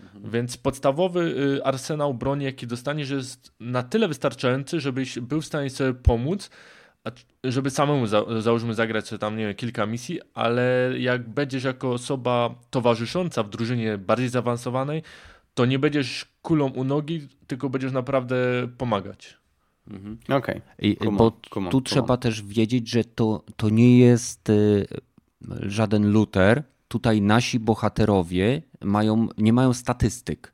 [0.00, 0.30] Mhm.
[0.30, 1.20] Więc podstawowy
[1.56, 6.50] y, arsenał broni, jaki dostaniesz, jest na tyle wystarczający, żebyś był w stanie sobie pomóc
[7.44, 11.92] żeby samemu za, załóżmy zagrać sobie tam, nie wiem, kilka misji, ale jak będziesz jako
[11.92, 15.02] osoba towarzysząca w drużynie bardziej zaawansowanej,
[15.54, 18.36] to nie będziesz kulą u nogi, tylko będziesz naprawdę
[18.78, 19.38] pomagać.
[19.90, 20.18] Mhm.
[20.28, 20.60] Okej.
[20.78, 21.12] Okay.
[21.12, 21.30] Bo
[21.70, 24.86] tu trzeba też wiedzieć, że to, to nie jest y,
[25.62, 26.62] żaden looter.
[26.88, 30.52] Tutaj nasi bohaterowie mają, nie mają statystyk.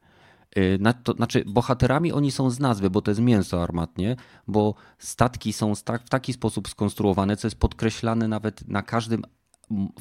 [0.58, 4.16] Y, to, znaczy, bohaterami oni są z nazwy, bo to jest mięso armatnie,
[4.46, 9.22] bo statki są w taki sposób skonstruowane, co jest podkreślane nawet na każdym,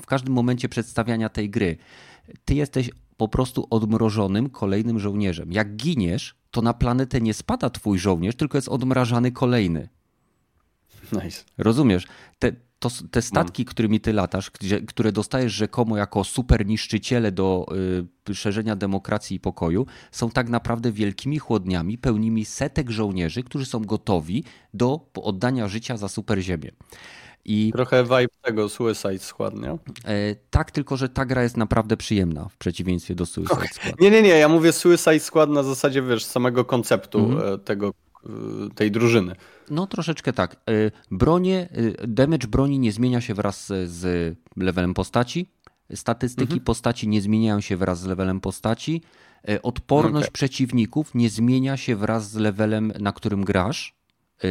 [0.01, 1.77] w każdym momencie przedstawiania tej gry.
[2.45, 5.51] Ty jesteś po prostu odmrożonym kolejnym żołnierzem.
[5.51, 9.89] Jak giniesz, to na planetę nie spada twój żołnierz, tylko jest odmrażany kolejny.
[11.11, 11.43] Nice.
[11.57, 12.07] Rozumiesz?
[12.39, 12.51] Te,
[12.84, 17.65] to, te statki, którymi ty latasz, gdzie, które dostajesz rzekomo jako super niszczyciele do
[18.30, 23.81] y, szerzenia demokracji i pokoju, są tak naprawdę wielkimi chłodniami pełnymi setek żołnierzy, którzy są
[23.81, 24.43] gotowi
[24.73, 26.72] do oddania życia za super ziemię.
[27.45, 27.72] I...
[27.76, 29.69] Trochę vibe tego Suicide Squad, nie?
[29.69, 29.77] E,
[30.49, 34.01] tak, tylko że ta gra jest naprawdę przyjemna w przeciwieństwie do Suicide Squad.
[34.01, 37.60] Nie, nie, nie, ja mówię Suicide Squad na zasadzie, wiesz, samego konceptu mm.
[37.60, 37.91] tego, e,
[38.76, 39.36] tej drużyny.
[39.70, 40.56] No troszeczkę tak.
[40.56, 40.58] E,
[41.12, 41.70] bronie,
[42.02, 45.50] e, damage broni nie zmienia się wraz z levelem postaci.
[45.95, 46.62] Statystyki mhm.
[46.62, 49.02] postaci nie zmieniają się wraz z levelem postaci.
[49.64, 50.34] Odporność okay.
[50.34, 53.95] przeciwników nie zmienia się wraz z levelem, na którym grasz.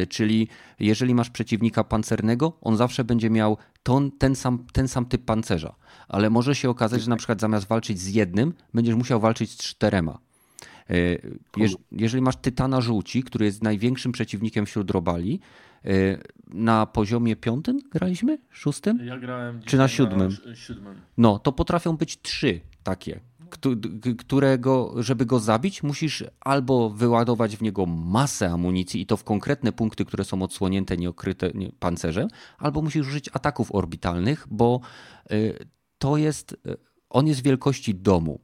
[0.09, 0.47] Czyli
[0.79, 5.75] jeżeli masz przeciwnika pancernego, on zawsze będzie miał ton, ten, sam, ten sam typ pancerza.
[6.07, 9.57] Ale może się okazać, że na przykład zamiast walczyć z jednym, będziesz musiał walczyć z
[9.57, 10.19] czterema.
[10.89, 10.93] E,
[11.91, 15.39] jeżeli masz Tytana Żółci, który jest największym przeciwnikiem wśród robali,
[15.85, 15.89] e,
[16.47, 18.37] na poziomie piątym graliśmy?
[18.49, 19.05] Szóstym?
[19.05, 19.61] Ja grałem.
[19.65, 20.31] Czy na siódmym?
[20.45, 20.95] Na siódmym?
[21.17, 23.19] No, to potrafią być trzy takie
[24.17, 29.71] którego, żeby go zabić, musisz albo wyładować w niego masę amunicji i to w konkretne
[29.71, 32.27] punkty, które są odsłonięte, nieokryte pancerzem,
[32.57, 34.79] albo musisz użyć ataków orbitalnych, bo
[35.31, 35.65] y,
[35.97, 36.57] to jest,
[37.09, 38.39] on jest wielkości domu.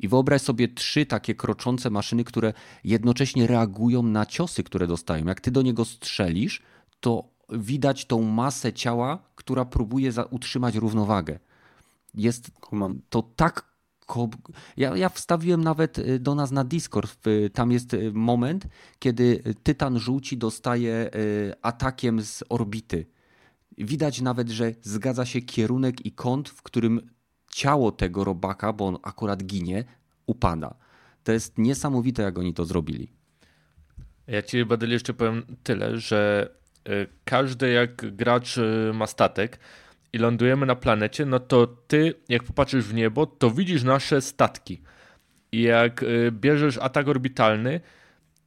[0.00, 2.52] I wyobraź sobie trzy takie kroczące maszyny, które
[2.84, 5.26] jednocześnie reagują na ciosy, które dostają.
[5.26, 6.62] Jak ty do niego strzelisz,
[7.00, 11.38] to widać tą masę ciała, która próbuje utrzymać równowagę.
[12.14, 12.50] Jest
[13.08, 13.74] to tak
[14.76, 17.24] ja, ja wstawiłem nawet y, do nas na Discord.
[17.52, 18.66] Tam jest y, moment,
[18.98, 23.06] kiedy Tytan żółci dostaje y, atakiem z orbity.
[23.78, 27.10] Widać nawet, że zgadza się kierunek i kąt, w którym
[27.54, 29.84] ciało tego robaka, bo on akurat ginie,
[30.26, 30.74] upada.
[31.24, 33.12] To jest niesamowite, jak oni to zrobili.
[34.26, 36.48] Ja ci, Badel, jeszcze powiem tyle, że
[37.24, 38.56] każdy jak gracz
[38.94, 39.58] ma statek,
[40.14, 44.80] i lądujemy na planecie, no to ty, jak popatrzysz w niebo, to widzisz nasze statki.
[45.52, 47.80] I jak y, bierzesz atak orbitalny,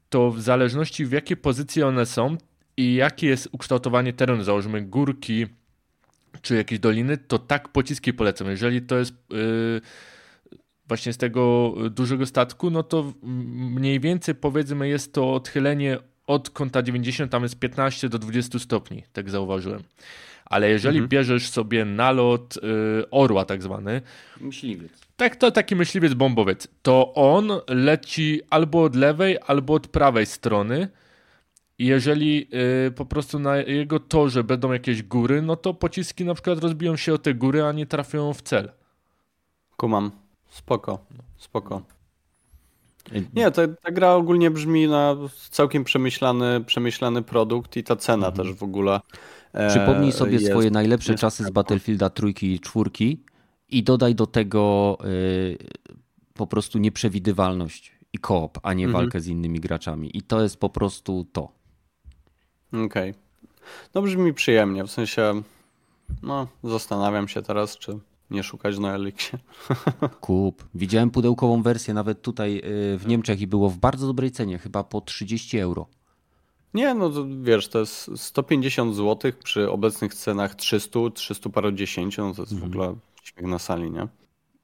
[0.09, 2.37] to w zależności w jakiej pozycji one są
[2.77, 5.47] i jakie jest ukształtowanie terenu, założymy górki
[6.41, 8.49] czy jakieś doliny, to tak pociski polecą.
[8.49, 9.81] Jeżeli to jest yy,
[10.87, 15.97] właśnie z tego dużego statku, no to mniej więcej powiedzmy jest to odchylenie
[16.27, 19.83] od kąta 90, tam jest 15 do 20 stopni, tak zauważyłem
[20.49, 21.09] ale jeżeli mhm.
[21.09, 22.59] bierzesz sobie nalot y,
[23.11, 24.01] orła tak zwany,
[24.41, 24.91] myśliwiec.
[25.15, 30.87] Tak, to taki myśliwiec bombowiec, to on leci albo od lewej, albo od prawej strony.
[31.79, 32.47] Jeżeli
[32.87, 36.95] y, po prostu na jego torze będą jakieś góry, no to pociski na przykład rozbiją
[36.95, 38.71] się o te góry, a nie trafią w cel.
[39.77, 40.11] Kumam.
[40.49, 41.05] Spoko.
[41.37, 41.81] Spoko.
[43.33, 45.15] Nie, ta, ta gra ogólnie brzmi na
[45.49, 48.47] całkiem przemyślany, przemyślany produkt i ta cena mhm.
[48.47, 48.99] też w ogóle.
[49.53, 53.23] E, Przypomnij sobie jest, swoje najlepsze czasy z Battlefielda trójki i czwórki
[53.69, 55.57] i dodaj do tego y,
[56.33, 59.03] po prostu nieprzewidywalność i koop, a nie mhm.
[59.03, 60.17] walkę z innymi graczami.
[60.17, 61.56] I to jest po prostu to.
[62.73, 62.85] Okej.
[62.85, 63.13] Okay.
[63.95, 65.41] No brzmi przyjemnie, w sensie
[66.23, 67.99] no zastanawiam się teraz, czy
[68.31, 69.39] nie szukać na Elixie.
[70.21, 70.67] Kup.
[70.75, 74.83] Widziałem pudełkową wersję nawet tutaj y, w Niemczech i było w bardzo dobrej cenie, chyba
[74.83, 75.87] po 30 euro.
[76.73, 82.33] Nie, no to wiesz, to jest 150 zł przy obecnych cenach 300, 300 dziesięciu, no
[82.33, 82.71] to jest mhm.
[82.71, 84.07] w ogóle śmiech na sali, nie?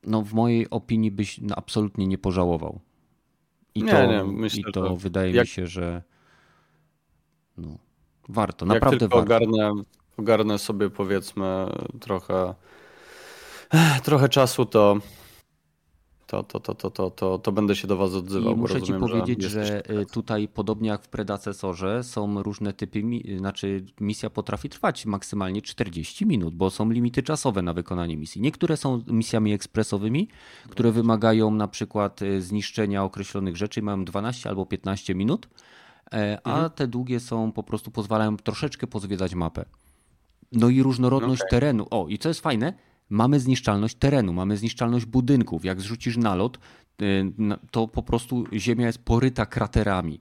[0.04, 2.80] No w mojej opinii byś no, absolutnie nie pożałował.
[3.76, 5.46] I nie, to, nie, myślę, i to wydaje jak...
[5.46, 6.04] mi się, że
[7.58, 7.78] no,
[8.30, 9.36] warto, naprawdę jak tylko warto.
[9.36, 9.84] Ogarnę,
[10.18, 11.66] ogarnę sobie powiedzmy
[12.00, 12.56] trochę
[14.04, 14.98] trochę czasu, to
[16.28, 18.54] to, to, to, to, to, to, to będę się do Was odzywał.
[18.54, 22.74] I muszę rozumiem, Ci powiedzieć, że, że y, tutaj, podobnie jak w Predacesorze, są różne
[22.74, 23.04] typy,
[23.38, 28.42] znaczy misja potrafi trwać maksymalnie 40 minut, bo są limity czasowe na wykonanie misji.
[28.42, 30.28] Niektóre są misjami ekspresowymi,
[30.70, 35.48] które wymagają na przykład y, zniszczenia określonych rzeczy, mają 12 albo 15 minut,
[36.44, 36.70] a mhm.
[36.70, 39.66] te długie są po prostu pozwalają troszeczkę pozwiedzać mapę.
[40.52, 41.50] No i różnorodność okay.
[41.50, 41.88] terenu.
[41.92, 42.74] O, i co jest fajne,
[43.10, 45.66] mamy zniszczalność terenu, mamy zniszczalność budynków.
[45.66, 46.60] Jak zrzucisz nalot,
[47.02, 47.34] y,
[47.72, 50.20] to po prostu ziemia jest poryta kraterami.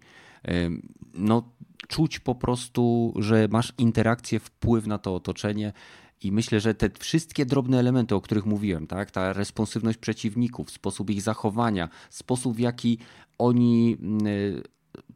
[0.49, 0.71] Y,
[1.15, 1.53] no,
[1.89, 5.73] czuć po prostu, że masz interakcję, wpływ na to otoczenie.
[6.23, 11.11] I myślę, że te wszystkie drobne elementy, o których mówiłem, tak, ta responsywność przeciwników, sposób
[11.11, 12.99] ich zachowania, sposób w jaki
[13.39, 13.97] oni
[14.27, 14.63] y,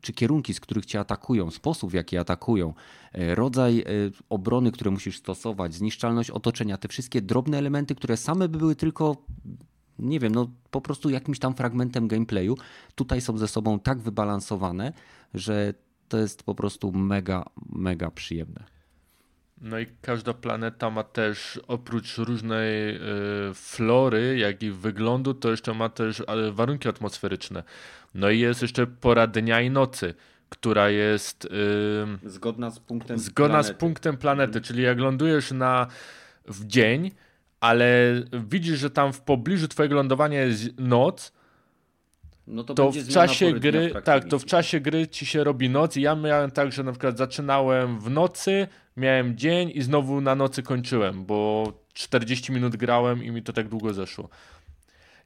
[0.00, 2.74] czy kierunki, z których cię atakują, sposób w jaki atakują,
[3.12, 3.84] e, rodzaj e,
[4.28, 9.16] obrony, które musisz stosować, zniszczalność otoczenia, te wszystkie drobne elementy, które same by były tylko
[9.98, 12.56] nie wiem, no po prostu jakimś tam fragmentem gameplayu,
[12.94, 14.92] tutaj są ze sobą tak wybalansowane,
[15.34, 15.74] że
[16.08, 18.75] to jest po prostu mega, mega przyjemne.
[19.60, 23.00] No i każda planeta ma też oprócz różnej y,
[23.54, 26.22] flory, jak i wyglądu, to jeszcze ma też
[26.52, 27.62] warunki atmosferyczne.
[28.14, 30.14] No i jest jeszcze pora dnia i nocy,
[30.48, 31.48] która jest y,
[32.30, 33.74] zgodna z punktem zgodna planety.
[33.74, 35.86] z punktem planety, czyli jak lądujesz na
[36.48, 37.10] w dzień,
[37.60, 37.86] ale
[38.32, 41.32] widzisz, że tam w pobliżu twojego lądowania jest noc,
[42.46, 45.96] no to, to w czasie gry, tak, to w czasie gry ci się robi noc
[45.96, 50.34] i ja miałem tak, że na przykład zaczynałem w nocy, miałem dzień i znowu na
[50.34, 54.28] nocy kończyłem, bo 40 minut grałem i mi to tak długo zeszło.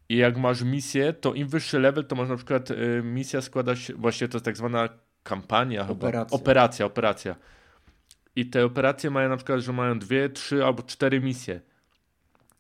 [0.09, 3.77] I jak masz misję, to im wyższy level, to masz na przykład y, misja składa
[3.77, 4.89] się, właśnie to jest tak zwana
[5.23, 6.25] kampania operacja.
[6.25, 6.43] chyba.
[6.43, 7.37] Operacja, operacja.
[8.37, 11.61] I te operacje mają na przykład, że mają dwie, trzy albo cztery misje.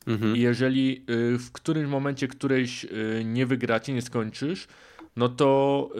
[0.07, 0.37] Mhm.
[0.37, 4.69] I jeżeli y, w którymś momencie którejś y, nie wygracie, nie skończysz,
[5.21, 5.91] no to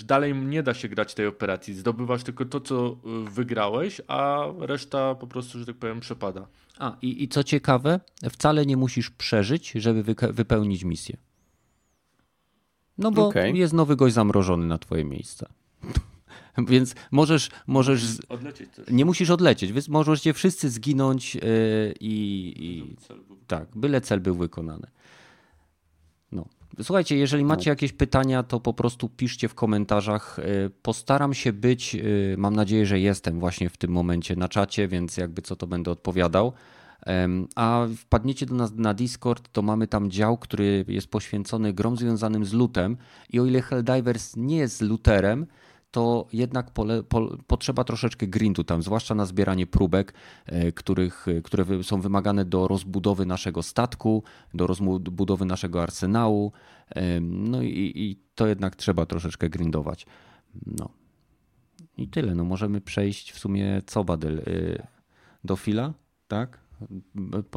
[0.00, 1.74] y, dalej nie da się grać tej operacji.
[1.74, 2.96] Zdobywasz tylko to, co
[3.30, 6.46] wygrałeś, a reszta po prostu, że tak powiem, przepada.
[6.78, 11.16] A i, i co ciekawe, wcale nie musisz przeżyć, żeby wypełnić misję.
[12.98, 13.50] No bo okay.
[13.50, 15.48] jest nowy gość zamrożony na twoje miejsce.
[16.68, 18.86] Więc możesz, możesz odlecieć też.
[18.90, 21.40] nie musisz odlecieć, więc możecie wszyscy zginąć yy,
[22.00, 22.96] i, i
[23.46, 24.86] tak, byle cel był wykonany.
[26.82, 27.48] Słuchajcie, jeżeli no.
[27.48, 30.38] macie jakieś pytania, to po prostu piszcie w komentarzach.
[30.38, 34.88] Y, postaram się być, y, mam nadzieję, że jestem właśnie w tym momencie na czacie,
[34.88, 36.52] więc jakby co to będę odpowiadał.
[37.56, 42.44] A wpadniecie do nas na Discord, to mamy tam dział, który jest poświęcony grom związanym
[42.44, 42.96] z lutem.
[43.30, 45.46] I o ile Helldivers nie jest luterem,
[45.90, 50.14] to jednak pole, po, potrzeba troszeczkę grindu tam, zwłaszcza na zbieranie próbek,
[50.46, 54.22] e, których, które są wymagane do rozbudowy naszego statku,
[54.54, 56.52] do rozbudowy naszego arsenału.
[57.20, 60.06] No i, i to jednak trzeba troszeczkę grindować.
[60.66, 60.88] No.
[61.96, 62.34] I tyle.
[62.34, 64.42] No możemy przejść w sumie co, Badyl?
[65.44, 65.94] Do fila,
[66.28, 66.60] tak?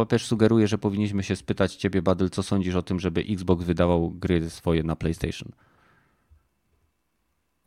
[0.08, 4.12] Też sugeruję, że powinniśmy się spytać ciebie, Badyl, co sądzisz o tym, żeby Xbox wydawał
[4.12, 5.52] gry swoje na PlayStation?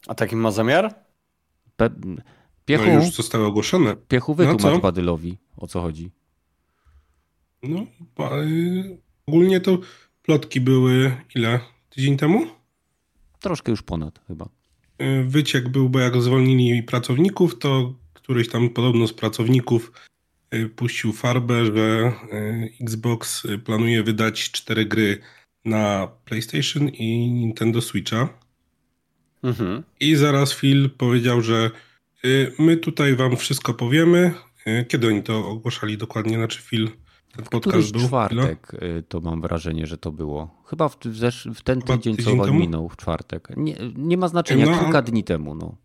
[0.06, 0.94] A taki ma zamiar?
[1.76, 1.90] Pe...
[2.64, 3.96] Piechu, no już zostały ogłoszone.
[3.96, 6.10] Piechu wytłumacz no Badylowi, o co chodzi.
[7.62, 7.86] No,
[8.42, 9.78] y, ogólnie to
[10.22, 11.60] plotki były ile?
[11.90, 12.46] Tydzień temu?
[13.40, 14.48] Troszkę już ponad chyba.
[15.02, 19.92] Y, wyciek był, bo jak zwolnili pracowników, to któryś tam podobno z pracowników
[20.54, 22.12] y, puścił farbę, że
[22.80, 25.18] Xbox planuje wydać cztery gry
[25.64, 28.43] na PlayStation i Nintendo Switcha.
[29.44, 29.82] Mhm.
[30.00, 31.70] I zaraz Phil powiedział, że
[32.24, 34.34] y, my tutaj wam wszystko powiemy.
[34.66, 36.36] Y, kiedy oni to ogłaszali dokładnie?
[36.36, 36.90] Znaczy Phil,
[37.36, 38.06] ten podcast był?
[38.06, 39.02] czwartek Philo?
[39.08, 40.62] to mam wrażenie, że to było.
[40.66, 40.96] Chyba w,
[41.54, 42.60] w ten Chyba tydzień, tydzień co temu?
[42.60, 43.48] minął, w czwartek.
[43.56, 45.54] Nie, nie ma znaczenia, no, kilka dni temu.
[45.54, 45.76] No.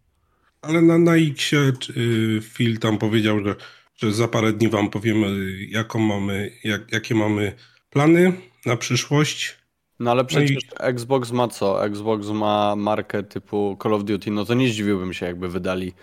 [0.61, 3.56] Ale na, na y, Phil tam powiedział, że,
[3.95, 7.53] że za parę dni wam powiemy, jaką mamy, jak, jakie mamy
[7.90, 8.34] plany
[8.65, 9.59] na przyszłość.
[10.00, 10.90] No ale przecież no i...
[10.90, 11.86] Xbox ma co?
[11.86, 15.94] Xbox ma markę typu Call of Duty, no to nie zdziwiłbym się, jakby wydali.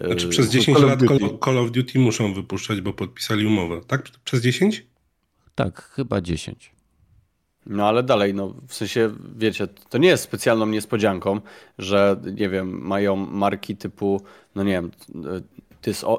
[0.00, 3.80] E, znaczy przez 10 Call lat Call, Call of Duty muszą wypuszczać, bo podpisali umowę.
[3.86, 4.10] Tak?
[4.24, 4.86] Przez 10?
[5.54, 6.74] Tak, chyba 10.
[7.66, 11.40] No ale dalej, no w sensie, wiecie, to nie jest specjalną niespodzianką,
[11.78, 14.22] że nie wiem, mają marki typu,
[14.54, 14.90] no nie wiem,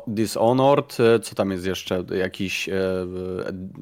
[0.08, 2.74] Dishonored, e, co tam jest jeszcze, jakiś e,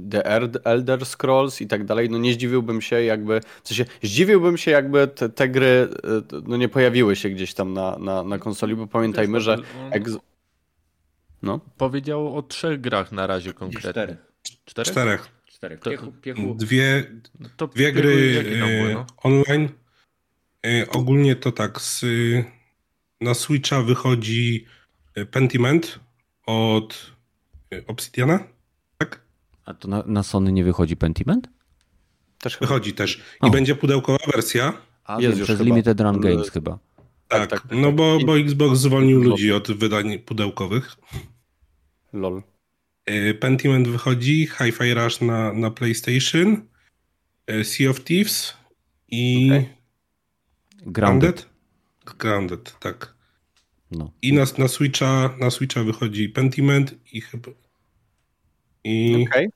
[0.09, 0.25] The
[0.63, 5.07] Elder Scrolls i tak dalej, no nie zdziwiłbym się jakby, w sensie zdziwiłbym się jakby
[5.07, 8.87] te, te gry e, no nie pojawiły się gdzieś tam na, na, na konsoli, bo
[8.87, 9.57] pamiętajmy, że
[9.91, 10.17] ex...
[11.41, 11.59] no.
[11.77, 13.91] Powiedział o trzech grach na razie konkretnie.
[13.91, 14.17] Czterech.
[14.65, 14.91] Czterech?
[14.91, 15.31] Czterech.
[15.45, 15.79] Czterech.
[15.79, 16.55] Piechu, piechu.
[16.55, 17.03] Dwie,
[17.59, 19.05] no dwie gry były, no?
[19.23, 19.69] online.
[20.89, 22.05] Ogólnie to tak, z,
[23.21, 24.65] na Switcha wychodzi
[25.31, 25.99] Pentiment
[26.45, 27.11] od
[27.73, 28.43] y, Obsidiana,
[28.97, 29.21] tak?
[29.65, 31.49] A to na, na Sony nie wychodzi Pentiment?
[32.39, 33.21] Też wychodzi też.
[33.43, 33.49] I o.
[33.49, 34.73] będzie pudełkowa wersja.
[35.03, 35.63] A jest przez chyba.
[35.63, 36.79] Limited Run Games chyba.
[37.27, 40.95] Tak, tak, tak, no bo, bo Xbox zwolnił ludzi od wydań pudełkowych.
[42.13, 42.43] Lol.
[43.09, 46.61] Y, Pentiment wychodzi, Hi-Fi Rush na, na PlayStation,
[47.51, 48.57] y, Sea of Thieves
[49.07, 49.65] i okay.
[50.85, 51.49] Grounded.
[52.17, 53.12] Grounded, tak.
[53.97, 54.11] No.
[54.21, 57.51] I na, na, Switcha, na Switcha wychodzi Pentiment i chyba.
[58.83, 59.47] I okay.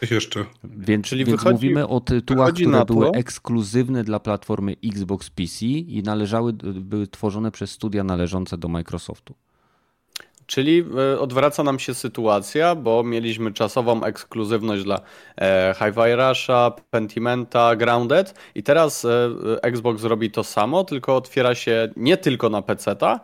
[0.00, 0.44] coś jeszcze.
[0.64, 6.02] Więc, Czyli więc wychodzi, mówimy o tytułach, które były ekskluzywne dla platformy Xbox PC i
[6.02, 9.34] należały, były tworzone przez studia należące do Microsoftu.
[10.48, 10.84] Czyli
[11.14, 15.00] e, odwraca nam się sytuacja, bo mieliśmy czasową ekskluzywność dla
[15.40, 19.08] e, Hi-Fi Rusha, Pentimenta, Grounded i teraz e,
[19.62, 23.20] Xbox robi to samo, tylko otwiera się nie tylko na PC-ta,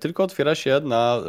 [0.00, 1.20] tylko otwiera się na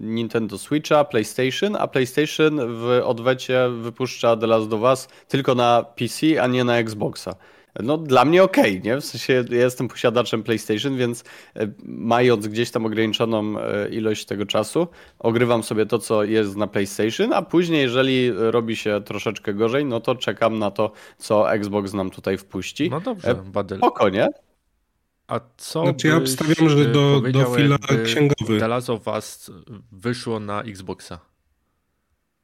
[0.00, 6.42] Nintendo Switcha, PlayStation, a PlayStation w odwecie wypuszcza The Last of Us tylko na PC,
[6.42, 7.34] a nie na Xboxa.
[7.82, 9.00] No dla mnie okej, okay, nie?
[9.00, 11.24] W sensie ja jestem posiadaczem PlayStation, więc
[11.56, 14.88] e, mając gdzieś tam ograniczoną e, ilość tego czasu,
[15.18, 20.00] ogrywam sobie to, co jest na PlayStation, a później, jeżeli robi się troszeczkę gorzej, no
[20.00, 22.90] to czekam na to, co Xbox nam tutaj wpuści.
[22.90, 23.78] No dobrze, e, Badel.
[23.78, 24.28] Spoko, nie?
[25.26, 28.60] A co Znaczy ja obstawiam, że do, do fila księgowy.
[28.60, 29.50] The Last of Us
[29.92, 31.18] wyszło na Xboxa.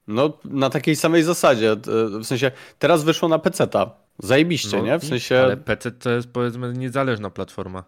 [0.06, 1.76] No, na takiej samej zasadzie.
[2.20, 4.01] W sensie, teraz wyszło na PC-ta.
[4.22, 4.98] Zajebiście, no, nie?
[4.98, 5.40] W sensie.
[5.40, 7.84] Ale PC to jest powiedzmy niezależna platforma.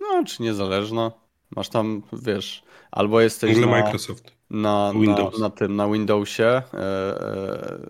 [0.00, 1.12] No, czy niezależna?
[1.56, 4.32] Masz tam, wiesz, albo jesteś na, Microsoft.
[4.50, 5.38] Na, Windows.
[5.38, 6.44] na, na tym, na Windowsie.
[6.44, 6.62] E,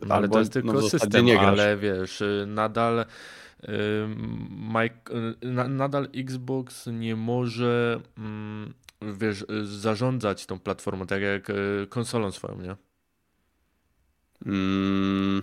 [0.03, 3.05] ale albo, to jest tylko no, system, nie ale wiesz, nadal.
[4.51, 5.13] Mike,
[5.69, 11.55] nadal Xbox nie może mm, wiesz, zarządzać tą platformą tak jak e,
[11.89, 12.77] konsolą swoją, nie?
[14.47, 15.43] Mm.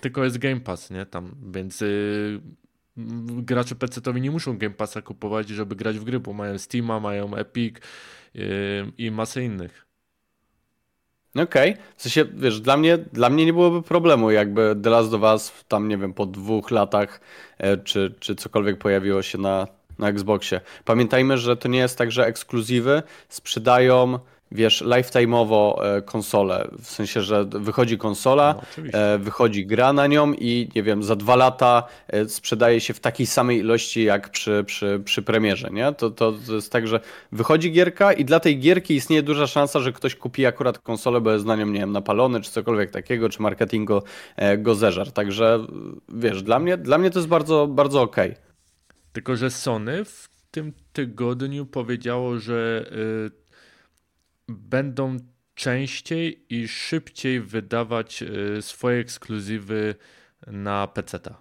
[0.00, 1.06] Tylko jest Game Pass, nie?
[1.06, 2.40] Tam, więc yy,
[3.42, 7.34] gracze PC-towi nie muszą Game Passa kupować, żeby grać w gry, bo mają Steama, mają
[7.34, 7.76] Epic
[8.34, 8.44] yy,
[8.98, 9.88] i masę innych.
[11.34, 11.84] Okej, okay.
[11.96, 15.52] w sensie, wiesz, dla mnie, dla mnie nie byłoby problemu, jakby The Last of Us
[15.68, 17.20] tam, nie wiem, po dwóch latach,
[17.58, 19.66] e, czy, czy cokolwiek pojawiło się na,
[19.98, 20.60] na Xboxie.
[20.84, 24.18] Pamiętajmy, że to nie jest tak, że ekskluzywy sprzedają
[24.52, 26.68] wiesz, lifetime'owo e, konsolę.
[26.82, 28.82] W sensie, że wychodzi konsola, no,
[29.18, 33.26] wychodzi gra na nią i nie wiem, za dwa lata e, sprzedaje się w takiej
[33.26, 35.92] samej ilości jak przy, przy, przy premierze, nie?
[35.92, 37.00] To, to, to jest tak, że
[37.32, 41.32] wychodzi gierka i dla tej gierki istnieje duża szansa, że ktoś kupi akurat konsolę, bo
[41.32, 44.02] jest na nią, nie wiem, napalony, czy cokolwiek takiego, czy marketing go,
[44.58, 45.12] go zeżar.
[45.12, 45.66] Także
[46.08, 48.30] wiesz, dla mnie, dla mnie to jest bardzo, bardzo okej.
[48.30, 48.42] Okay.
[49.12, 52.90] Tylko, że Sony w tym tygodniu powiedziało, że
[54.48, 55.16] będą
[55.54, 59.94] częściej i szybciej wydawać y, swoje ekskluzywy
[60.46, 61.34] na PC-ta.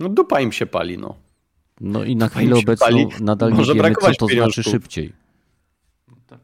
[0.00, 1.16] No dupa im się pali, no.
[1.80, 3.06] No i na chwilę obecną pali.
[3.20, 5.12] nadal nie Może wiemy, co to znaczy szybciej.
[6.26, 6.40] Tak.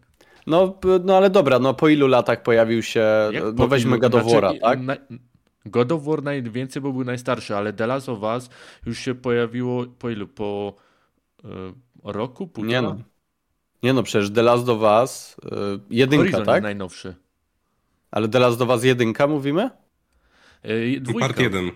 [0.47, 4.33] No, no ale dobra, no po ilu latach pojawił się, Jak no weźmy God of
[4.33, 4.81] War, znaczy, tak?
[4.81, 4.97] Na,
[5.67, 8.51] God of War najwięcej, bo był najstarszy, ale The Last of Us
[8.87, 10.29] już się pojawiło po ilu?
[10.29, 10.75] Po
[11.45, 11.49] y,
[12.05, 12.81] roku, półtora?
[12.81, 12.99] Nie no.
[13.83, 16.63] Nie no, przecież The Last of Us yy, jedynka, Horizon tak?
[16.63, 17.15] najnowszy.
[18.11, 19.71] Ale The Last of Us jedynka mówimy?
[20.65, 21.29] Yy, dwójka.
[21.29, 21.71] Part jeden.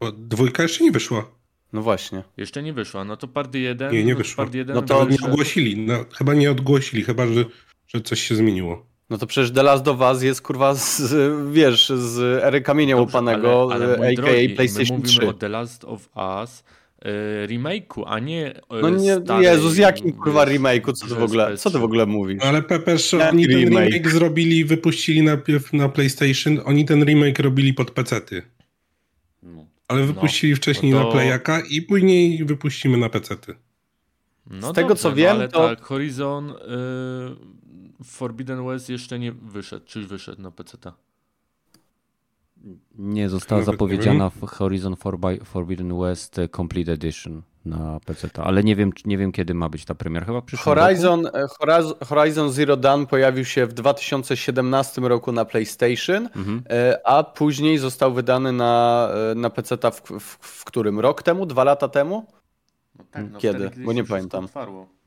[0.00, 1.30] Bo dwójka jeszcze nie wyszła.
[1.72, 2.22] No właśnie.
[2.36, 3.04] Jeszcze nie wyszła.
[3.04, 3.92] No to part jeden.
[3.92, 4.44] Nie, nie no wyszła.
[4.44, 5.78] Part jeden no to nie ogłosili.
[5.78, 7.44] No, chyba nie ogłosili, chyba że,
[7.86, 8.86] że coś się zmieniło.
[9.10, 11.12] No to przecież The Last of Us jest kurwa z,
[11.52, 15.28] wiesz, z ery kamienia Dobrze, łupanego, ale, ale aka drogi, PlayStation my mówimy 3.
[15.28, 16.64] o The Last of Us
[17.46, 21.70] remake'u, a nie e, No nie, Jezus, jakim kurwa remake'u, co ty w ogóle, co
[21.70, 22.42] ty w ogóle mówisz?
[22.42, 23.84] Ale Pepeż, oni ten remake?
[23.84, 28.42] remake zrobili, wypuścili najpierw na PlayStation, oni ten remake robili pod pecety.
[29.42, 29.66] No.
[29.88, 31.06] Ale wypuścili no, wcześniej no to...
[31.06, 33.54] na Playaka i później wypuścimy na pecety.
[34.50, 35.68] No Z tego dobrze, co no wiem, ale to...
[35.68, 40.94] tak, Horizon y, Forbidden West jeszcze nie wyszedł, czy wyszedł na peceta?
[42.98, 44.96] Nie, została Nawet zapowiedziana w Horizon
[45.44, 49.94] Forbidden West Complete Edition na PC, ale nie wiem, nie wiem kiedy ma być ta
[49.94, 50.26] premiera.
[50.26, 51.94] Chyba Horizon, roku?
[52.04, 56.62] Horizon Zero Dawn pojawił się w 2017 roku na PlayStation, mhm.
[56.70, 61.00] E, a później został wydany na, e, na PC w, w, w, którym?
[61.00, 61.46] Rok temu?
[61.46, 62.26] Dwa lata temu?
[62.98, 63.70] No tak, no kiedy?
[63.84, 64.44] Bo nie pamiętam.
[64.44, 64.97] Otwarło.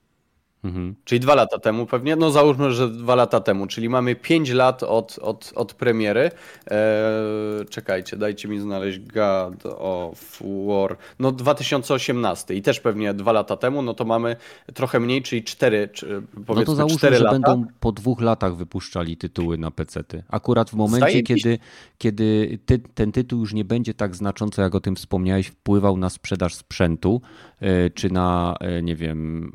[0.63, 0.95] Mhm.
[1.05, 4.83] Czyli dwa lata temu pewnie, no załóżmy, że dwa lata temu, czyli mamy pięć lat
[4.83, 6.31] od, od, od premiery.
[6.67, 10.97] Eee, czekajcie, dajcie mi znaleźć God of War.
[11.19, 14.35] No 2018 i też pewnie dwa lata temu, no to mamy
[14.73, 17.39] trochę mniej, czyli cztery, czy, powiedzmy no to załóżmy, cztery że lata.
[17.39, 20.23] będą po dwóch latach wypuszczali tytuły na PC-ty.
[20.29, 21.59] Akurat w momencie, kiedy,
[21.97, 26.09] kiedy ty, ten tytuł już nie będzie tak znacząco, jak o tym wspomniałeś, wpływał na
[26.09, 27.21] sprzedaż sprzętu,
[27.59, 29.51] e, czy na, e, nie wiem,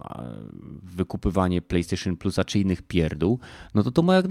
[0.96, 3.38] wykupywanie PlayStation Plusa czy innych pierdół,
[3.74, 4.26] no to to ma jak,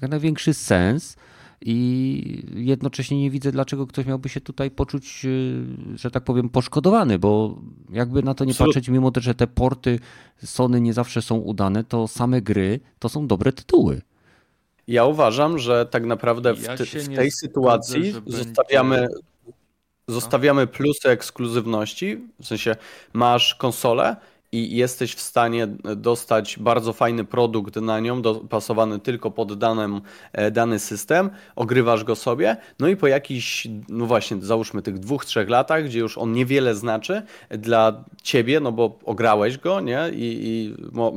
[0.00, 1.16] jak największy sens
[1.60, 5.64] i jednocześnie nie widzę, dlaczego ktoś miałby się tutaj poczuć, y,
[5.94, 7.58] że tak powiem, poszkodowany, bo
[7.90, 9.98] jakby na to nie patrzeć, mimo że te porty
[10.44, 14.02] Sony nie zawsze są udane, to same gry to są dobre tytuły.
[14.86, 19.16] Ja uważam, że tak naprawdę w, ja w tej sytuacji zostawiamy, będzie...
[20.08, 22.76] zostawiamy plusy ekskluzywności, w sensie
[23.12, 24.16] masz konsolę,
[24.56, 25.66] i jesteś w stanie
[25.96, 30.00] dostać bardzo fajny produkt na nią, dopasowany tylko pod danym,
[30.32, 35.24] e, dany system, ogrywasz go sobie, no i po jakichś, no właśnie, załóżmy tych dwóch,
[35.24, 40.10] trzech latach, gdzie już on niewiele znaczy dla ciebie, no bo ograłeś go, nie?
[40.12, 40.74] I, i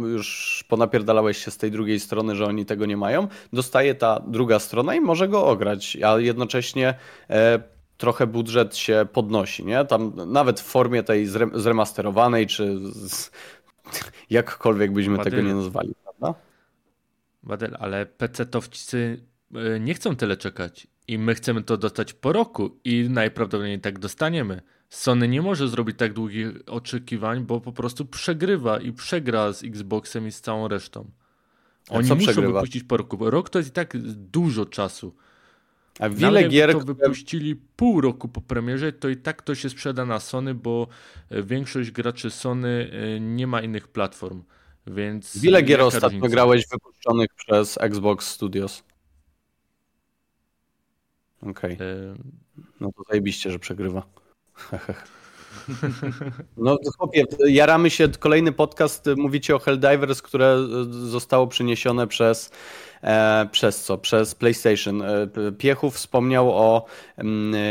[0.07, 4.59] już ponapierdalałeś się z tej drugiej strony, że oni tego nie mają, dostaje ta druga
[4.59, 6.93] strona i może go ograć, a jednocześnie
[7.29, 9.85] e, trochę budżet się podnosi, nie?
[9.85, 13.31] Tam nawet w formie tej zremasterowanej, czy z,
[14.29, 16.39] jakkolwiek byśmy Badel, tego nie nazwali, prawda?
[17.43, 19.17] Badel, ale PC-towcy
[19.55, 23.99] e, nie chcą tyle czekać i my chcemy to dostać po roku i najprawdopodobniej tak
[23.99, 24.61] dostaniemy.
[24.89, 30.27] Sony nie może zrobić tak długich oczekiwań, bo po prostu przegrywa i przegra z Xboxem
[30.27, 31.11] i z całą resztą.
[31.89, 32.59] Oni muszą przegrywa?
[32.59, 33.29] wypuścić po roku.
[33.29, 35.15] Rok to jest i tak dużo czasu.
[35.99, 40.05] A wiele gier, to wypuścili pół roku po premierze, to i tak to się sprzeda
[40.05, 40.87] na Sony, bo
[41.29, 44.43] e, większość graczy Sony e, nie ma innych platform.
[44.87, 46.27] Więc wiele gier ostatnio różnica?
[46.35, 48.83] grałeś wypuszczonych przez Xbox Studios?
[51.41, 51.73] Okej.
[51.73, 51.87] Okay.
[51.87, 52.15] E,
[52.79, 54.03] no to zajebiście, że przegrywa.
[56.57, 60.57] No chłopie, jaramy się, kolejny podcast, mówicie o Helldivers, które
[60.89, 62.51] zostało przyniesione przez
[63.51, 63.97] przez co?
[63.97, 65.01] Przez PlayStation.
[65.01, 65.27] E,
[65.57, 66.85] Piechów wspomniał o,
[67.17, 67.61] mm,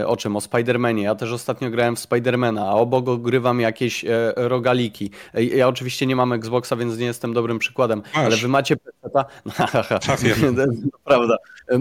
[0.00, 0.36] e, o czym?
[0.36, 1.02] O Spider-Manie.
[1.02, 4.04] Ja też ostatnio grałem w Spidermana, a obok ogrywam jakieś
[4.36, 5.10] rogaliki.
[5.34, 8.24] Ja oczywiście nie mam Xboxa, więc nie jestem dobrym przykładem, Masz.
[8.24, 8.76] ale wy macie?
[11.04, 11.36] Prawda.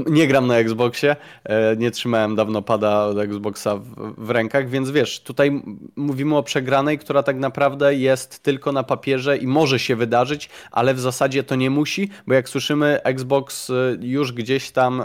[0.05, 1.15] Nie gram na Xboxie,
[1.77, 3.80] nie trzymałem dawno pada od Xboxa
[4.17, 5.61] w rękach, więc wiesz, tutaj
[5.95, 10.93] mówimy o przegranej, która tak naprawdę jest tylko na papierze i może się wydarzyć, ale
[10.93, 15.03] w zasadzie to nie musi, bo jak słyszymy Xbox y, już gdzieś tam y,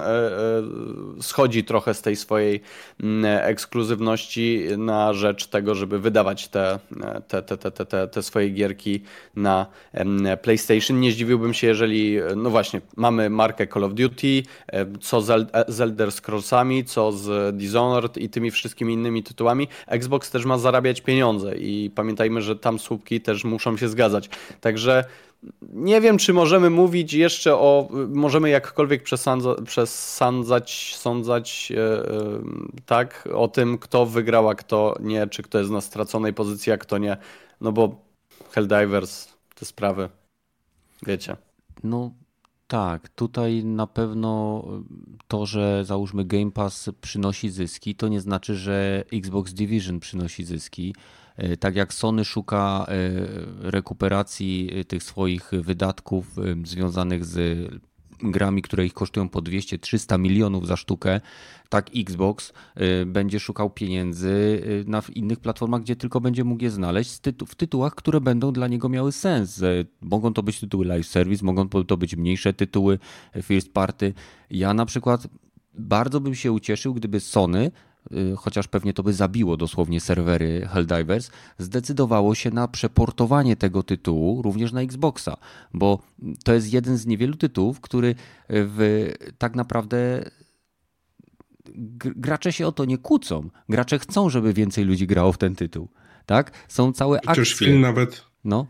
[1.18, 2.60] y, schodzi trochę z tej swojej
[3.02, 6.78] mm, ekskluzywności na rzecz tego, żeby wydawać te,
[7.28, 9.02] te, te, te, te, te swoje gierki
[9.36, 9.66] na
[10.42, 11.00] PlayStation.
[11.00, 14.42] Nie zdziwiłbym się, jeżeli, no właśnie, mamy markę Call of Duty,
[15.00, 15.20] co
[15.68, 19.68] z Elder Scrollsami, co z Dishonored i tymi wszystkimi innymi tytułami.
[19.86, 24.30] Xbox też ma zarabiać pieniądze i pamiętajmy, że tam słupki też muszą się zgadzać.
[24.60, 25.04] Także
[25.62, 32.04] nie wiem, czy możemy mówić jeszcze o, możemy jakkolwiek przesądza, przesądzać, sądzać, e,
[32.86, 36.78] tak, o tym, kto wygrał, a kto nie, czy kto jest na straconej pozycji, a
[36.78, 37.16] kto nie.
[37.60, 38.04] No bo
[38.50, 40.08] Helldivers, te sprawy,
[41.06, 41.36] wiecie.
[41.84, 42.10] No
[42.66, 44.64] tak, tutaj na pewno
[45.28, 50.94] to, że załóżmy Game Pass przynosi zyski, to nie znaczy, że Xbox Division przynosi zyski.
[51.40, 53.10] E, tak jak Sony szuka e,
[53.70, 57.68] rekuperacji e, tych swoich wydatków związanych z
[58.22, 61.20] grami, które ich kosztują po 200-300 milionów za sztukę,
[61.68, 62.52] tak Xbox
[63.06, 68.20] będzie szukał pieniędzy na innych platformach, gdzie tylko będzie mógł je znaleźć w tytułach, które
[68.20, 69.62] będą dla niego miały sens.
[70.00, 72.98] Mogą to być tytuły live service, mogą to być mniejsze tytuły
[73.42, 74.14] first party.
[74.50, 75.28] Ja na przykład
[75.74, 77.70] bardzo bym się ucieszył, gdyby Sony
[78.36, 84.72] chociaż pewnie to by zabiło dosłownie serwery Helldivers, zdecydowało się na przeportowanie tego tytułu również
[84.72, 85.36] na Xboxa,
[85.74, 86.02] bo
[86.44, 88.14] to jest jeden z niewielu tytułów, który
[88.48, 89.08] w,
[89.38, 90.30] tak naprawdę
[92.02, 93.50] gracze się o to nie kłócą.
[93.68, 95.88] Gracze chcą, żeby więcej ludzi grało w ten tytuł.
[96.26, 96.66] Tak?
[96.68, 97.66] Są całe Przecież akcje.
[97.66, 98.66] Film nawet, no.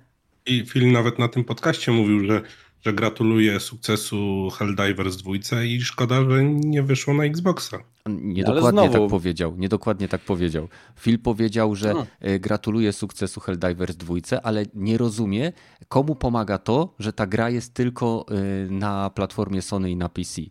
[0.46, 2.42] I film nawet na tym podcaście mówił, że
[2.82, 7.78] że gratuluje sukcesu Helldivers 2 i szkoda, że nie wyszło na Xboxa.
[8.06, 8.92] Niedokładnie znowu...
[8.92, 9.54] tak powiedział.
[9.56, 10.68] Niedokładnie tak powiedział.
[11.00, 12.06] Phil powiedział, że no.
[12.40, 15.52] gratuluje sukcesu Helldivers 2, ale nie rozumie,
[15.88, 20.42] komu pomaga to, że ta gra jest tylko e, na platformie Sony i na PC.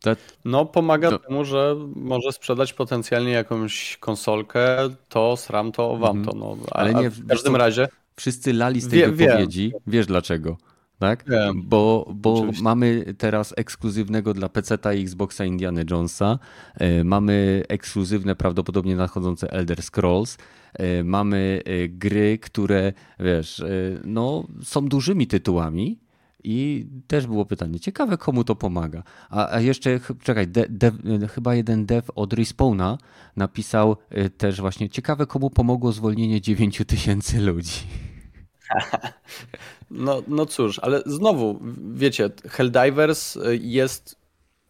[0.00, 0.10] To...
[0.44, 1.18] No, pomaga to...
[1.18, 4.76] temu, że może sprzedać potencjalnie jakąś konsolkę,
[5.08, 6.24] to sram, to wam mhm.
[6.24, 6.38] to.
[6.38, 6.56] No.
[6.70, 7.88] A, ale nie, w każdym razie
[8.20, 9.70] Wszyscy lali z tej Wie, wypowiedzi.
[9.70, 9.80] Wiem.
[9.86, 10.56] Wiesz dlaczego?
[10.98, 11.24] Tak?
[11.28, 11.62] Wiem.
[11.64, 16.38] Bo, bo mamy teraz ekskluzywnego dla PC i Xboxa Indiana Jonesa.
[16.74, 20.38] E, mamy ekskluzywne, prawdopodobnie nadchodzące Elder Scrolls.
[20.72, 23.62] E, mamy e, gry, które wiesz,
[24.04, 25.98] no, są dużymi tytułami
[26.44, 29.02] i też było pytanie, ciekawe komu to pomaga.
[29.30, 30.92] A, a jeszcze, czekaj, de, de,
[31.28, 32.98] chyba jeden dev od Respawna
[33.36, 33.96] napisał
[34.38, 37.80] też właśnie, ciekawe komu pomogło zwolnienie 9 tysięcy ludzi.
[39.90, 41.60] No, no cóż, ale znowu,
[41.94, 44.16] wiecie, Helldivers y, jest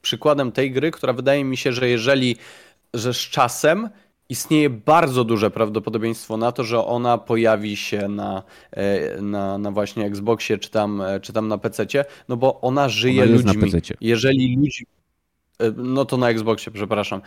[0.02, 2.36] przykładem tej gry, która wydaje mi się, że jeżeli,
[2.94, 3.88] że z czasem
[4.28, 10.06] istnieje bardzo duże prawdopodobieństwo na to, że ona pojawi się na, e, na, na właśnie
[10.06, 11.86] Xboxie czy tam, e, czy tam na PC,
[12.28, 13.72] no bo ona żyje ona ludźmi.
[14.00, 14.86] Jeżeli ludzi.
[15.58, 17.20] E, no to na Xboxie, przepraszam.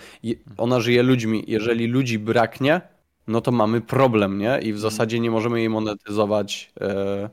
[0.57, 1.43] Ona żyje ludźmi.
[1.47, 2.81] Jeżeli ludzi braknie,
[3.27, 4.59] no to mamy problem, nie?
[4.61, 7.29] I w zasadzie nie możemy jej monetyzować e,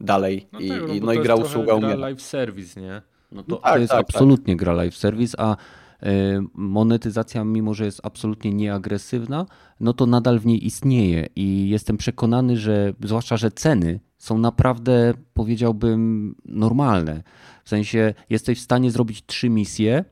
[0.00, 0.46] dalej.
[0.52, 1.94] No I, tak, no i, no to i jest gra usługa gra umiera.
[1.94, 3.02] live service, nie?
[3.32, 4.06] No to, No tak, to jest tak, tak.
[4.14, 5.56] absolutnie gra live service, a
[6.02, 6.06] e,
[6.54, 9.46] monetyzacja, mimo że jest absolutnie nieagresywna,
[9.80, 15.14] no to nadal w niej istnieje i jestem przekonany, że zwłaszcza, że ceny są naprawdę,
[15.34, 17.22] powiedziałbym, normalne.
[17.64, 20.04] W sensie jesteś w stanie zrobić trzy misje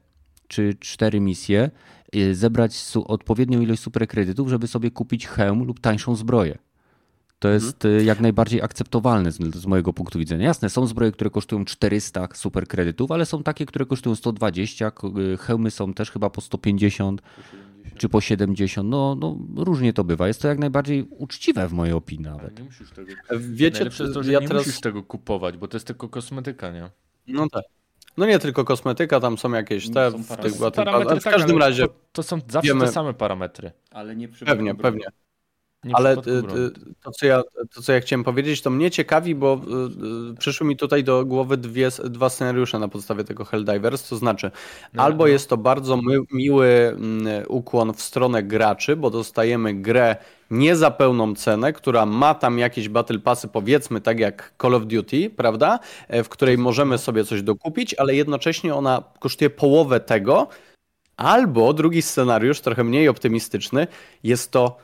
[0.49, 1.71] czy cztery misje,
[2.33, 6.59] zebrać su- odpowiednią ilość superkredytów, żeby sobie kupić hełm lub tańszą zbroję.
[7.39, 10.45] To jest y, jak najbardziej akceptowalne z, z mojego punktu widzenia.
[10.47, 14.91] Jasne, są zbroje, które kosztują 400 superkredytów, ale są takie, które kosztują 120.
[14.91, 17.23] k- y, Hełmy są też chyba po 150
[17.97, 18.91] czy po 70.
[18.91, 20.29] No, no różnie to bywa.
[20.29, 22.59] Jest to jak najbardziej uczciwe w mojej opinii Ale nawet.
[22.59, 23.13] nie musisz tego.
[23.39, 24.67] Wiecie, to, że ja nie teraz...
[24.67, 26.91] musisz tego kupować, bo to jest tylko kosmetyka, nie?
[27.27, 27.65] No tak.
[28.17, 31.33] No nie tylko kosmetyka, tam są jakieś te Są w tych parametry, ale w tak,
[31.33, 33.73] każdym ale razie To, to są zawsze wiemy- te same parametry.
[33.91, 35.05] Ale nie pewnie, pewnie.
[35.85, 37.43] Nie Ale y, y, to co, ja,
[37.75, 39.61] to, co ja chciałem powiedzieć, to mnie ciekawi, bo
[40.33, 44.51] y, przyszły mi tutaj do głowy dwie, dwa scenariusze na podstawie tego Helldivers, to znaczy
[44.95, 45.29] No, albo no.
[45.29, 45.99] jest to bardzo
[46.33, 50.17] miły mm, ukłon w stronę graczy, bo dostajemy grę
[50.51, 54.87] nie za pełną cenę, która ma tam jakieś battle passy, powiedzmy tak jak Call of
[54.87, 55.79] Duty, prawda,
[56.09, 60.49] E, w której możemy sobie coś dokupić, ale jednocześnie ona kosztuje połowę tego,
[61.17, 63.87] albo drugi scenariusz, trochę mniej optymistyczny,
[64.23, 64.77] jest to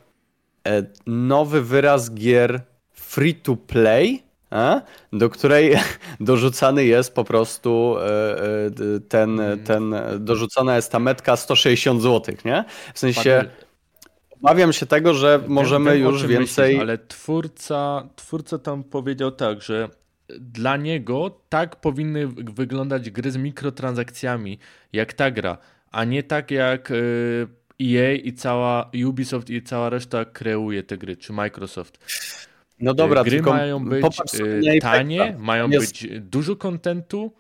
[1.07, 2.61] nowy wyraz gier
[2.93, 4.23] free to play,
[4.53, 4.82] e,
[5.12, 5.77] do której
[6.20, 12.35] dorzucany jest po prostu e, e, d- ten, ten dorzucana jest ta metka 160 zł,
[12.45, 12.65] nie?
[12.95, 13.45] W sensie
[14.43, 19.62] obawiam się tego, że możemy Wiem, już więcej Myślisz, ale twórca, twórca tam powiedział tak,
[19.62, 19.89] że
[20.41, 24.59] dla niego tak powinny wyglądać gry z mikrotransakcjami,
[24.93, 25.59] jak ta gra,
[25.91, 27.49] a nie tak jak y,
[27.81, 31.98] EA i cała Ubisoft i cała reszta kreuje te gry, czy Microsoft.
[32.81, 34.36] No dobra, gry tylko mają być Apexa.
[34.81, 37.32] tanie, mają Jest- być dużo kontentu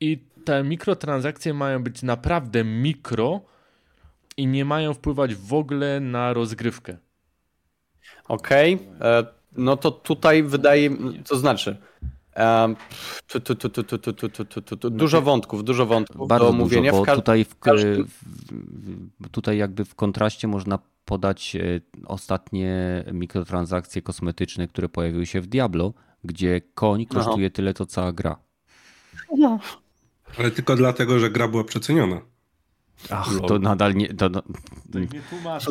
[0.00, 3.40] i te mikrotransakcje mają być naprawdę mikro
[4.36, 6.96] i nie mają wpływać w ogóle na rozgrywkę.
[8.28, 9.24] Okej, e,
[9.56, 10.90] no to tutaj wydaje,
[11.28, 11.76] to znaczy,
[14.90, 16.90] Dużo wątków, dużo wątków Bardzo do omówienia.
[16.90, 17.56] Dużo, bo tutaj, w,
[19.30, 21.56] tutaj jakby w kontraście można podać
[22.06, 25.92] ostatnie mikrotransakcje kosmetyczne, które pojawiły się w Diablo,
[26.24, 27.54] gdzie koń kosztuje Aha.
[27.54, 28.36] tyle, co cała gra.
[29.38, 29.58] No.
[30.38, 32.20] Ale tylko dlatego, że gra była przeceniona.
[33.10, 34.14] Ach, to nadal nie.
[34.14, 34.30] To,
[34.94, 35.70] nie tłumaczy.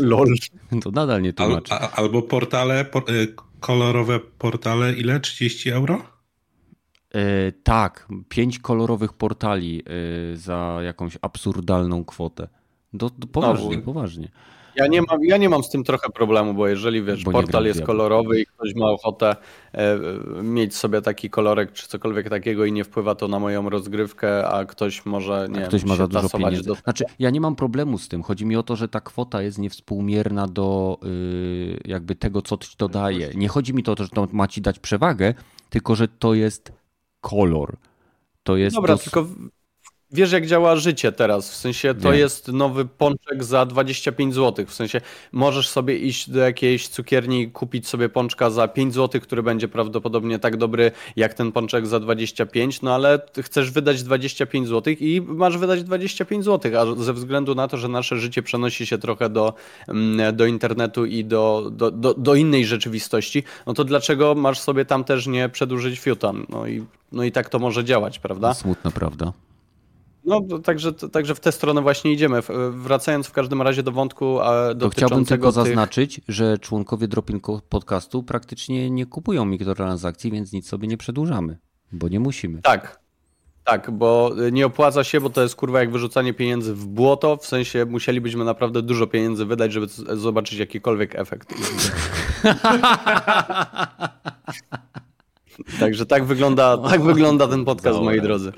[0.81, 1.73] To nadal nie tłumaczy.
[1.73, 2.85] Al, albo portale,
[3.59, 5.19] kolorowe portale, ile?
[5.19, 6.12] 30 euro?
[7.15, 9.83] E, tak, pięć kolorowych portali
[10.33, 12.47] e, za jakąś absurdalną kwotę.
[12.93, 13.81] Do, do, poważnie, Znowu.
[13.81, 14.29] poważnie.
[14.75, 17.65] Ja nie, mam, ja nie mam z tym trochę problemu, bo jeżeli wiesz, Bo portal
[17.65, 19.35] jest kolorowy i ktoś ma ochotę
[19.73, 19.99] e,
[20.43, 24.65] mieć sobie taki kolorek czy cokolwiek takiego i nie wpływa to na moją rozgrywkę, a
[24.65, 26.63] ktoś może nie A ktoś wiem, ma za dużo pieniędzy.
[26.63, 26.75] Do...
[26.75, 28.23] Znaczy, ja nie mam problemu z tym.
[28.23, 32.77] Chodzi mi o to, że ta kwota jest niewspółmierna do y, jakby tego, co ci
[32.77, 33.29] to daje.
[33.35, 35.33] Nie chodzi mi to, że to ma ci dać przewagę,
[35.69, 36.82] tylko że to jest
[37.23, 37.77] kolor.
[38.43, 39.27] To jest Dobra, dos- tylko
[40.13, 42.19] wiesz jak działa życie teraz, w sensie to Wiem.
[42.19, 47.51] jest nowy pączek za 25 zł, w sensie możesz sobie iść do jakiejś cukierni i
[47.51, 51.99] kupić sobie pączka za 5 zł, który będzie prawdopodobnie tak dobry jak ten pączek za
[51.99, 57.55] 25, no ale chcesz wydać 25 zł i masz wydać 25 zł, a ze względu
[57.55, 59.53] na to, że nasze życie przenosi się trochę do,
[59.87, 64.85] mm, do internetu i do, do, do, do innej rzeczywistości, no to dlaczego masz sobie
[64.85, 66.31] tam też nie przedłużyć fiuta?
[66.49, 68.53] No i, no i tak to może działać, prawda?
[68.53, 69.33] smutna prawda.
[70.25, 72.39] No, także, także w tę stronę właśnie idziemy.
[72.71, 75.73] Wracając w każdym razie do wątku a, To chciałbym dotyczącego tylko tych...
[75.73, 77.39] zaznaczyć, że członkowie Dropin
[77.69, 81.57] Podcastu praktycznie nie kupują mikrotransakcji, więc nic sobie nie przedłużamy,
[81.91, 82.61] bo nie musimy.
[82.61, 82.99] Tak,
[83.63, 87.45] tak, bo nie opłaca się, bo to jest kurwa jak wyrzucanie pieniędzy w błoto, w
[87.45, 89.87] sensie musielibyśmy naprawdę dużo pieniędzy wydać, żeby
[90.17, 91.53] zobaczyć jakikolwiek efekt.
[95.79, 98.51] Także tak wygląda, tak wygląda ten podcast, moi drodzy.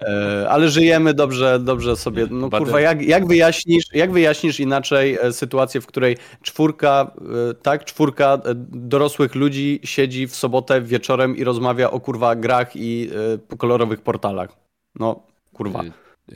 [0.00, 2.26] E, ale żyjemy dobrze, dobrze sobie.
[2.30, 7.10] No kurwa, jak, jak, wyjaśnisz, jak wyjaśnisz inaczej e, sytuację, w której czwórka,
[7.50, 8.38] e, tak, czwórka
[8.70, 13.10] dorosłych ludzi siedzi w sobotę wieczorem i rozmawia o kurwa grach i
[13.58, 14.56] kolorowych portalach.
[14.94, 15.82] No, kurwa.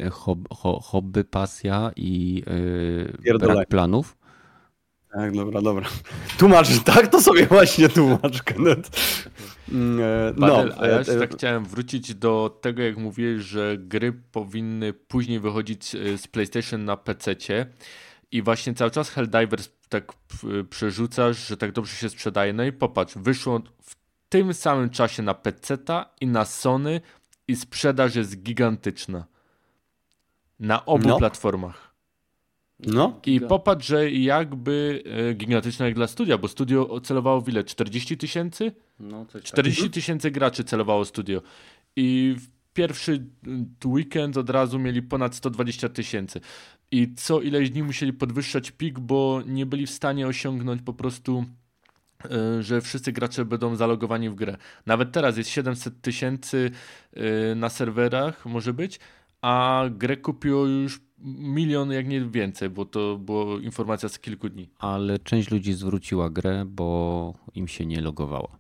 [0.01, 2.43] Y, Hob, ho, hobby, pasja i
[3.25, 4.17] yy, brak planów.
[5.13, 5.89] Tak, dobra, dobra.
[6.39, 8.91] Tłumacz, tak to sobie właśnie tłumacz, Kenneth.
[9.73, 12.97] Mm, e, No, Badel, a ja e, jeszcze e, tak chciałem wrócić do tego, jak
[12.97, 17.37] mówiłeś, że gry powinny później wychodzić e, z PlayStation na PC.
[18.33, 20.13] I właśnie cały czas Helldivers tak
[20.71, 22.53] przerzucasz, że tak dobrze się sprzedaje.
[22.53, 23.95] No i popatrz, wyszło w
[24.29, 25.79] tym samym czasie na PC
[26.21, 27.01] i na Sony
[27.49, 29.25] i sprzedaż jest gigantyczna.
[30.61, 31.19] Na obu no.
[31.19, 31.92] platformach.
[32.87, 33.21] No.
[33.27, 37.65] I popatrz, że jakby e, gigantyczna jak dla studia, bo studio celowało w ile?
[37.65, 38.73] 40 tysięcy?
[39.01, 41.43] No, 40 tysięcy graczy celowało studio.
[41.97, 43.27] I w pierwszy
[43.85, 46.41] weekend od razu mieli ponad 120 tysięcy.
[46.91, 51.45] I co ileś dni musieli podwyższać pik, bo nie byli w stanie osiągnąć po prostu
[52.25, 54.57] e, że wszyscy gracze będą zalogowani w grę.
[54.87, 56.71] Nawet teraz jest 700 tysięcy
[57.13, 59.01] e, na serwerach, może być,
[59.43, 64.71] a grę kupiło już milion, jak nie więcej, bo to była informacja z kilku dni.
[64.79, 68.59] Ale część ludzi zwróciła grę, bo im się nie logowała.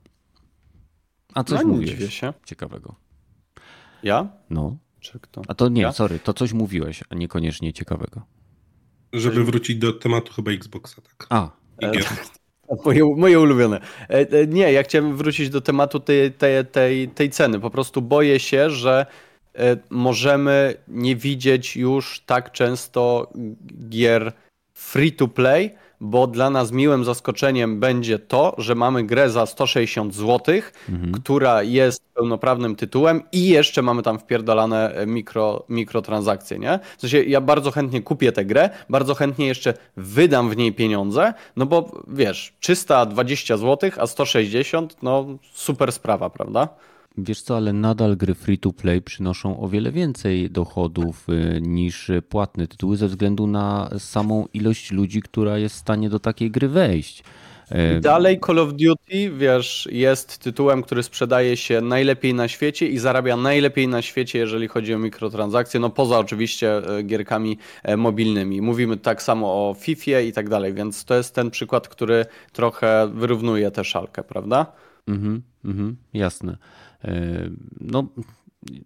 [1.35, 2.33] A coś no, mówiłeś się.
[2.45, 2.95] ciekawego.
[4.03, 4.29] Ja?
[4.51, 4.77] No.
[5.01, 5.43] Czy kto?
[5.49, 5.93] A to nie, ja?
[5.93, 8.23] sorry, to coś mówiłeś, a niekoniecznie ciekawego.
[9.13, 11.27] Żeby wrócić do tematu chyba Xboxa, tak.
[11.31, 11.51] A.
[11.83, 11.93] E,
[12.85, 13.81] moje, moje ulubione.
[14.09, 17.61] E, e, nie, ja chciałem wrócić do tematu tej, tej, tej, tej ceny.
[17.61, 19.07] Po prostu boję się, że
[19.91, 23.33] możemy nie widzieć już tak często
[23.89, 24.33] gier
[24.75, 25.71] free to play,
[26.03, 30.55] bo dla nas miłym zaskoczeniem będzie to, że mamy grę za 160 zł,
[30.89, 31.13] mhm.
[31.13, 36.79] która jest pełnoprawnym tytułem i jeszcze mamy tam wpierdolane mikro, mikrotransakcje, nie?
[36.99, 41.35] W sensie ja bardzo chętnie kupię tę grę, bardzo chętnie jeszcze wydam w niej pieniądze,
[41.57, 46.69] no bo wiesz, 320 zł, a 160, no super sprawa, prawda?
[47.19, 52.11] Wiesz co, ale nadal gry free to play przynoszą o wiele więcej dochodów y, niż
[52.29, 56.69] płatne tytuły ze względu na samą ilość ludzi, która jest w stanie do takiej gry
[56.69, 57.25] wejść.
[57.99, 62.99] I dalej Call of Duty, wiesz, jest tytułem, który sprzedaje się najlepiej na świecie i
[62.99, 68.61] zarabia najlepiej na świecie, jeżeli chodzi o mikrotransakcje, no poza oczywiście e, gierkami e, mobilnymi.
[68.61, 73.11] Mówimy tak samo o FIFA i tak dalej, więc to jest ten przykład, który trochę
[73.15, 74.67] wyrównuje tę szalkę, prawda?
[75.09, 76.57] Mhm, mhm, jasne.
[77.81, 78.09] No,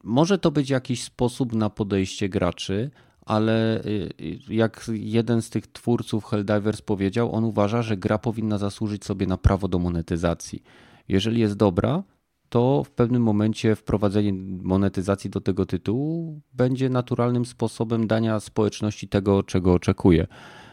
[0.04, 2.90] może to być jakiś sposób na podejście graczy,
[3.26, 4.10] ale y,
[4.48, 9.36] jak jeden z tych twórców Helldivers powiedział, on uważa, że gra powinna zasłużyć sobie na
[9.36, 10.62] prawo do monetyzacji.
[11.08, 12.02] Jeżeli jest dobra,
[12.48, 14.32] to w pewnym momencie wprowadzenie
[14.62, 20.26] monetyzacji do tego tytułu będzie naturalnym sposobem dania społeczności tego, czego oczekuje.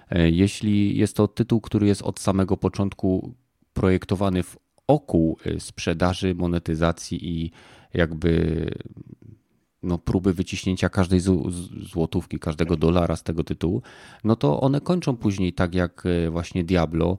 [0.09, 3.33] E, jeśli jest to tytuł, który jest od samego początku
[3.73, 4.57] projektowany w
[4.93, 7.51] oku y, sprzedaży, monetyzacji i
[7.93, 8.69] jakby
[9.83, 11.19] no, próby wyciśnięcia każdej
[11.91, 13.81] złotówki, każdego dolara z tego tytułu,
[14.23, 17.17] no to one kończą później tak jak y, właśnie Diablo,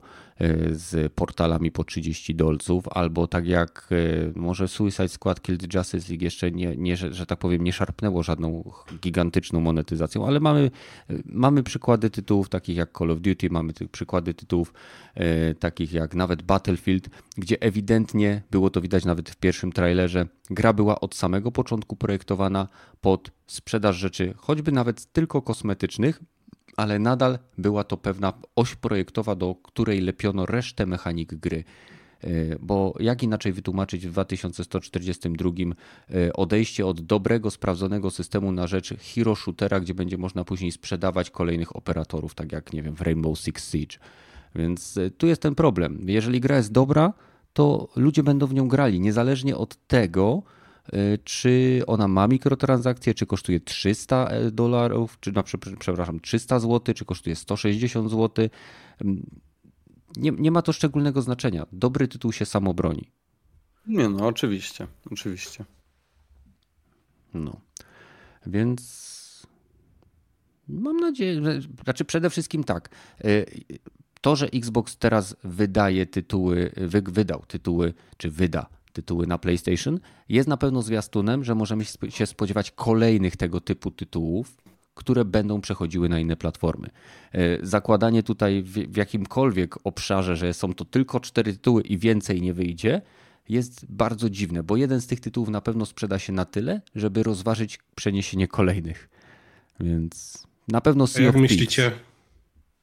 [0.71, 6.23] z portalami po 30 dolców, albo tak jak e, może Suicide Squad Killed Justice League
[6.23, 8.71] jeszcze nie, nie że, że tak powiem, nie szarpnęło żadną
[9.01, 10.71] gigantyczną monetyzacją, ale mamy,
[11.25, 14.73] mamy przykłady tytułów takich jak Call of Duty, mamy przykłady tytułów
[15.59, 20.27] takich jak nawet Battlefield, gdzie ewidentnie było to widać nawet w pierwszym trailerze.
[20.49, 22.67] Gra była od samego początku projektowana
[23.01, 26.21] pod sprzedaż rzeczy, choćby nawet tylko kosmetycznych,
[26.77, 31.63] ale nadal była to pewna oś projektowa, do której lepiono resztę mechanik gry.
[32.23, 32.27] E,
[32.59, 39.35] bo jak inaczej wytłumaczyć w 2142 e, odejście od dobrego, sprawdzonego systemu na rzecz hero
[39.35, 43.71] shootera, gdzie będzie można później sprzedawać kolejnych operatorów, tak jak nie wiem, w Rainbow Six
[43.71, 43.97] Siege.
[44.55, 45.99] Więc e, tu jest ten problem.
[46.05, 47.13] Jeżeli gra jest dobra,
[47.53, 50.43] to ludzie będą w nią grali, niezależnie od tego,
[51.23, 55.43] czy ona ma mikrotransakcje, czy kosztuje 300 e, dolarów, czy na,
[55.79, 58.49] przepraszam, 300 zł, czy kosztuje 160 zł.
[60.17, 61.65] Nie, nie ma to szczególnego znaczenia.
[61.71, 63.11] Dobry tytuł się samo broni.
[63.87, 65.65] Nie no, oczywiście, oczywiście.
[67.33, 67.61] No,
[68.45, 69.15] więc
[70.67, 72.89] mam nadzieję, że, znaczy przede wszystkim tak,
[73.23, 73.45] e,
[74.21, 76.71] to, że Xbox teraz wydaje tytuły,
[77.05, 79.99] wydał tytuły, czy wyda tytuły na PlayStation,
[80.29, 84.57] jest na pewno zwiastunem, że możemy się spodziewać kolejnych tego typu tytułów,
[84.93, 86.89] które będą przechodziły na inne platformy.
[87.33, 92.53] E, zakładanie tutaj w jakimkolwiek obszarze, że są to tylko cztery tytuły i więcej nie
[92.53, 93.01] wyjdzie,
[93.49, 97.23] jest bardzo dziwne, bo jeden z tych tytułów na pewno sprzeda się na tyle, żeby
[97.23, 99.09] rozważyć przeniesienie kolejnych.
[99.79, 101.91] Więc na pewno Sea Jak myślicie,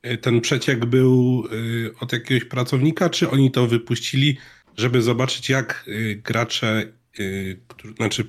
[0.02, 1.44] e, ten przeciek był
[1.88, 4.36] e, od jakiegoś pracownika, czy oni to wypuścili
[4.76, 7.60] żeby zobaczyć, jak y, gracze, y,
[7.96, 8.24] znaczy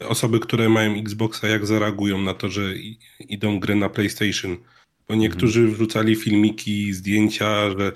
[0.00, 2.74] osoby, które mają Xboxa, jak zareagują na to, że
[3.18, 4.56] idą gry na PlayStation.
[5.08, 5.76] Bo niektórzy mhm.
[5.76, 7.92] wrzucali filmiki, zdjęcia, że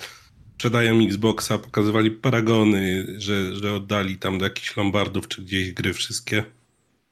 [0.55, 6.45] sprzedają Xboxa, pokazywali paragony, że, że oddali tam do jakichś lombardów czy gdzieś gry wszystkie.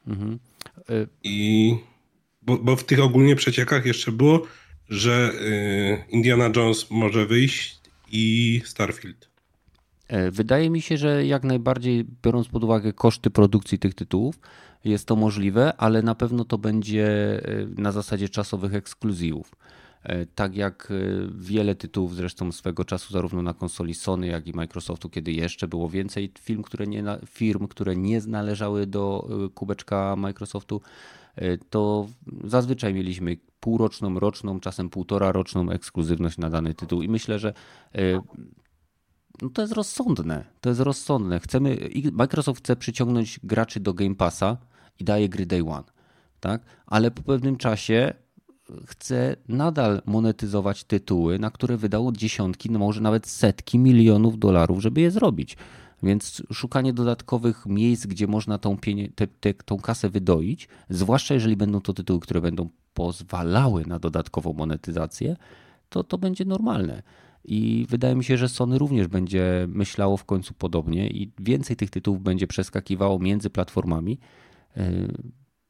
[0.06, 0.38] Mhm.
[0.90, 1.74] Y- I
[2.42, 4.46] bo, bo w tych ogólnie przeciekach jeszcze było,
[4.88, 7.78] że y, Indiana Jones może wyjść
[8.12, 9.33] i Starfield.
[10.08, 14.38] E, wydaje mi się, że jak najbardziej, biorąc pod uwagę koszty produkcji tych tytułów,
[14.84, 17.06] jest to możliwe, ale na pewno to będzie
[17.44, 19.54] e, na zasadzie czasowych ekskluzywów.
[20.02, 20.92] E, tak jak
[21.38, 25.88] wiele tytułów zresztą swego czasu, zarówno na konsoli Sony, jak i Microsoftu, kiedy jeszcze było
[25.88, 30.80] więcej film, które nie, firm, które nie należały do kubeczka Microsoftu,
[31.70, 32.08] to
[32.44, 37.02] zazwyczaj mieliśmy półroczną, roczną, czasem półtora roczną ekskluzywność na dany tytuł.
[37.02, 37.54] I myślę, że
[39.42, 40.44] no to jest rozsądne.
[40.60, 41.40] To jest rozsądne.
[41.40, 44.56] Chcemy, Microsoft chce przyciągnąć graczy do Game Passa
[45.00, 45.84] i daje gry day one.
[46.40, 46.62] Tak?
[46.86, 48.14] Ale po pewnym czasie
[48.86, 55.00] chce nadal monetyzować tytuły, na które wydało dziesiątki, no może nawet setki milionów dolarów, żeby
[55.00, 55.56] je zrobić.
[56.02, 58.76] Więc szukanie dodatkowych miejsc, gdzie można tą,
[59.14, 64.52] te, te, tą kasę wydoić, zwłaszcza jeżeli będą to tytuły, które będą pozwalały na dodatkową
[64.52, 65.36] monetyzację,
[65.88, 67.02] to to będzie normalne.
[67.44, 71.90] I wydaje mi się, że Sony również będzie myślało w końcu podobnie i więcej tych
[71.90, 74.18] tytułów będzie przeskakiwało między platformami.
[74.76, 74.92] E,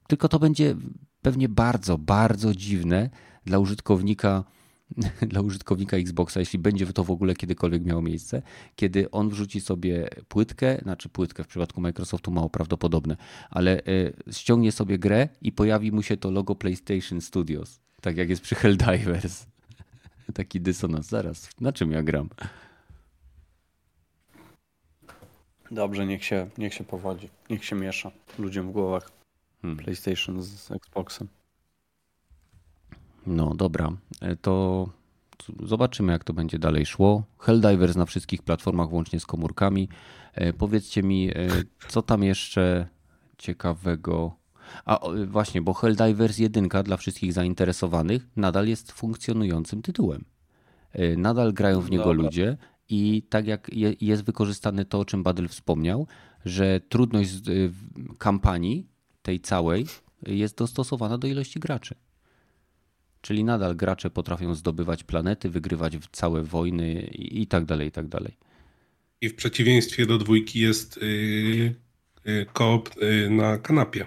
[0.09, 0.76] tylko to będzie
[1.22, 3.10] pewnie bardzo, bardzo dziwne
[3.44, 4.44] dla użytkownika,
[5.30, 8.42] dla użytkownika Xboxa, jeśli będzie to w ogóle kiedykolwiek miało miejsce,
[8.76, 13.16] kiedy on wrzuci sobie płytkę, znaczy płytkę w przypadku Microsoftu mało prawdopodobne,
[13.51, 13.82] ale e,
[14.32, 18.55] ściągnie sobie grę i pojawi mu się to logo PlayStation Studios, tak jak jest przy
[18.55, 19.53] Helldivers.
[20.34, 21.09] Taki dysonans.
[21.09, 22.28] Zaraz, na czym ja gram?
[25.70, 27.28] Dobrze, niech się, niech się powodzi.
[27.51, 29.10] Niech się miesza ludziom w głowach.
[29.62, 29.84] Hmm.
[29.84, 31.28] PlayStation z Xboxem.
[33.26, 34.88] No dobra, e, to
[35.62, 37.24] zobaczymy jak to będzie dalej szło.
[37.38, 39.88] Helldivers na wszystkich platformach, włącznie z komórkami.
[40.34, 41.48] E, powiedzcie mi, e,
[41.88, 42.88] co tam jeszcze
[43.38, 44.36] ciekawego
[44.84, 50.24] a właśnie, bo Helldivers 1 dla wszystkich zainteresowanych nadal jest funkcjonującym tytułem.
[50.92, 52.22] E, nadal grają w niego Dobra.
[52.22, 52.56] ludzie
[52.88, 53.70] i tak jak
[54.00, 56.06] jest wykorzystane to, o czym Badel wspomniał,
[56.44, 57.40] że trudność e,
[58.18, 58.86] kampanii
[59.22, 59.86] tej całej
[60.26, 61.94] jest dostosowana do ilości graczy.
[63.20, 68.36] Czyli nadal gracze potrafią zdobywać planety, wygrywać całe wojny i tak dalej, i tak dalej.
[69.20, 71.74] I w przeciwieństwie do dwójki jest yy,
[72.24, 74.06] yy, koop yy, na kanapie.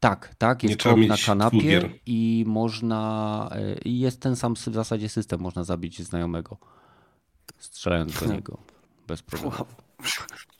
[0.00, 5.40] Tak, tak, jest koop na kanapie i można, e, jest ten sam w zasadzie system,
[5.40, 6.56] można zabić znajomego,
[7.58, 8.58] strzelając do niego
[9.06, 9.54] bez problemu.
[9.56, 9.66] Wow.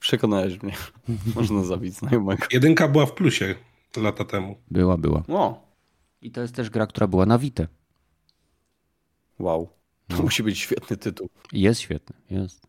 [0.01, 0.75] Przekonałeś mnie,
[1.37, 2.47] można zabić znajomego.
[2.53, 3.55] Jedynka była w plusie
[3.97, 4.57] lata temu.
[4.71, 5.23] Była, była.
[5.29, 5.69] O.
[6.23, 7.69] I to jest też gra, która była na Wite.
[9.39, 9.69] Wow,
[10.09, 10.23] to no.
[10.23, 11.29] musi być świetny tytuł.
[11.53, 12.67] Jest świetny, jest,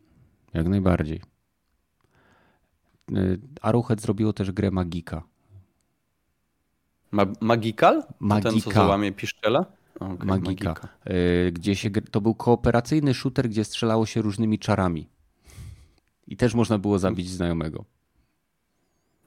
[0.53, 1.21] jak najbardziej.
[3.15, 5.23] E, Arrowhead zrobiło też grę Magika
[7.11, 8.03] ma Magical?
[8.19, 8.51] Magika.
[8.51, 9.65] Ten, co załamie piszczela?
[9.95, 10.69] Okay, Magika.
[10.69, 10.87] Magika.
[11.47, 15.09] Y, gdzie się, to był kooperacyjny shooter, gdzie strzelało się różnymi czarami.
[16.27, 17.85] I też można było zabić znajomego.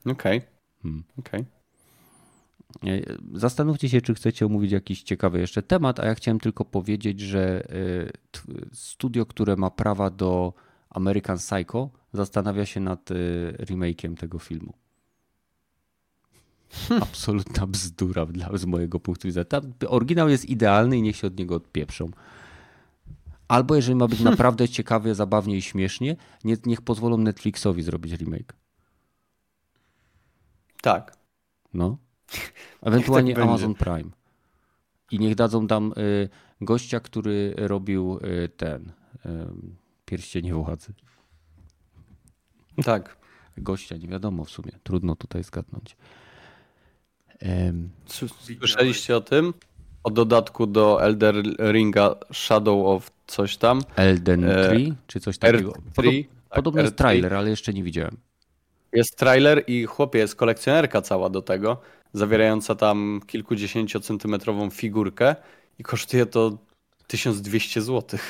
[0.06, 0.38] Okej.
[0.38, 0.50] Okay.
[0.82, 1.04] Hmm.
[1.18, 1.44] okay.
[2.84, 7.20] Y, zastanówcie się, czy chcecie omówić jakiś ciekawy jeszcze temat, a ja chciałem tylko powiedzieć,
[7.20, 8.12] że y,
[8.72, 10.52] studio, które ma prawa do
[10.90, 13.10] American Psycho, zastanawia się nad
[13.59, 14.81] remake'iem tego filmu.
[17.02, 19.44] Absolutna bzdura dla, z mojego punktu widzenia.
[19.44, 22.10] Tam oryginał jest idealny i niech się od niego odpieprzą.
[23.48, 28.56] Albo jeżeli ma być naprawdę ciekawie, zabawnie i śmiesznie, nie, niech pozwolą Netflixowi zrobić remake.
[30.82, 31.16] Tak.
[31.74, 31.96] No.
[32.82, 34.10] Ewentualnie tak Amazon Prime.
[35.10, 36.28] I niech dadzą tam y,
[36.60, 38.92] gościa, który robił y, ten
[39.26, 39.28] y,
[40.04, 40.92] pierścienie władzy.
[42.84, 43.16] Tak.
[43.56, 44.72] Gościa, nie wiadomo w sumie.
[44.82, 45.96] Trudno tutaj zgadnąć.
[48.59, 49.55] Słyszeliście o tym?
[50.05, 51.35] O dodatku do Elder
[51.73, 53.82] Ringa Shadow of coś tam?
[53.97, 54.94] Elden e, Tree?
[55.06, 55.73] Czy coś takiego?
[55.73, 56.85] R3, tak, podobno R3.
[56.85, 58.16] jest trailer, ale jeszcze nie widziałem.
[58.93, 61.81] Jest trailer i chłopie, jest kolekcjonerka cała do tego,
[62.12, 65.36] zawierająca tam kilkudziesięciocentymetrową figurkę
[65.78, 66.59] i kosztuje to
[67.06, 68.20] 1200 zł.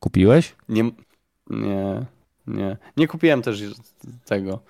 [0.00, 0.54] Kupiłeś?
[0.68, 0.90] Nie,
[1.50, 2.04] nie,
[2.46, 2.76] nie.
[2.96, 3.62] Nie kupiłem też
[4.24, 4.60] tego.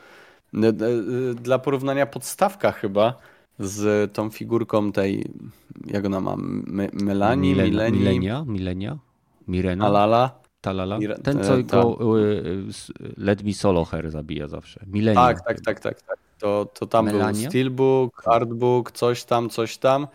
[1.35, 3.19] Dla porównania podstawka chyba
[3.59, 5.25] z tą figurką tej,
[5.87, 6.37] jak ona ma,
[6.93, 8.99] Melanie, Milen, Mileni, Milenia, Milenia,
[9.49, 10.47] Mirena, Alala.
[10.61, 10.99] Talala.
[11.23, 14.81] Ten, co go y, y, Let Me Solo Her zabija zawsze.
[14.87, 15.21] Milenia.
[15.21, 16.19] Tak, tak, tak, tak, tak.
[16.39, 17.33] To, to tam Melania?
[17.33, 20.07] był Steelbook, Artbook, coś tam, coś tam.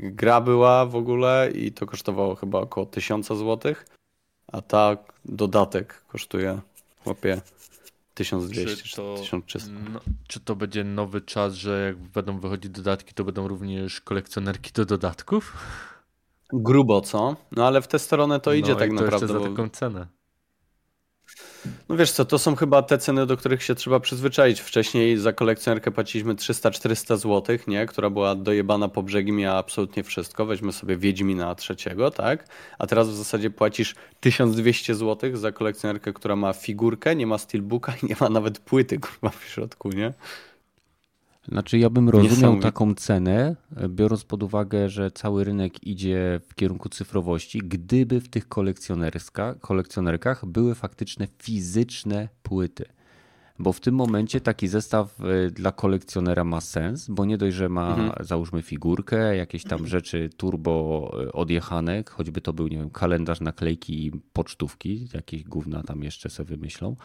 [0.00, 3.74] Gra była w ogóle i to kosztowało chyba około 1000 zł,
[4.52, 6.60] a ta dodatek kosztuje,
[7.04, 7.40] chłopie,
[8.16, 9.70] 1200 czy to, 1300.
[9.92, 14.72] No, czy to będzie nowy czas, że jak będą wychodzić dodatki, to będą również kolekcjonerki
[14.72, 15.56] do dodatków?
[16.52, 17.36] Grubo, co?
[17.52, 19.26] No ale w tę stronę to idzie no, tak i to naprawdę.
[19.26, 20.06] Jeszcze za taką cenę.
[21.88, 24.60] No wiesz co, to są chyba te ceny, do których się trzeba przyzwyczaić.
[24.60, 27.86] Wcześniej za kolekcjonerkę płaciliśmy 300-400 zł, nie?
[27.86, 30.46] Która była dojebana po brzegi, miała absolutnie wszystko.
[30.46, 32.48] Weźmy sobie Wiedźmina trzeciego, tak?
[32.78, 37.92] A teraz w zasadzie płacisz 1200 zł za kolekcjonerkę, która ma figurkę, nie ma steelbooka
[38.02, 40.12] i nie ma nawet płyty, kurwa, w środku, nie?
[41.48, 43.56] Znaczy, ja bym rozumiał taką cenę,
[43.88, 48.48] biorąc pod uwagę, że cały rynek idzie w kierunku cyfrowości, gdyby w tych
[49.60, 52.84] kolekcjonerkach były faktyczne fizyczne płyty.
[53.58, 57.68] Bo w tym momencie taki zestaw y, dla kolekcjonera ma sens, bo nie dość, że
[57.68, 63.40] ma załóżmy figurkę, jakieś tam rzeczy turbo y, odjechane, choćby to był, nie wiem, kalendarz,
[63.40, 66.96] naklejki i pocztówki, jakieś gówna tam jeszcze sobie wymyślą,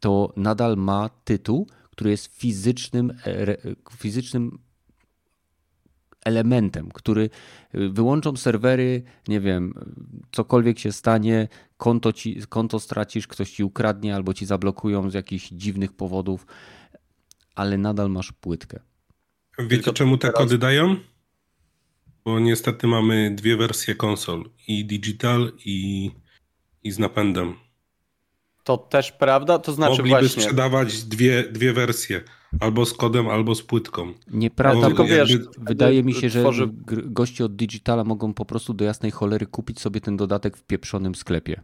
[0.00, 1.66] to nadal ma tytuł,
[2.00, 3.56] który jest fizycznym, e,
[3.96, 4.58] fizycznym
[6.24, 7.30] elementem, który
[7.74, 9.74] y, wyłączą serwery, nie wiem,
[10.32, 15.48] cokolwiek się stanie, konto, ci, konto stracisz, ktoś ci ukradnie albo ci zablokują z jakichś
[15.48, 16.46] dziwnych powodów,
[17.54, 18.80] ale nadal masz płytkę.
[19.58, 20.96] Wiecie Tylko czemu te teraz- kody dają?
[22.24, 24.50] Bo niestety mamy dwie wersje konsol.
[24.68, 26.10] I digital i,
[26.84, 27.54] i z napędem.
[28.64, 30.42] To też prawda, to znaczy Mogliby właśnie...
[30.42, 32.22] sprzedawać dwie, dwie wersje.
[32.60, 34.14] Albo z kodem, albo z płytką.
[34.30, 36.68] Nieprawda, Tylko bo wiesz, wydaje mi się, że tworzy...
[37.04, 41.14] goście od Digitala mogą po prostu do jasnej cholery kupić sobie ten dodatek w pieprzonym
[41.14, 41.60] sklepie.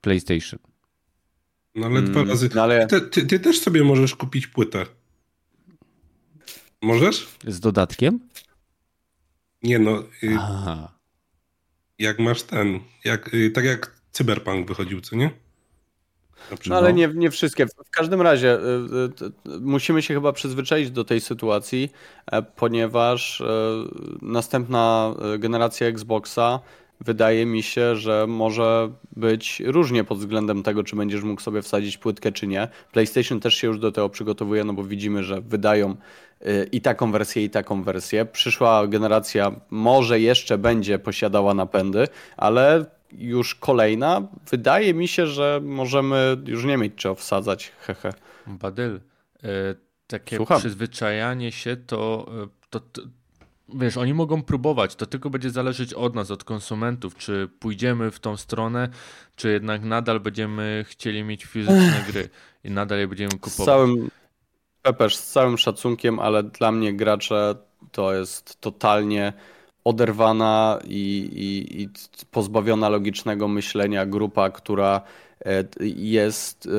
[0.00, 0.58] PlayStation.
[1.74, 2.50] No ale Mm, dwa razy.
[2.54, 4.86] no ale- Ty, ty, ty też sobie możesz kupić płytę.
[6.82, 7.28] Możesz?
[7.46, 8.20] Z dodatkiem?
[9.62, 10.92] Nie no, y, Aha.
[11.98, 15.30] jak masz ten, jak, y, tak jak Cyberpunk wychodził, co nie?
[16.66, 17.66] No ale nie, nie wszystkie.
[17.66, 18.60] W każdym razie y,
[19.50, 21.90] y, musimy się chyba przyzwyczaić do tej sytuacji,
[22.26, 23.44] e, ponieważ e,
[24.22, 26.60] następna e, generacja Xboxa
[27.00, 31.98] wydaje mi się, że może być różnie pod względem tego, czy będziesz mógł sobie wsadzić
[31.98, 32.68] płytkę, czy nie.
[32.92, 35.96] PlayStation też się już do tego przygotowuje, no bo widzimy, że wydają
[36.72, 38.24] i taką wersję, i taką wersję.
[38.24, 46.36] Przyszła generacja może jeszcze będzie posiadała napędy, ale już kolejna, wydaje mi się, że możemy
[46.46, 47.72] już nie mieć czego wsadzać.
[47.80, 48.12] Hehe.
[48.46, 49.00] Badyl,
[49.42, 49.48] e,
[50.06, 50.58] takie Słucham.
[50.58, 53.02] przyzwyczajanie się to, e, to, to
[53.74, 58.20] wiesz, oni mogą próbować, to tylko będzie zależeć od nas, od konsumentów, czy pójdziemy w
[58.20, 58.88] tą stronę,
[59.36, 62.28] czy jednak nadal będziemy chcieli mieć fizyczne gry
[62.64, 63.66] i nadal je będziemy Z kupować.
[63.66, 64.10] całym,
[64.82, 67.54] Pepeż, z całym szacunkiem, ale dla mnie gracze
[67.92, 69.32] to jest totalnie
[69.88, 71.88] oderwana i, i, i
[72.30, 75.00] pozbawiona logicznego myślenia grupa, która
[75.46, 75.64] e,
[75.96, 76.70] jest, e,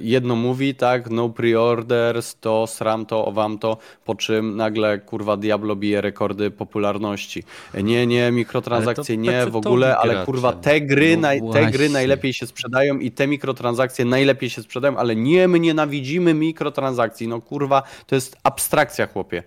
[0.00, 5.76] jedno mówi, tak, no pre-orders, to sram to, owam to, po czym nagle kurwa Diablo
[5.76, 7.42] bije rekordy popularności.
[7.82, 10.26] Nie, nie, mikrotransakcje to nie, w ogóle, ale gracze.
[10.26, 14.62] kurwa te gry, No naj, te gry najlepiej się sprzedają i te mikrotransakcje najlepiej się
[14.62, 17.28] sprzedają, ale nie, my nienawidzimy mikrotransakcji.
[17.28, 19.42] No kurwa, to jest abstrakcja, chłopie.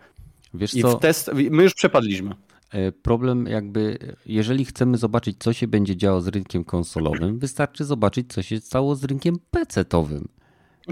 [0.53, 2.35] Wiesz I co, w test, my już przepadliśmy.
[2.71, 8.33] E, problem jakby, jeżeli chcemy zobaczyć, co się będzie działo z rynkiem konsolowym, wystarczy zobaczyć,
[8.33, 10.27] co się stało z rynkiem PC-towym.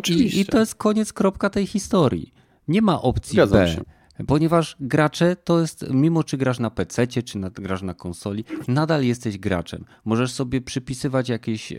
[0.10, 2.34] I, I to jest koniec, kropka tej historii.
[2.68, 3.68] Nie ma opcji Zgadzam B.
[3.68, 3.82] się.
[4.28, 9.04] Ponieważ gracze to jest, mimo czy grasz na PC, czy na, grasz na konsoli, nadal
[9.04, 9.86] jesteś graczem.
[10.06, 11.78] Możesz sobie przypisywać jakieś, e,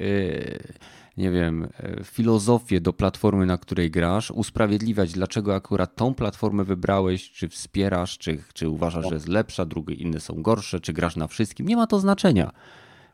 [1.16, 7.30] nie wiem, e, filozofię do platformy, na której grasz, usprawiedliwiać, dlaczego akurat tą platformę wybrałeś,
[7.30, 11.26] czy wspierasz, czy, czy uważasz, że jest lepsza, drugie inne są gorsze, czy grasz na
[11.26, 11.68] wszystkim.
[11.68, 12.50] Nie ma to znaczenia.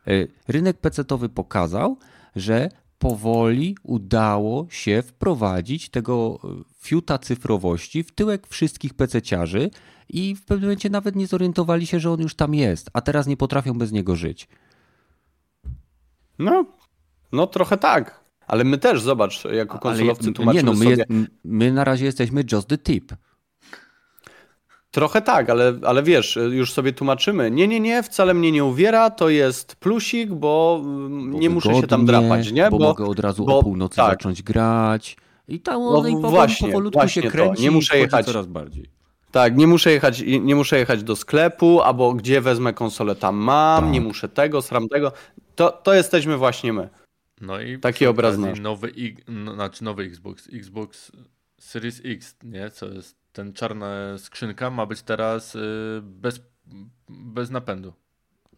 [0.07, 0.11] E,
[0.47, 1.97] Rynek PC-towy pokazał,
[2.35, 2.69] że
[2.99, 6.47] powoli udało się wprowadzić tego e,
[6.79, 9.69] fiuta cyfrowości w tyłek wszystkich PC-ciarzy
[10.09, 13.27] i w pewnym momencie nawet nie zorientowali się, że on już tam jest, a teraz
[13.27, 14.47] nie potrafią bez niego żyć.
[16.39, 16.65] No,
[17.31, 18.19] no trochę tak.
[18.47, 20.95] Ale my też, zobacz, jako konsolowcy Ale, tłumaczymy nie, no my, sobie...
[20.95, 23.13] jest, my na razie jesteśmy just the tip.
[24.91, 27.51] Trochę tak, ale, ale wiesz, już sobie tłumaczymy.
[27.51, 31.73] Nie, nie, nie, wcale mnie nie uwiera, to jest plusik, bo, mm, Bo nie muszę
[31.75, 32.69] się tam drapać, nie?
[32.69, 34.09] Bo, mogę od razu bo- o północy tak.
[34.11, 35.17] zacząć grać.
[35.47, 37.31] I tam No no, i powoli, właśnie, powolutku właśnie się to.
[37.31, 38.25] kręci Nie muszę jechać.
[38.25, 38.89] coraz bardziej.
[39.31, 43.83] Tak, nie muszę jechać, nie muszę jechać do sklepu, albo gdzie wezmę konsolę, tam mam,
[43.83, 43.93] Tak.
[43.93, 45.11] nie muszę tego, sram tego.
[45.55, 46.89] To, to jesteśmy właśnie my.
[47.41, 48.59] No i Taki obraz nasz.
[48.59, 51.11] Nowy, I- no, znaczy nowy Xbox, Xbox
[51.59, 52.69] Series X, nie?
[52.69, 55.59] Co jest ten czarna skrzynka, ma być teraz y,
[56.03, 56.41] bez,
[57.09, 57.93] bez napędu.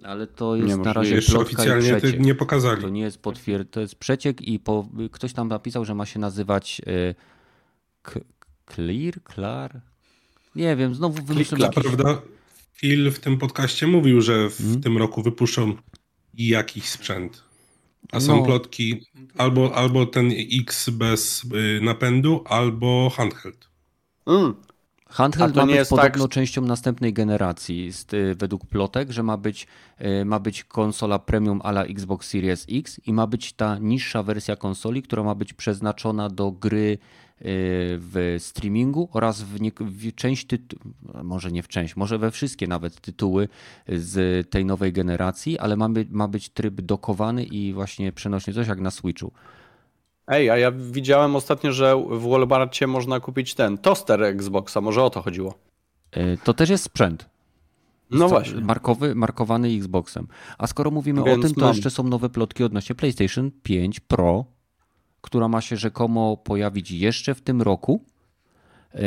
[0.03, 0.93] Ale to jest na Niemożliwe.
[0.93, 2.19] razie Jeszcze i oficjalnie przeciek.
[2.19, 2.81] nie pokazali.
[2.81, 3.71] To nie jest potwierd...
[3.71, 4.89] to jest przeciek i po...
[5.11, 7.15] ktoś tam napisał, że ma się nazywać y,
[8.01, 8.19] K-
[8.75, 9.81] Clear, Clar?
[10.55, 11.83] Nie wiem, znowu wymyśliłem jakiś...
[11.83, 12.21] Prawda?
[12.73, 14.81] Phil w tym podcaście mówił, że w hmm.
[14.81, 15.75] tym roku wypuszczą
[16.33, 17.48] jakiś sprzęt.
[18.11, 18.43] A są no.
[18.43, 19.01] plotki
[19.37, 23.69] albo, albo ten X bez y, napędu, albo handheld.
[24.25, 24.55] Mm.
[25.09, 26.31] Handheld ma być tak, podobno tak...
[26.31, 29.67] częścią następnej generacji y, według plotek, że ma być,
[30.01, 34.55] y, ma być konsola premium ala Xbox Series X i ma być ta niższa wersja
[34.55, 36.97] konsoli, która ma być przeznaczona do gry
[37.41, 40.85] w streamingu oraz w, nie, w część tytułów,
[41.23, 43.47] może nie w część, może we wszystkie nawet tytuły
[43.87, 48.67] z tej nowej generacji, ale ma, by, ma być tryb dokowany i właśnie przenośny, coś
[48.67, 49.31] jak na Switchu.
[50.29, 55.09] Ej, a ja widziałem ostatnio, że w Walmartie można kupić ten toster Xboxa, może o
[55.09, 55.53] to chodziło.
[56.11, 57.29] E, to też jest sprzęt.
[58.11, 58.61] No właśnie.
[58.61, 60.27] Markowy, markowany Xboxem.
[60.57, 61.69] A skoro mówimy Więc o tym, to mam.
[61.69, 64.45] jeszcze są nowe plotki odnośnie PlayStation 5 Pro,
[65.21, 68.03] która ma się rzekomo pojawić jeszcze w tym roku.
[68.93, 68.99] E,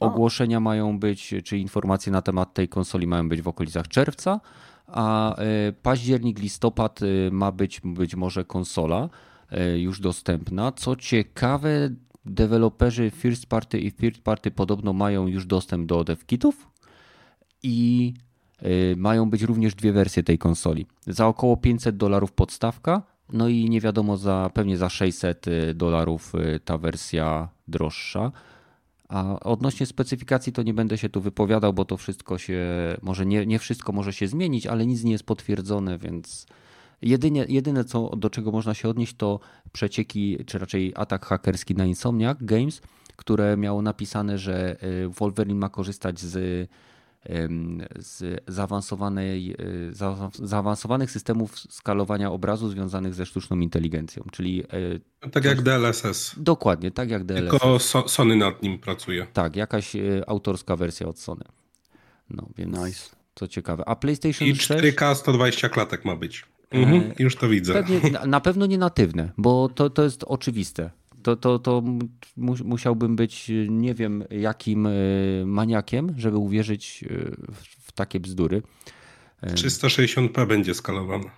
[0.00, 4.40] ogłoszenia mają być, czy informacje na temat tej konsoli mają być w okolicach czerwca,
[4.86, 7.00] a e, październik, listopad
[7.30, 9.08] ma być być może konsola.
[9.50, 10.72] E, już dostępna.
[10.72, 11.90] Co ciekawe,
[12.24, 16.70] deweloperzy first party i third party podobno mają już dostęp do devkitów
[17.62, 18.14] i
[18.58, 20.86] e, mają być również dwie wersje tej konsoli.
[21.06, 23.02] Za około 500 dolarów podstawka,
[23.32, 26.32] no i nie wiadomo, za, pewnie za 600 e, dolarów
[26.64, 28.32] ta wersja droższa.
[29.08, 32.66] A odnośnie specyfikacji to nie będę się tu wypowiadał, bo to wszystko się,
[33.02, 36.46] może nie, nie wszystko może się zmienić, ale nic nie jest potwierdzone, więc
[37.02, 39.40] Jedynie, jedyne, co, do czego można się odnieść, to
[39.72, 42.80] przecieki, czy raczej atak hakerski na Insomniac Games,
[43.16, 46.70] które miało napisane, że e, Wolverine ma korzystać z,
[47.96, 54.64] z zaawansowanej, e, zaawansowanych systemów skalowania obrazu związanych ze sztuczną inteligencją, czyli...
[55.22, 56.34] E, tak jak DLSS.
[56.36, 57.50] Dokładnie, tak jak DLSS.
[57.50, 57.78] Tylko
[58.08, 59.26] Sony nad nim pracuje.
[59.32, 59.92] Tak, jakaś
[60.26, 61.44] autorska wersja od Sony.
[62.30, 63.16] No, więc nice.
[63.34, 63.88] co ciekawe.
[63.88, 66.44] A PlayStation I 4K 120 klatek ma być.
[66.70, 67.72] Mhm, e, już to widzę.
[67.72, 70.90] Pewnie, na pewno nie natywne, bo to, to jest oczywiste.
[71.22, 71.82] To, to, to
[72.64, 74.90] musiałbym być nie wiem jakim e,
[75.46, 77.08] maniakiem, żeby uwierzyć e,
[77.80, 78.62] w takie bzdury.
[79.42, 81.30] 360p będzie skalowane.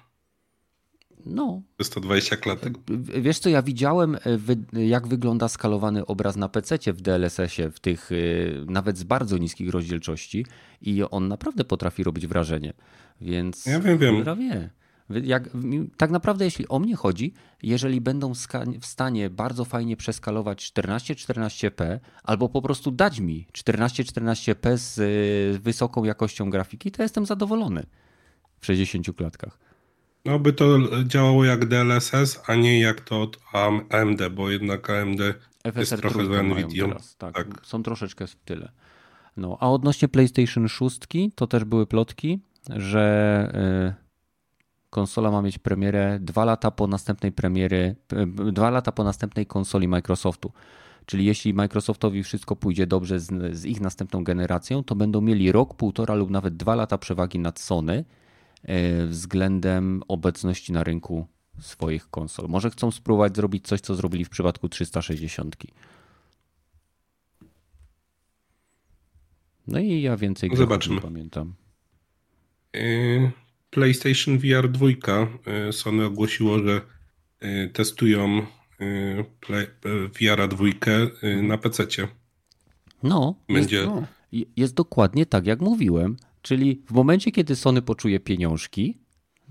[1.27, 1.63] No.
[1.83, 2.75] 120 klatek.
[3.21, 4.17] Wiesz co, ja widziałem,
[4.73, 8.11] jak wygląda skalowany obraz na PC w DLSS-ie, w tych
[8.67, 10.47] nawet z bardzo niskich rozdzielczości
[10.83, 12.73] i on naprawdę potrafi robić wrażenie.
[13.21, 14.25] Więc ja wiem, wiem.
[14.39, 14.71] wie.
[15.11, 15.51] Jak,
[15.97, 17.33] tak naprawdę, jeśli o mnie chodzi,
[17.63, 18.33] jeżeli będą
[18.81, 26.05] w stanie bardzo fajnie przeskalować 14-14p, albo po prostu dać mi 14-14p z y, wysoką
[26.05, 27.87] jakością grafiki, to jestem zadowolony
[28.61, 29.59] w 60 klatkach.
[30.25, 33.39] No by to działało jak DLSS, a nie jak to od
[33.91, 35.21] AMD, bo jednak AMD
[35.65, 36.87] FSR jest trochę za Nvidia.
[37.19, 38.73] Tak, tak, są troszeczkę w tyle.
[39.37, 40.99] No, a odnośnie PlayStation 6
[41.35, 42.41] to też były plotki,
[42.77, 43.53] że...
[43.95, 44.08] Yy,
[44.91, 47.97] konsola ma mieć premierę dwa lata po następnej premiery,
[48.53, 50.53] dwa lata po następnej konsoli Microsoftu.
[51.07, 55.75] Czyli jeśli Microsoftowi wszystko pójdzie dobrze z, z, ich następną generacją, to będą mieli rok,
[55.75, 58.05] półtora lub nawet dwa lata przewagi nad Sony
[58.63, 61.27] e, względem obecności na rynku
[61.61, 62.49] swoich konsol.
[62.49, 65.57] Może chcą spróbować zrobić coś, co zrobili w przypadku 360.
[69.67, 71.01] No i ja więcej Zobaczymy.
[71.01, 71.55] pamiętam.
[72.75, 73.31] Yy,
[73.71, 76.81] PlayStation VR 2 y, Sony ogłosiło, że
[77.43, 78.47] y, testują
[78.81, 79.25] y,
[80.21, 80.67] VR 2
[81.43, 81.87] na PC.
[83.03, 83.77] No, Będzie...
[83.77, 84.07] jest, no,
[84.57, 86.17] jest dokładnie tak, jak mówiłem.
[86.43, 88.99] Czyli w momencie, kiedy Sony poczuje pieniążki,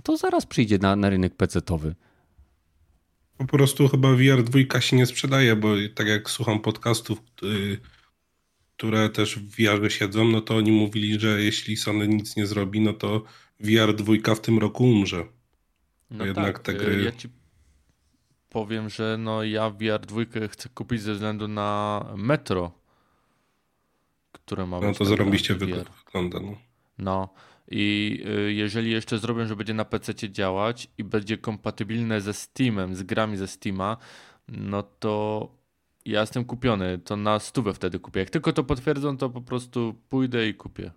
[0.04, 1.96] to zaraz przyjdzie na, na rynek PC-towy.
[3.38, 7.20] Po prostu chyba VR 2 się nie sprzedaje, bo tak jak słucham podcastów,
[8.78, 12.82] które też w VR siedzą, no to oni mówili, że jeśli Sony nic nie zrobi,
[12.82, 13.24] no to
[13.60, 15.26] VR 2 w tym roku umrze.
[16.12, 17.04] No jednak tak, te gry...
[17.04, 17.30] ja ci
[18.50, 22.72] powiem, że no ja VR 2 chcę kupić ze względu na Metro,
[24.32, 26.40] które ma No to zarobiście wygląda.
[26.40, 26.58] No.
[26.98, 27.30] no.
[27.72, 32.96] I y, jeżeli jeszcze zrobią, że będzie na PC działać i będzie kompatybilne ze Steamem,
[32.96, 33.98] z grami ze Steama,
[34.48, 35.52] no to
[36.06, 37.00] ja jestem kupiony.
[37.00, 38.20] To na stówę wtedy kupię.
[38.20, 40.92] Jak tylko to potwierdzą, to po prostu pójdę i kupię.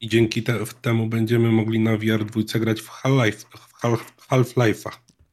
[0.00, 2.90] I dzięki te, temu będziemy mogli na VR 2 grać w
[4.30, 4.90] Half-Life'a.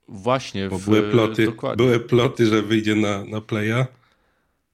[0.07, 3.85] Właśnie, Bo w, były, ploty, były ploty, że wyjdzie na, na Playa.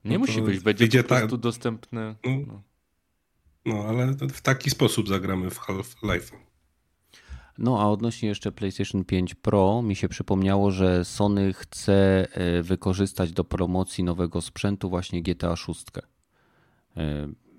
[0.06, 1.38] Nie no musi być, będzie po prostu ta...
[1.38, 2.16] dostępny.
[2.26, 2.62] No, no.
[3.66, 6.36] no, ale w taki sposób zagramy w Half-Life'a.
[7.58, 13.32] No, a odnośnie jeszcze PlayStation 5 Pro, mi się przypomniało, że Sony chce e, wykorzystać
[13.32, 15.86] do promocji nowego sprzętu właśnie GTA 6.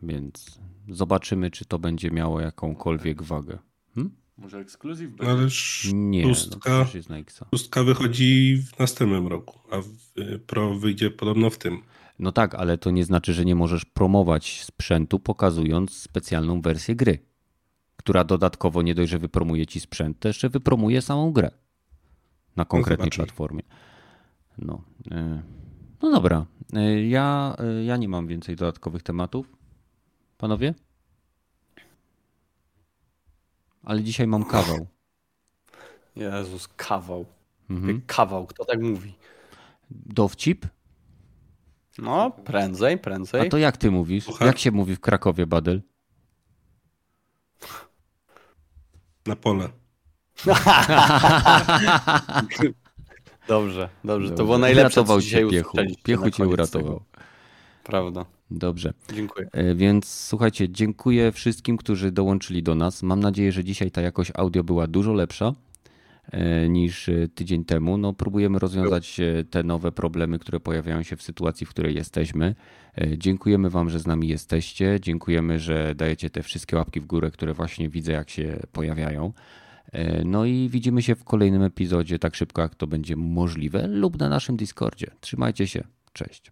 [0.03, 3.59] Więc zobaczymy, czy to będzie miało jakąkolwiek wagę.
[3.95, 4.15] Hmm?
[4.37, 5.33] Może ekskluzyw No, będzie?
[5.33, 7.45] ależ Nie, no pustka, przecież jest na Xa.
[7.51, 9.79] pustka wychodzi w następnym roku, a
[10.21, 11.83] y, Pro wyjdzie podobno w tym.
[12.19, 17.19] No tak, ale to nie znaczy, że nie możesz promować sprzętu, pokazując specjalną wersję gry,
[17.97, 21.51] która dodatkowo nie dość, że wypromuje ci sprzęt, to jeszcze wypromuje samą grę
[22.57, 23.27] na konkretnej zobaczymy.
[23.27, 23.63] platformie.
[24.59, 25.43] No, e,
[26.03, 26.47] no dobra.
[26.73, 29.57] E, Ja, ja nie mam więcej dodatkowych tematów.
[30.41, 30.75] Panowie?
[33.85, 34.87] Ale dzisiaj mam kawał.
[36.17, 37.25] Jezus, kawał.
[37.71, 38.03] Mhm.
[38.07, 39.15] Kawał, kto tak mówi?
[39.91, 40.67] Dowcip?
[41.99, 43.49] No, prędzej, A prędzej.
[43.49, 44.27] to jak ty mówisz?
[44.41, 45.83] Jak się mówi w Krakowie, Badel?
[49.27, 49.69] Na pole.
[53.49, 54.29] Dobrze, dobrze.
[54.29, 54.45] To Dobrze.
[54.45, 55.77] było najlepsze, Uratował co cię dzisiaj Piechu.
[56.03, 56.83] Piechu cię uratował.
[56.93, 57.05] tego.
[57.85, 58.25] Prawda.
[58.51, 58.93] Dobrze.
[59.15, 59.49] Dziękuję.
[59.53, 63.03] E, Więc słuchajcie, dziękuję wszystkim, którzy dołączyli do nas.
[63.03, 65.55] Mam nadzieję, że dzisiaj ta jakość audio była dużo lepsza
[66.33, 67.99] e, niż e, tydzień temu.
[67.99, 69.21] No, próbujemy rozwiązać
[69.51, 72.55] te nowe problemy, które pojawiają się w sytuacji, w której jesteśmy.
[73.17, 74.99] Dziękujemy Wam, że z nami jesteście.
[75.01, 79.33] Dziękujemy, że dajecie te wszystkie łapki w górę, które właśnie widzę, jak się pojawiają.
[80.25, 84.29] No i widzimy się w kolejnym epizodzie tak szybko, jak to będzie możliwe, lub na
[84.29, 85.11] naszym Discordzie.
[85.21, 85.85] Trzymajcie się.
[86.13, 86.51] Cześć.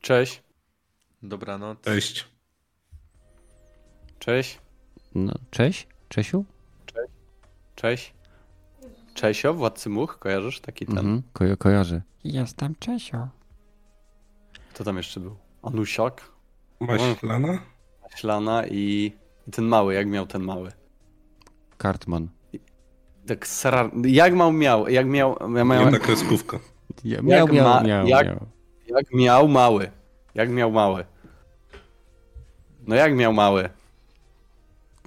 [0.00, 0.42] Cześć.
[1.22, 1.80] Dobranoc.
[1.80, 2.28] Cześć.
[4.18, 4.58] Cześć.
[5.14, 5.88] No, cześć.
[6.08, 6.44] Czesiu?
[7.74, 8.14] Cześć.
[9.14, 10.98] Czesio, Władcy Much, kojarzysz taki ten?
[10.98, 12.02] Mhm, ko- kojarzę.
[12.24, 13.28] Jestem Czesio.
[14.74, 15.36] Kto tam jeszcze był?
[15.62, 16.22] Anusiak,
[16.80, 17.58] Maślana?
[18.16, 19.12] Ślana i
[19.46, 20.72] i ten mały, jak miał ten mały?
[21.78, 22.28] Kartman.
[23.26, 23.90] Tak srar...
[24.04, 26.58] Jak miał miał, jak miał, ja miałem, Jedna kreskówka.
[27.04, 28.46] Ja, miał, ma- miał, jak- miał.
[28.96, 29.90] Jak miał mały.
[30.34, 31.04] Jak miał mały.
[32.86, 33.68] No jak miał mały?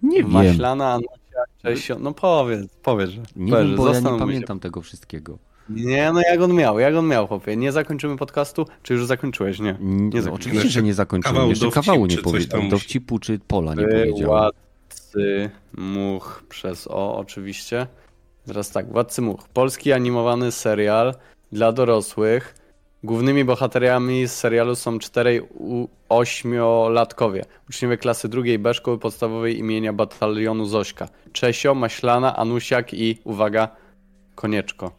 [0.04, 0.32] Nie wiem.
[0.32, 3.22] Maślana, Anusiak, Czesio, no powiedz, powiedz, że.
[3.36, 4.28] Nie powiedz, wiem, bo ja nie zastanówmy się.
[4.28, 5.38] pamiętam tego wszystkiego.
[5.70, 7.58] Nie, no jak on miał, jak on miał, chłopie.
[7.58, 9.60] Nie zakończymy podcastu, czy już zakończyłeś?
[9.60, 9.76] Nie.
[9.80, 10.36] Nie, no, zakończyłem.
[10.36, 11.36] oczywiście, że nie zakończyłem.
[11.36, 12.70] Kawał Jeszcze kawału nie powiedziałem.
[12.70, 14.26] Dowcipu czy pola nie powiedziałem.
[14.26, 17.88] Władcy Much przez O oczywiście.
[18.46, 19.48] Teraz tak, Władcy Much.
[19.54, 21.16] Polski animowany serial
[21.52, 22.56] dla dorosłych.
[23.04, 27.42] Głównymi bohaterami z serialu są 4-8-latkowie.
[27.70, 31.08] Uczniowie klasy drugiej B szkoły podstawowej imienia Batalionu Zośka.
[31.32, 33.68] Czesio, Maślana, Anusiak i, uwaga,
[34.36, 34.92] Konieczko.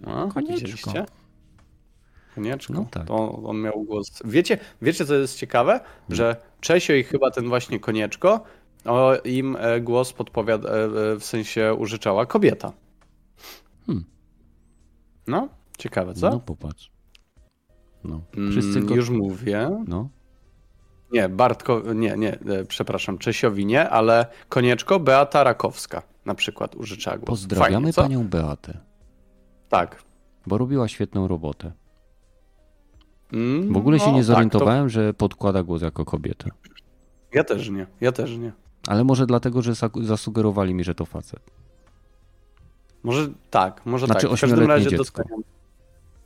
[0.00, 0.92] No, Konieczko.
[2.34, 2.72] Konieczko.
[2.72, 3.06] No tak.
[3.06, 4.22] To on miał głos.
[4.24, 5.80] Wiecie, wiecie co jest ciekawe?
[6.08, 8.44] Że Czesio i chyba ten właśnie Konieczko,
[8.84, 12.72] o, im e, głos podpowiada, e, w sensie użyczała kobieta.
[13.86, 14.04] Hmm.
[15.26, 15.48] No,
[15.78, 16.30] ciekawe, co?
[16.30, 16.90] No popatrz.
[18.04, 18.20] No.
[18.36, 18.94] Mm, Wszyscy go...
[18.94, 19.82] Już mówię.
[19.88, 20.08] No.
[21.12, 27.16] Nie, Bartko, nie, nie, e, przepraszam, Czesiowi nie, ale Konieczko, Beata Rakowska na przykład użyczała
[27.18, 27.26] głos.
[27.28, 28.78] Pozdrawiamy Fajnie, panią Beatę,
[29.68, 30.02] Tak.
[30.46, 31.72] bo robiła świetną robotę.
[33.32, 36.50] Mm, W ogóle się no, nie tak, zorientowałem, że podkłada głos jako kobietę.
[36.50, 36.70] to...
[37.32, 38.52] Ja też nie, ja też nie.
[38.86, 41.50] Ale może dlatego, że za- zasugerowali mi, że to facet.
[43.02, 44.36] Może tak, może Znaczy tak.
[44.38, 45.22] W każdym razie dziecko.
[45.22, 45.42] doceniam,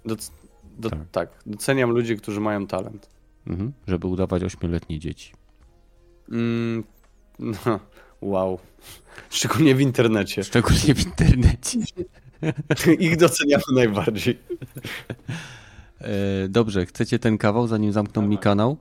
[0.04, 0.32] doc,
[0.78, 0.98] do, Tak.
[1.12, 1.28] tak.
[1.46, 3.08] doceniam ludzi, którzy mają talent.
[3.46, 3.72] Mhm.
[3.86, 5.32] Żeby udawać ośmioletnie dzieci.
[6.32, 6.84] Mm,
[7.38, 7.80] no,
[8.20, 8.58] wow.
[9.30, 10.44] Szczególnie w internecie.
[10.44, 11.78] Szczególnie w internecie.
[12.98, 14.38] Ich doceniamy najbardziej.
[16.00, 18.76] E, dobrze, chcecie ten kawał, zanim zamkną mi kanał?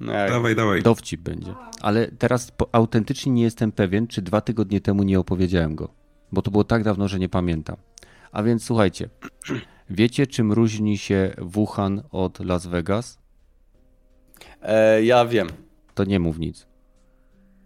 [0.00, 0.82] No, jak, Dawaj, dawaj.
[0.82, 1.54] Dowcip będzie.
[1.80, 5.88] Ale teraz po, autentycznie nie jestem pewien, czy dwa tygodnie temu nie opowiedziałem go.
[6.32, 7.76] Bo to było tak dawno, że nie pamiętam.
[8.32, 9.08] A więc słuchajcie.
[9.90, 13.18] Wiecie, czym różni się Wuhan od Las Vegas?
[14.62, 15.48] e, ja wiem.
[15.94, 16.66] To nie mów nic.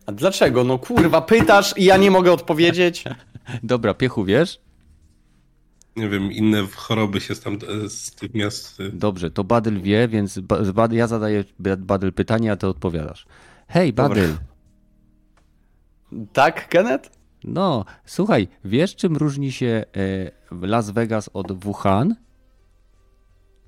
[0.06, 0.64] A dlaczego?
[0.64, 3.04] No kurwa, pytasz i ja nie mogę odpowiedzieć.
[3.62, 4.60] Dobra, Piechu, wiesz?
[5.96, 8.80] Nie wiem, inne choroby się tam e, z tych miast...
[8.80, 11.44] e, Dobrze, to Badyl wie, więc ba, Bad- ja zadaję
[11.78, 13.26] Badyl pytanie, a ty odpowiadasz.
[13.68, 14.08] Hej, Dobra.
[14.08, 14.36] Badyl.
[16.32, 17.19] Tak, Kenneth?
[17.44, 19.84] No, słuchaj, wiesz, czym różni się
[20.52, 22.14] e, Las Vegas od Wuhan?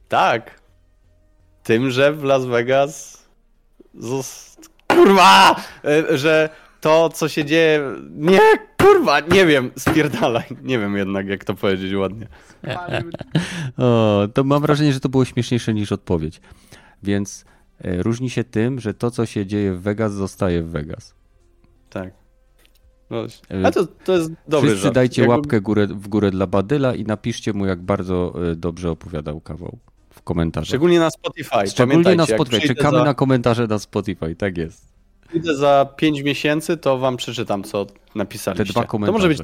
[0.09, 0.61] Tak.
[1.63, 3.23] Tym, że w Las Vegas.
[4.89, 5.57] Kurwa!
[5.85, 6.49] E, Że
[6.81, 7.81] to, co się dzieje.
[8.11, 8.41] Nie,
[8.81, 10.45] kurwa, nie wiem, spierdalaj.
[10.63, 12.27] Nie wiem jednak, jak to powiedzieć ładnie.
[13.79, 16.41] O, to mam wrażenie, że to było śmieszniejsze niż odpowiedź.
[17.03, 17.45] Więc
[17.81, 21.15] e, różni się tym, że to, co się dzieje w Vegas, zostaje w Vegas.
[21.91, 22.22] Tak.
[23.65, 24.95] A to, to jest dobry Wszyscy żart.
[24.95, 28.91] dajcie Jakby- łapkę górę, w górę dla Badyla i napiszcie mu, jak bardzo e, dobrze
[28.91, 29.79] opowiadał kawał.
[30.11, 30.69] w komentarzach.
[30.69, 31.67] Szczególnie na Spotify.
[31.67, 32.69] Szczególnie na Spotify.
[32.69, 34.93] Czekamy za, na komentarze na Spotify, tak jest.
[35.29, 38.65] przyjdę za 5 miesięcy, to wam przeczytam, co Te napisaliście.
[38.73, 39.13] dwa to komentarze.
[39.13, 39.39] może być,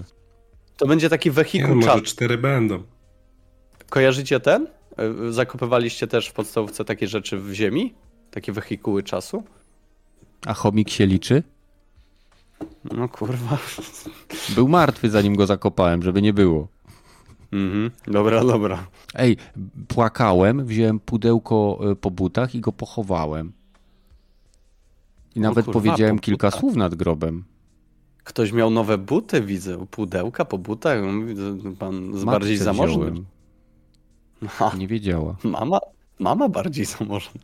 [0.76, 2.82] to będzie taki Nie, wehikuł no, może cztery będą.
[3.90, 4.66] Kojarzycie ten?
[5.28, 7.94] Y, Zakopywaliście też w podstawówce takie rzeczy w ziemi?
[8.30, 9.42] Takie wehikuły czasu?
[10.46, 11.42] A chomik się liczy?
[12.96, 13.58] No kurwa.
[14.54, 16.68] Był martwy, zanim go zakopałem, żeby nie było.
[17.52, 17.90] Mhm.
[18.06, 18.86] Dobra, dobra.
[19.14, 19.36] Ej,
[19.88, 23.52] płakałem, wziąłem pudełko y, po butach i go pochowałem.
[25.34, 27.44] I nawet kurwa, powiedziałem po kilka słów nad grobem.
[28.24, 29.86] Ktoś miał nowe buty, widzę.
[29.90, 30.98] Pudełka po butach.
[31.78, 33.12] Pan z Matce bardziej zamożny.
[34.78, 35.36] Nie wiedziała.
[35.44, 35.80] mama,
[36.18, 37.40] mama bardziej zamożna.